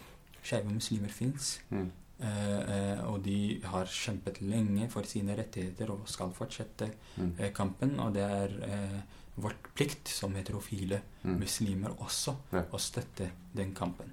skeive 0.45 0.69
muslimer 0.69 1.09
fins. 1.09 1.59
Mm. 1.71 1.87
Eh, 2.21 2.59
eh, 2.75 2.99
og 3.09 3.23
de 3.25 3.59
har 3.65 3.85
kjempet 3.89 4.37
lenge 4.41 4.89
for 4.93 5.03
sine 5.03 5.33
rettigheter 5.35 5.89
og 5.91 6.07
skal 6.07 6.29
fortsette 6.31 6.91
Mm. 7.17 7.31
eh, 7.39 7.51
kampen. 7.51 7.99
Og 7.99 8.13
det 8.13 8.21
er 8.23 8.53
eh, 8.63 8.99
vårt 9.37 9.73
plikt 9.75 10.07
som 10.07 10.35
heterofile 10.35 11.01
Mm. 11.23 11.39
muslimer 11.39 11.89
også 11.99 12.35
Ja. 12.53 12.61
å 12.71 12.77
støtte 12.79 13.29
den 13.55 13.73
kampen. 13.75 14.11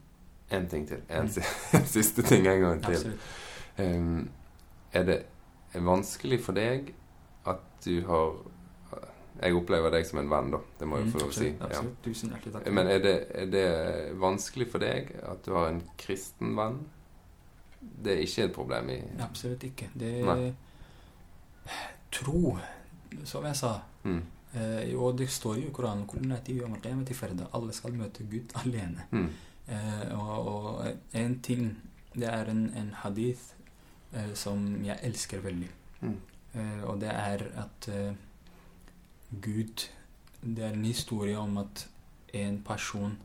En 0.51 0.66
ting 0.68 0.87
til. 0.89 1.03
En 1.09 1.27
Mm. 1.27 1.85
siste 1.87 2.23
ting 2.23 2.47
en 2.47 2.61
gang 2.61 2.83
til. 2.83 3.18
Um, 3.79 4.31
er 4.93 5.03
det 5.05 5.25
vanskelig 5.75 6.41
for 6.45 6.53
deg 6.53 6.95
at 7.47 7.61
du 7.85 8.01
har 8.07 8.35
Jeg 9.43 9.55
opplever 9.57 9.91
deg 9.91 10.05
som 10.07 10.18
en 10.20 10.29
venn, 10.31 10.51
da. 10.53 10.59
Det 10.79 10.87
må 10.87 10.97
jeg 10.99 11.07
Mm, 11.07 11.12
få 11.12 11.18
lov 11.18 11.29
å 11.31 11.33
si. 11.33 11.47
absolutt, 11.49 11.62
absolutt. 11.70 12.03
Tusen 12.05 12.31
hjertelig 12.31 12.53
takk. 12.53 12.73
Men 12.73 12.87
er 12.87 12.99
det, 12.99 13.27
er 13.35 13.47
det 13.47 14.18
vanskelig 14.20 14.68
for 14.70 14.79
deg 14.79 15.09
at 15.23 15.43
du 15.45 15.53
har 15.55 15.68
en 15.68 15.83
kristen 15.99 16.55
venn? 16.57 16.77
Det 18.03 18.12
er 18.12 18.20
ikke 18.23 18.45
et 18.45 18.53
problem 18.53 18.91
i 18.91 19.03
Absolutt 19.20 19.64
ikke. 19.64 19.89
Det 19.99 20.25
Nei. 20.25 20.53
Tro, 22.11 22.59
som 23.25 23.45
jeg 23.45 23.57
sa 23.57 23.81
mm. 24.05 24.23
Eh, 24.55 24.94
Og 24.96 25.18
det 25.18 25.28
står 25.30 25.57
jo 25.57 25.68
i 25.68 25.72
Koranen. 25.72 26.07
Alle 27.53 27.72
skal 27.72 27.92
møte 27.92 28.24
Gud 28.30 28.53
alene. 28.64 29.05
Mm. 29.11 29.28
Eh, 29.68 30.18
og, 30.18 30.46
og 30.48 30.96
en 31.14 31.38
ting 31.40 31.76
Det 32.14 32.28
er 32.28 32.50
en, 32.50 32.66
en 32.76 32.90
hadith 32.94 33.40
eh, 34.12 34.34
som 34.34 34.84
jeg 34.84 34.98
elsker 35.03 35.40
veldig. 35.40 35.68
Mm. 36.00 36.16
Eh, 36.55 36.82
og 36.84 37.00
det 37.00 37.09
er 37.09 37.46
at 37.57 37.88
eh, 37.88 38.12
Gud 39.40 39.88
Det 40.42 40.64
er 40.64 40.72
en 40.72 40.84
historie 40.84 41.38
om 41.38 41.57
at 41.59 41.88
en 42.34 42.59
person 42.62 43.18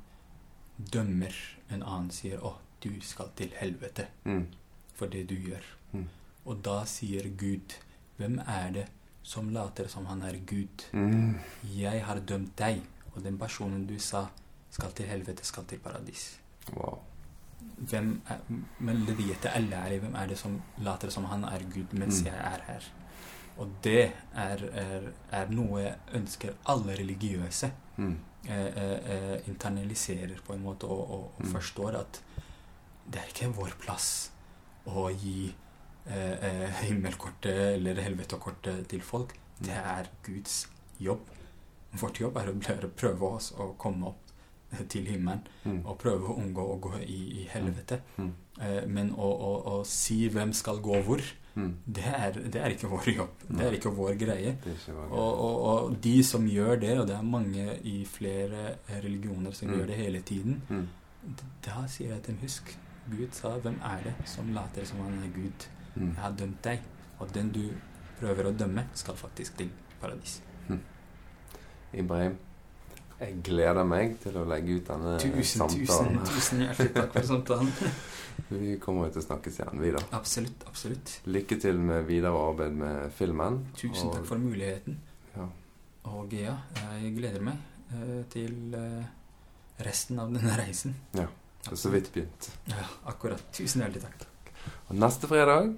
dømmer 0.94 1.34
en 1.72 1.84
annen, 1.84 2.12
sier 2.12 2.38
'Å, 2.40 2.54
du 2.84 3.02
skal 3.02 3.30
til 3.36 3.50
helvete 3.60 4.08
Mm. 4.26 4.46
for 4.94 5.08
det 5.08 5.28
du 5.30 5.36
gjør'. 5.36 5.66
Mm. 5.92 6.08
Og 6.46 6.64
da 6.66 6.86
sier 6.86 7.30
Gud 7.38 7.74
'Hvem 8.18 8.40
er 8.48 8.72
det 8.72 8.86
som 9.28 9.50
later 9.52 9.88
som 9.92 10.06
han 10.08 10.22
er 10.24 10.38
Gud?' 10.46 10.86
Mm. 10.94 11.36
'Jeg 11.64 12.06
har 12.06 12.20
dømt 12.20 12.56
deg', 12.60 12.82
og 13.16 13.24
den 13.24 13.38
personen 13.38 13.86
du 13.88 14.00
sa 14.00 14.26
skal 14.72 14.92
til 14.92 15.06
helvete, 15.06 15.44
skal 15.46 15.64
til 15.66 15.80
paradis. 15.80 16.40
Wow. 16.74 17.00
Hvem 17.78 18.22
er, 18.30 18.38
men 18.80 18.96
hvem 20.00 20.16
er 20.16 20.28
det 20.28 20.38
som 20.38 20.62
later 20.78 21.10
som 21.10 21.26
han 21.26 21.44
er 21.44 21.60
Gud 21.74 21.94
mens 21.94 22.22
Mm. 22.22 22.26
jeg 22.26 22.36
er 22.36 22.62
her? 22.68 22.84
Og 23.58 23.70
det 23.84 24.12
er, 24.36 24.58
er, 24.74 25.02
er 25.32 25.48
noe 25.50 25.80
jeg 25.82 25.96
ønsker 26.14 26.54
alle 26.66 26.94
religiøse 26.98 27.72
Mm. 27.98 28.18
eh, 28.50 28.66
eh, 28.66 29.34
eh, 29.34 29.40
internaliserer 29.48 30.40
på 30.46 30.54
en 30.54 30.64
måte 30.64 30.84
og, 30.86 31.10
og, 31.12 31.24
og 31.38 31.46
Mm. 31.46 31.52
forstår 31.54 31.96
at 32.00 32.22
det 33.12 33.22
er 33.22 33.28
ikke 33.28 33.56
vår 33.56 33.72
plass 33.80 34.32
å 34.86 35.10
gi 35.10 35.56
eh, 36.10 36.44
eh, 36.50 36.70
himmelkortet 36.84 37.76
eller 37.76 38.02
helvetekortet 38.02 38.88
til 38.88 39.02
folk. 39.02 39.34
Det 39.60 39.74
er 39.74 40.08
Guds 40.24 40.68
jobb. 41.00 41.20
Vårt 41.98 42.20
jobb 42.22 42.38
er 42.38 42.52
å 42.54 42.90
prøve 42.96 43.22
oss 43.38 43.52
å 43.58 43.72
komme 43.80 44.08
opp 44.08 44.24
til 44.92 45.06
himmelen 45.08 45.46
Mm. 45.66 45.86
og 45.86 45.98
prøve 46.00 46.28
å 46.28 46.36
unngå 46.38 46.64
å 46.74 46.80
gå 46.80 46.98
i, 47.00 47.42
i 47.42 47.48
helvete. 47.52 48.02
Mm. 48.18 48.34
Eh, 48.62 48.86
men 48.88 49.12
å, 49.16 49.28
å, 49.32 49.52
å 49.80 49.86
si 49.86 50.28
hvem 50.30 50.54
skal 50.54 50.80
gå 50.84 51.02
hvor, 51.04 51.22
Mm. 51.58 51.72
det 51.88 52.04
er, 52.06 52.32
det 52.54 52.60
er 52.62 52.70
ikke 52.70 52.88
vår 52.92 53.08
jobb. 53.16 53.30
Det 53.50 53.66
er 53.66 53.72
ikke 53.74 53.90
vår 53.98 54.14
greie. 54.20 54.52
Ikke 54.62 54.94
Og, 55.10 55.40
og, 55.40 55.62
og 55.66 55.96
de 56.04 56.24
som 56.24 56.46
gjør 56.48 56.76
det, 56.80 57.00
og 57.00 57.08
det 57.08 57.16
er 57.16 57.24
mange 57.26 57.80
i 57.84 58.06
flere 58.06 58.76
religioner 59.02 59.52
som 59.58 59.68
Mm. 59.72 59.80
gjør 59.80 59.88
det 59.88 59.96
hele 59.98 60.22
tiden, 60.22 60.62
mm. 60.70 60.88
da 61.66 61.88
sier 61.88 62.14
jeg 62.14 62.22
til 62.24 62.34
dem 62.36 62.42
husk, 62.44 62.78
Gud 63.10 63.32
sa 63.32 63.58
'Hvem 63.58 63.80
er 63.82 64.04
det 64.04 64.14
som 64.28 64.54
later 64.54 64.86
som 64.86 65.00
han 65.00 65.14
er 65.24 65.34
Gud?' 65.34 65.68
Mm. 65.98 66.12
Jeg 66.16 66.22
har 66.24 66.36
dømt 66.40 66.62
deg, 66.64 66.80
og 67.20 67.32
den 67.34 67.52
du 67.56 67.64
prøver 68.20 68.50
å 68.50 68.52
dømme, 68.58 68.84
skal 68.98 69.16
faktisk 69.18 69.58
til 69.58 69.70
paradis. 70.02 70.40
Ibrahim, 71.98 72.36
jeg 73.18 73.38
gleder 73.48 73.86
meg 73.88 74.18
til 74.22 74.36
å 74.38 74.44
legge 74.46 74.76
ut 74.78 74.90
denne 74.92 75.14
Tusen, 75.22 75.64
tusen, 75.64 75.86
samtalen. 75.88 76.18
tusen 76.28 76.60
hjertelig 76.66 76.92
takk 76.98 77.14
for 77.16 77.28
samtalen. 77.32 77.72
Vi 78.52 78.76
kommer 78.84 79.08
jo 79.08 79.16
til 79.16 79.24
å 79.24 79.26
snakkes 79.26 79.56
igjen 79.62 79.82
videre. 79.82 80.04
Absolutt, 80.14 80.66
absolutt. 80.70 81.14
Lykke 81.26 81.58
til 81.64 81.80
med 81.82 82.04
videre 82.06 82.38
arbeid 82.38 82.76
med 82.78 83.08
filmen. 83.18 83.64
Tusen 83.80 84.12
og- 84.12 84.20
takk 84.20 84.28
for 84.30 84.38
muligheten. 84.44 85.00
Ja. 85.38 85.48
Og 86.12 86.34
ja, 86.38 86.54
jeg 87.02 87.16
gleder 87.18 87.42
meg 87.48 87.58
eh, 87.96 88.22
til 88.32 88.76
eh, 88.78 89.10
resten 89.88 90.20
av 90.22 90.30
denne 90.36 90.54
reisen. 90.60 90.94
Ja, 91.18 91.26
Det 91.66 91.74
er 91.74 91.82
så 91.82 91.90
vidt 91.92 92.12
begynt. 92.14 92.52
Ja, 92.70 92.86
akkurat. 93.10 93.42
Tusen 93.58 93.82
hjertelig 93.84 94.04
takk. 94.06 94.28
Og 94.92 94.96
neste 95.02 95.28
fredag 95.32 95.74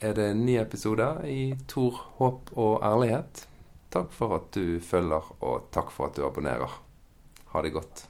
er 0.00 0.14
det 0.16 0.30
en 0.32 0.44
ny 0.46 0.56
episode 0.60 1.08
i 1.28 1.54
Tor, 1.68 1.98
håp 2.20 2.52
og 2.56 2.80
ærlighet. 2.86 3.44
Takk 3.92 4.14
for 4.14 4.38
at 4.38 4.48
du 4.56 4.80
følger, 4.80 5.32
og 5.42 5.68
takk 5.74 5.92
for 5.92 6.08
at 6.08 6.16
du 6.16 6.24
abonnerer. 6.26 6.80
Ha 7.52 7.66
det 7.66 7.74
godt. 7.76 8.06